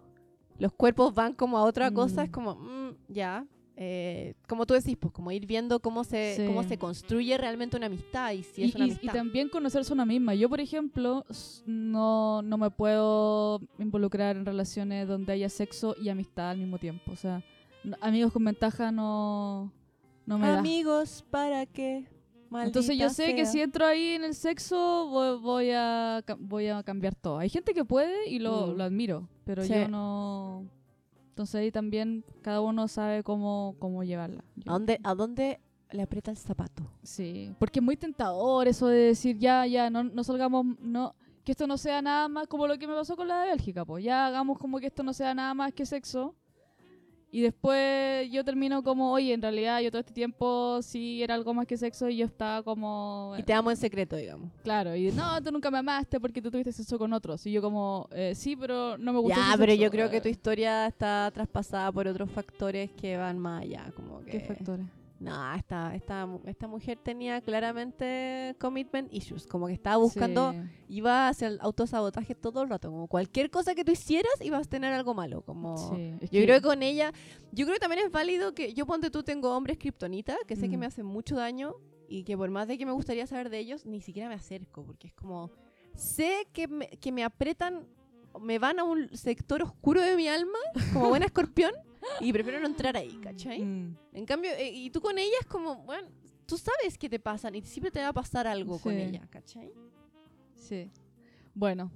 los 0.59 0.73
cuerpos 0.73 1.15
van 1.15 1.33
como 1.33 1.59
a 1.59 1.63
otra 1.63 1.93
cosa, 1.93 2.23
Mm. 2.23 2.25
es 2.25 2.31
como, 2.33 2.55
mm, 2.57 2.97
ya, 3.07 3.47
eh, 3.79 4.35
como 4.49 4.65
tú 4.65 4.73
decís, 4.75 4.97
pues 4.99 5.13
como 5.13 5.31
ir 5.33 5.47
viendo 5.47 5.81
cómo 5.81 6.03
se, 6.03 6.35
Sí. 6.37 6.47
cómo 6.47 6.63
se 6.63 6.79
construye 6.79 7.37
realmente 7.37 7.77
una 7.77 7.87
amistad 7.87 8.33
y 8.33 8.43
si 8.43 8.63
y, 8.63 8.65
es 8.65 8.75
una 8.75 8.87
y- 8.87 8.89
y 8.89 8.93
amistad. 8.93 9.13
también 9.13 9.49
conocerse 9.51 9.93
una 9.93 10.07
misma. 10.07 10.35
Yo, 10.35 10.49
por 10.49 10.61
ejemplo, 10.61 11.25
no, 11.67 12.41
no 12.43 12.59
me 12.59 12.71
puedo 12.71 13.61
involucrar 13.79 14.37
en 14.37 14.47
relaciones 14.47 15.07
donde 15.09 15.33
haya 15.35 15.49
sexo 15.49 15.95
y 16.01 16.09
amistad 16.09 16.51
al 16.51 16.59
mismo 16.59 16.79
tiempo. 16.79 17.13
O 17.13 17.17
sea, 17.17 17.43
amigos 18.01 18.33
con 18.33 18.45
ventaja 18.45 18.91
no, 18.91 19.71
no 20.25 20.39
me 20.39 20.47
da. 20.49 20.59
Amigos, 20.59 21.25
¿para 21.31 21.67
qué? 21.67 22.07
Entonces 22.51 22.97
yo 22.97 23.07
Maldita 23.07 23.11
sé 23.11 23.35
que 23.35 23.45
si 23.45 23.61
entro 23.61 23.85
ahí 23.85 24.11
en 24.13 24.25
el 24.25 24.35
sexo 24.35 25.09
voy, 25.09 25.37
voy 25.39 25.71
a, 25.75 26.25
voy 26.39 26.69
a 26.69 26.83
cambiar 26.83 27.15
todo. 27.15 27.39
Hay 27.39 27.51
gente 27.51 27.75
que 27.75 27.85
puede 27.85 28.29
y 28.31 28.39
lo, 28.39 28.69
Mm. 28.69 28.77
lo 28.77 28.85
admiro, 28.85 29.29
pero 29.45 29.63
Sí. 29.65 29.75
yo 29.75 29.89
no... 29.89 30.65
Entonces 31.37 31.57
ahí 31.57 31.71
también 31.71 32.25
cada 32.41 32.63
uno 32.63 32.89
sabe 32.89 33.23
cómo, 33.23 33.77
cómo 33.79 34.03
llevarla. 34.03 34.43
¿A 34.65 34.73
dónde, 34.73 34.99
¿A 35.05 35.15
dónde 35.15 35.61
le 35.91 36.01
aprieta 36.01 36.31
el 36.31 36.39
zapato? 36.39 36.83
Sí, 37.03 37.55
porque 37.59 37.81
es 37.81 37.85
muy 37.85 37.95
tentador 37.99 38.67
eso 38.69 38.87
de 38.87 39.01
decir 39.01 39.37
ya, 39.37 39.67
ya, 39.67 39.91
no, 39.91 40.03
no 40.03 40.25
salgamos, 40.25 40.65
no, 40.81 41.15
que 41.45 41.53
esto 41.53 41.67
no 41.67 41.77
sea 41.77 42.01
nada 42.01 42.27
más 42.29 42.47
como 42.47 42.67
lo 42.67 42.79
que 42.79 42.87
me 42.87 42.95
pasó 42.95 43.17
con 43.17 43.29
la 43.29 43.43
de 43.43 43.51
Bélgica, 43.51 43.85
pues 43.85 44.03
ya 44.03 44.27
hagamos 44.27 44.59
como 44.59 44.81
que 44.81 44.87
esto 44.87 45.03
no 45.03 45.13
sea 45.13 45.35
nada 45.35 45.53
más 45.53 45.75
que 45.75 45.85
sexo. 45.85 46.35
Y 47.37 47.43
después 47.43 48.31
yo 48.31 48.43
termino 48.45 48.83
como, 48.83 49.13
oye, 49.13 49.35
en 49.35 49.43
realidad 49.43 49.81
yo 49.83 49.91
todo 49.91 50.01
este 50.01 50.15
tiempo 50.15 50.81
sí 50.81 51.23
era 51.23 51.35
algo 51.35 51.53
más 51.53 51.67
que 51.67 51.77
sexo 51.77 52.09
y 52.09 52.17
yo 52.17 52.25
estaba 52.25 52.63
como... 52.63 53.35
Y 53.37 53.43
te 53.43 53.53
amo 53.53 53.71
en 53.71 53.77
secreto, 53.77 54.17
digamos. 54.17 54.51
Claro, 54.63 54.97
y 54.97 55.13
no, 55.13 55.43
tú 55.43 55.53
nunca 55.53 55.71
me 55.71 55.77
amaste 55.77 56.19
porque 56.19 56.41
tú 56.41 56.51
tuviste 56.51 56.73
sexo 56.73 56.99
con 56.99 57.13
otros. 57.13 57.45
Y 57.45 57.53
yo 57.53 57.61
como, 57.61 58.09
eh, 58.13 58.33
sí, 58.35 58.57
pero 58.57 58.97
no 58.97 59.13
me 59.13 59.19
gusta 59.19 59.37
Ya, 59.37 59.55
pero 59.59 59.73
sexo. 59.73 59.85
yo 59.85 59.91
creo 59.91 60.09
que 60.09 60.23
tu 60.23 60.31
historia 60.31 60.87
está 60.87 61.31
traspasada 61.31 61.93
por 61.93 62.09
otros 62.09 62.31
factores 62.31 62.91
que 62.93 63.19
van 63.19 63.39
más 63.39 63.65
allá, 63.65 63.93
como 63.95 64.21
que... 64.21 64.31
¿Qué 64.31 64.41
factores? 64.41 64.87
No, 65.19 65.55
esta, 65.55 65.95
esta, 65.95 66.29
esta 66.45 66.67
mujer 66.69 66.99
tenía 67.03 67.41
claramente 67.41 68.55
commitment 68.61 69.13
issues, 69.13 69.47
como 69.47 69.67
que 69.67 69.73
estaba 69.73 69.97
buscando, 69.97 70.53
Sí. 70.53 70.59
iba 70.89 71.29
hacia 71.29 71.49
el 71.49 71.59
autosabotaje 71.63 72.35
todo 72.35 72.63
el 72.63 72.69
rato, 72.69 72.91
como 72.91 73.07
cualquier 73.09 73.51
cosa 73.51 73.75
que 73.75 73.85
tú 73.85 73.93
hicieras 73.93 74.33
ibas 74.43 74.67
a 74.67 74.71
tener 74.71 74.93
algo 74.93 75.15
malo, 75.15 75.43
como... 75.43 75.77
Sí, 75.95 76.13
Yo 76.21 76.29
que- 76.29 76.43
creo 76.45 76.57
que 76.61 76.67
con 76.67 76.83
ella, 76.83 77.13
yo 77.53 77.65
creo 77.65 77.75
que 77.77 77.81
también 77.81 78.05
es 78.05 78.13
válido 78.13 78.55
que 78.55 78.75
yo 78.75 78.85
ponte 78.87 79.11
tú 79.11 79.23
tengo 79.23 79.57
hombres 79.57 79.79
kriptonita 79.79 80.37
que 80.47 80.55
sé 80.57 80.69
que 80.69 80.77
me 80.77 80.87
hacen 80.87 81.07
mucho 81.07 81.37
daño 81.37 81.75
y 82.09 82.25
que 82.25 82.37
por 82.37 82.51
más 82.51 82.69
de 82.69 82.77
que 82.79 82.85
me 82.87 82.93
gustaría 82.93 83.27
saber 83.27 83.49
de 83.51 83.59
ellos, 83.59 83.87
ni 83.87 84.01
siquiera 84.01 84.29
me 84.29 84.35
acerco, 84.35 84.85
porque 84.85 85.09
es 85.09 85.15
como, 85.15 85.51
sé 85.95 86.47
que 86.53 86.69
me, 86.69 86.89
que 86.89 87.11
me 87.11 87.25
apretan, 87.25 87.87
me 88.41 88.59
van 88.59 88.79
a 88.79 88.85
un 88.85 89.09
sector 89.17 89.63
oscuro 89.63 90.03
de 90.03 90.15
mi 90.15 90.29
alma, 90.29 90.59
como 90.93 91.09
buena 91.09 91.25
escorpión, 91.27 91.73
y 92.21 92.33
prefiero 92.33 92.61
no 92.61 92.67
entrar 92.67 92.97
ahí, 92.97 93.19
¿cachai? 93.23 93.63
Mm. 93.63 93.97
En 94.13 94.27
cambio, 94.27 94.51
eh, 94.53 94.71
y 94.73 94.91
tú 94.91 95.01
con 95.01 95.19
ella 95.19 95.35
es 95.41 95.47
como, 95.47 95.77
bueno, 95.85 96.09
tú 96.47 96.57
sabes 96.59 96.97
que 96.99 97.09
te 97.09 97.19
pasan 97.19 97.55
y 97.55 97.63
siempre 97.63 97.91
te 97.91 98.01
va 98.01 98.09
a 98.09 98.13
pasar 98.13 98.47
algo 98.47 98.79
con 98.79 98.93
ella, 98.95 99.27
¿cachai? 99.31 99.73
Sí. 100.55 100.91
Bueno, 101.55 101.91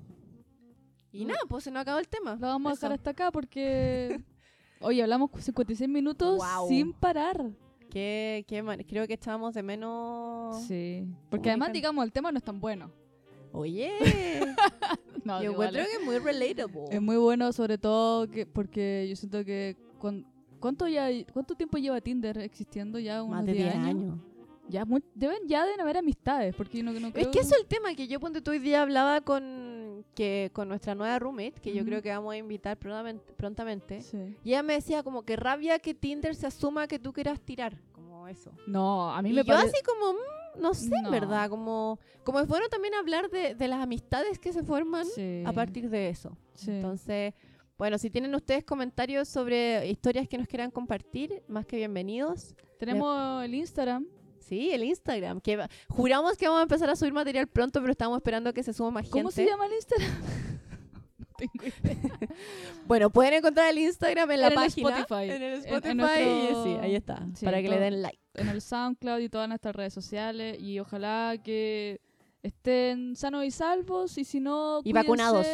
Y 1.13 1.25
nada, 1.25 1.41
pues 1.49 1.65
se 1.65 1.71
nos 1.71 1.83
acabó 1.83 1.99
el 1.99 2.09
tema. 2.09 2.35
Lo 2.37 2.47
vamos 2.47 2.71
a 2.73 2.75
dejar 2.77 2.93
hasta 2.93 3.11
acá 3.11 3.31
porque. 3.33 4.21
Oye, 4.81 5.03
hablamos 5.03 5.31
56 5.39 5.89
minutos 5.91 6.41
sin 6.69 6.93
parar. 6.93 7.51
Qué- 7.91 8.45
qué 8.47 8.63
man- 8.63 8.83
creo 8.89 9.05
que 9.09 9.15
echábamos 9.15 9.53
de 9.53 9.63
menos... 9.65 10.63
Sí. 10.69 11.07
Porque 11.29 11.49
además, 11.51 11.73
digamos, 11.73 12.05
el 12.05 12.13
tema 12.13 12.31
no 12.31 12.39
es 12.39 12.45
tan 12.45 12.61
bueno. 12.61 12.93
Oye, 13.53 13.91
No, 15.25 15.43
yo 15.43 15.51
encuentro 15.51 15.83
es, 15.83 15.89
que 15.89 15.95
es 15.97 16.03
muy 16.05 16.19
relatable. 16.19 16.85
es 16.91 17.03
muy 17.03 17.17
bueno, 17.17 17.53
sobre 17.53 17.77
todo 17.79 18.29
que 18.29 18.47
porque 18.47 19.07
yo 19.11 19.17
siento 19.17 19.45
que. 19.45 19.77
Cuan- 20.01 20.27
¿Cuánto, 20.59 20.87
ya, 20.89 21.09
¿Cuánto 21.33 21.55
tiempo 21.55 21.79
lleva 21.79 22.01
Tinder 22.01 22.37
existiendo? 22.39 22.99
Ya 22.99 23.23
unos 23.23 23.37
Más 23.37 23.47
de 23.47 23.53
10 23.55 23.75
años. 23.75 23.87
años. 23.87 24.19
Ya 24.69 24.85
mu- 24.85 25.01
deben, 25.15 25.39
ya 25.49 25.65
deben 25.65 25.81
haber 25.81 25.97
amistades. 25.97 26.55
Porque 26.55 26.79
yo 26.79 26.85
no, 26.85 26.93
no 26.93 27.09
Es 27.09 27.13
creo- 27.15 27.31
que 27.31 27.41
eso 27.41 27.55
es 27.57 27.63
el 27.63 27.67
tema 27.67 27.95
que 27.95 28.07
yo 28.07 28.21
ponte 28.21 28.41
tú 28.43 28.51
hoy 28.53 28.59
día 28.61 28.83
hablaba 28.83 29.21
con 29.23 30.05
que 30.15 30.51
con 30.53 30.69
nuestra 30.69 30.95
nueva 30.95 31.19
roommate, 31.19 31.61
que 31.61 31.71
yo 31.73 31.81
Ujú. 31.81 31.87
creo 31.87 32.03
que 32.03 32.11
vamos 32.11 32.33
a 32.35 32.37
invitar 32.37 32.77
prontamente, 32.79 33.33
prontamente. 33.33 34.01
Sí. 34.03 34.37
Y 34.45 34.51
ella 34.51 34.63
me 34.63 34.75
decía 34.75 35.03
como 35.03 35.23
que 35.23 35.35
rabia 35.37 35.79
que 35.79 35.95
Tinder 35.95 36.35
se 36.37 36.47
asuma 36.47 36.87
que 36.87 36.99
tú 36.99 37.13
quieras 37.13 37.41
tirar, 37.41 37.77
como 37.93 38.29
eso. 38.29 38.53
No, 38.67 39.11
a 39.13 39.23
mí 39.23 39.31
Y 39.31 39.33
me 39.33 39.39
yo 39.43 39.47
parece. 39.47 39.69
así 39.77 39.83
como, 39.85 40.13
mm, 40.13 40.61
no 40.61 40.75
sé, 40.75 40.95
en 40.95 41.03
No. 41.05 41.11
verdad, 41.11 41.49
como, 41.51 41.99
como 42.23 42.39
es 42.39 42.47
bueno 42.47 42.69
también 42.69 42.95
hablar 42.95 43.29
de, 43.31 43.55
de 43.57 43.69
las 43.69 43.81
amistades 43.81 44.39
que 44.39 44.53
se 44.53 44.63
forman 44.63 45.07
Sí. 45.07 45.43
a 45.47 45.53
partir 45.53 45.89
de 45.91 46.11
eso. 46.11 46.37
Sí. 46.55 46.71
Entonces, 46.71 47.35
bueno, 47.81 47.97
si 47.97 48.11
tienen 48.11 48.35
ustedes 48.35 48.63
comentarios 48.63 49.27
sobre 49.27 49.89
historias 49.89 50.29
que 50.29 50.37
nos 50.37 50.47
quieran 50.47 50.71
compartir, 50.71 51.43
más 51.49 51.65
que 51.65 51.77
bienvenidos. 51.79 52.55
Tenemos 52.79 53.43
el 53.43 53.55
Instagram. 53.55 54.07
Sí, 54.39 54.71
el 54.71 54.85
Instagram, 54.85 55.41
que 55.41 55.67
juramos 55.89 56.37
que 56.37 56.45
vamos 56.47 56.61
a 56.61 56.63
empezar 56.65 56.91
a 56.91 56.95
subir 56.97 57.15
material 57.15 57.47
pronto, 57.47 57.81
pero 57.81 57.93
estamos 57.93 58.19
esperando 58.19 58.53
que 58.53 58.63
se 58.63 58.75
suba 58.75 58.91
más 58.91 59.09
¿Cómo 59.09 59.31
gente. 59.31 59.45
se 59.45 59.49
llama 59.49 59.65
el 59.65 59.73
Instagram? 59.73 60.11
no 61.21 61.27
tengo 61.39 61.67
idea. 61.67 62.29
Bueno, 62.87 63.09
pueden 63.09 63.33
encontrar 63.33 63.71
el 63.71 63.79
Instagram 63.79 64.31
en 64.31 64.41
la 64.41 64.47
En 64.49 64.53
el 64.53 64.57
página. 64.59 64.99
Spotify. 64.99 65.31
En 65.31 65.43
el 65.43 65.43
En- 65.43 65.53
en 65.53 65.65
Spotify. 65.65 65.95
nuestro- 65.95 66.65
Sí, 66.65 66.71
ahí 66.83 66.95
está. 66.97 67.27
Sí, 67.35 67.45
para 67.47 67.63
que 67.63 67.69
le 67.71 67.79
den 67.79 68.03
like. 68.03 68.19
en 68.35 68.49
el 68.51 68.61
SoundCloud 68.61 69.21
y 69.21 69.29
todas 69.31 69.49
nuestras 69.49 69.75
redes 69.75 69.95
sociales 69.95 70.59
y 70.61 70.79
ojalá 70.81 71.35
que 71.43 72.03
estén 72.43 73.17
sanos 73.17 73.43
y 73.47 73.51
salvos 73.51 74.19
y 74.19 74.25
si 74.25 74.39
no 74.39 74.83
Y 74.85 74.93
vacunados. 74.93 75.47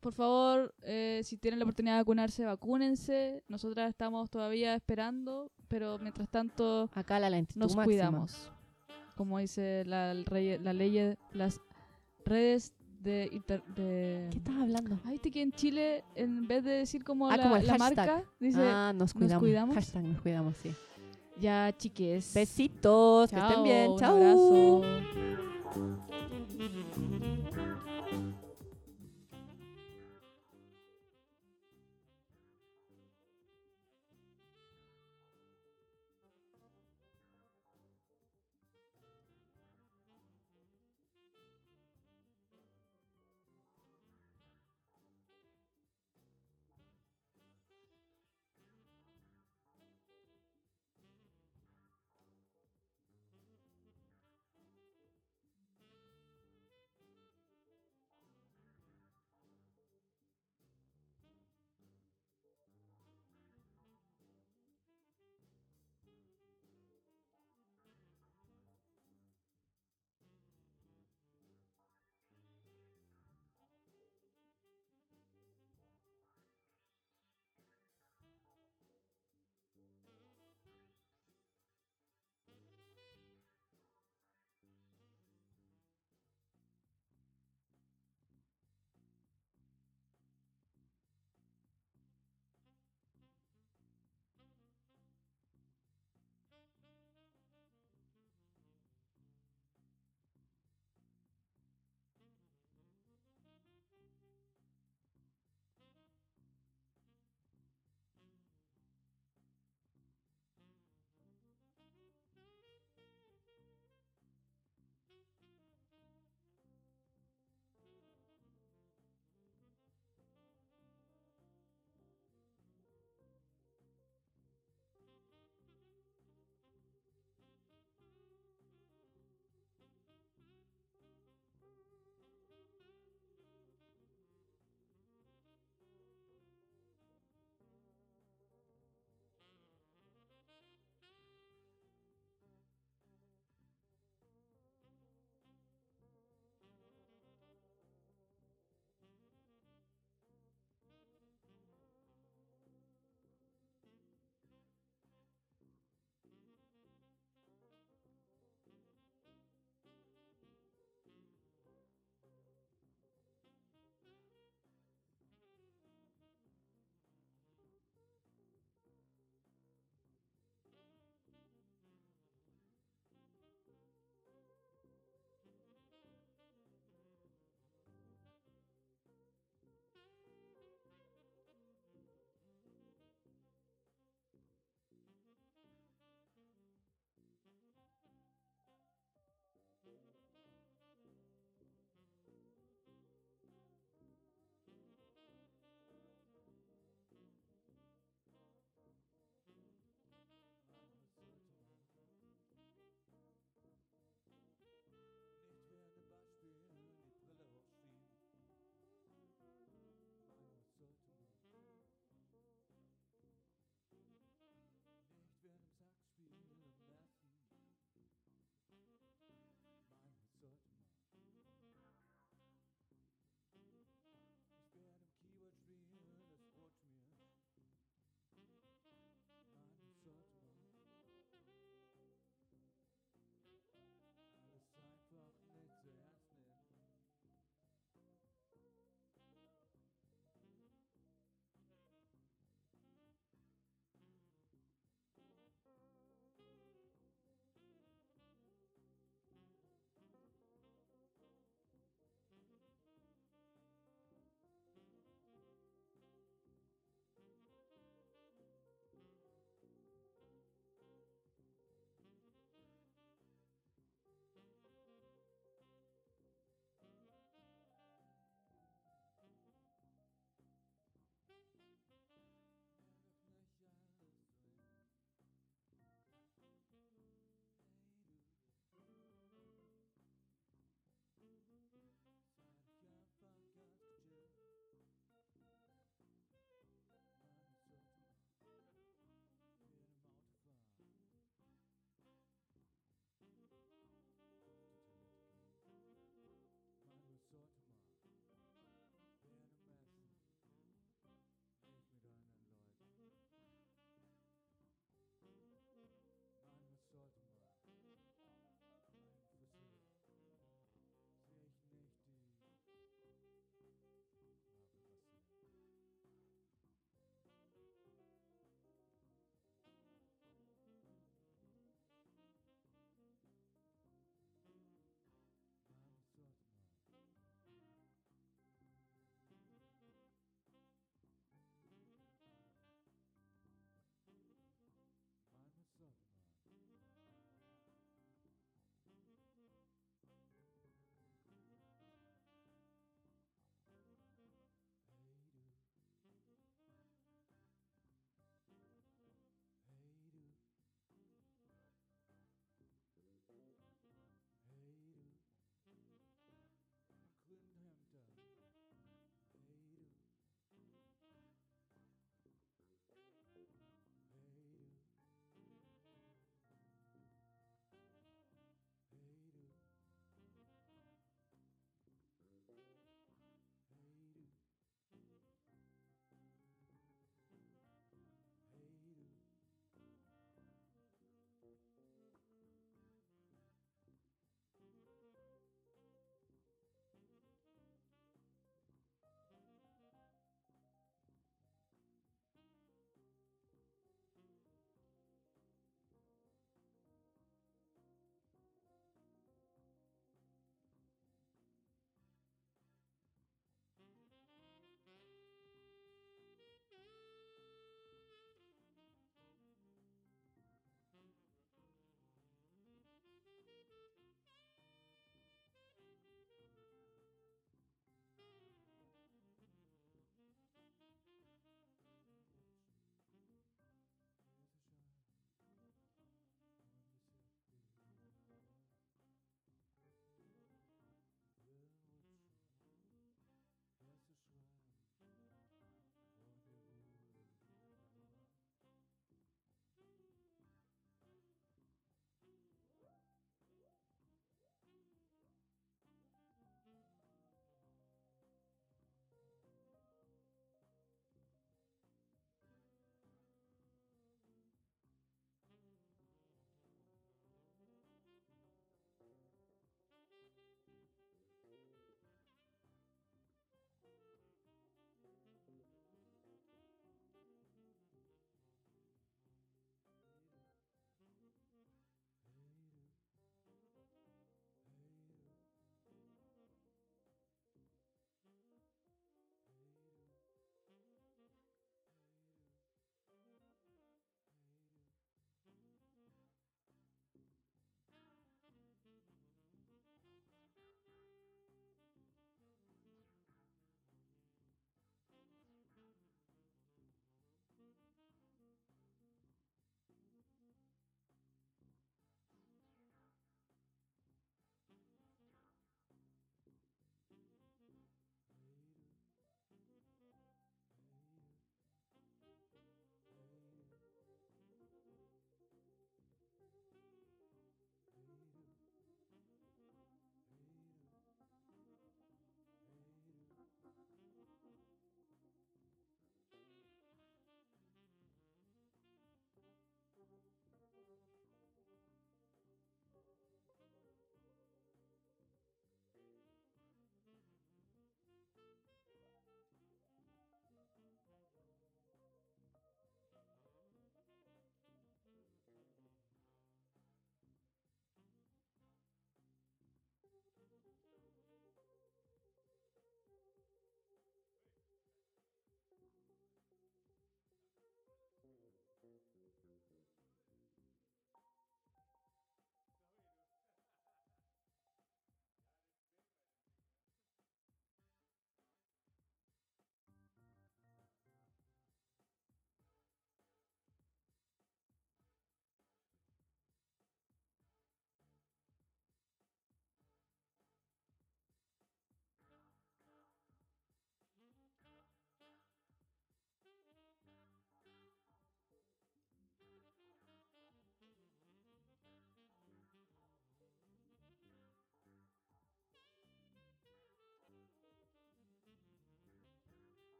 Por 0.00 0.12
favor 0.12 0.74
eh, 0.82 1.20
si 1.24 1.36
tienen 1.36 1.58
la 1.58 1.64
oportunidad 1.64 1.94
de 1.94 2.00
vacunarse 2.02 2.44
vacúnense 2.44 3.42
nosotras 3.48 3.88
estamos 3.90 4.30
todavía 4.30 4.74
esperando 4.74 5.50
pero 5.68 5.98
mientras 5.98 6.28
tanto 6.28 6.88
Acá 6.94 7.18
la 7.18 7.30
lentitud 7.30 7.60
nos 7.60 7.74
máxima. 7.76 7.84
cuidamos 7.84 8.50
como 9.16 9.38
dice 9.38 9.84
la, 9.86 10.14
rey- 10.14 10.58
la 10.58 10.72
ley 10.72 11.16
las 11.32 11.60
redes 12.24 12.72
de, 13.00 13.28
inter- 13.32 13.64
de 13.74 14.28
¿Qué 14.30 14.38
estás 14.38 14.56
hablando? 14.56 14.98
Ay, 15.04 15.12
viste 15.12 15.30
que 15.30 15.40
en 15.42 15.52
Chile, 15.52 16.02
en 16.16 16.46
vez 16.48 16.64
de 16.64 16.70
decir 16.72 17.04
como 17.04 17.28
Ah, 17.30 17.36
la, 17.36 17.42
como 17.44 17.56
el 17.56 17.66
la 17.66 17.78
hashtag. 17.78 17.96
marca, 18.08 18.24
dice 18.40 18.60
ah, 18.60 18.92
nos 18.94 19.14
cuidamos. 19.14 19.38
cuidamos. 19.40 19.74
Hashtag 19.76 20.02
nos 20.04 20.20
cuidamos, 20.20 20.56
sí. 20.56 20.74
ya 21.40 21.72
chiques. 21.76 22.34
Besitos, 22.34 23.30
que 23.30 23.36
estén 23.38 23.62
bien. 23.62 23.90
un 23.92 23.98
Chao. 23.98 24.16
abrazo. 24.16 24.82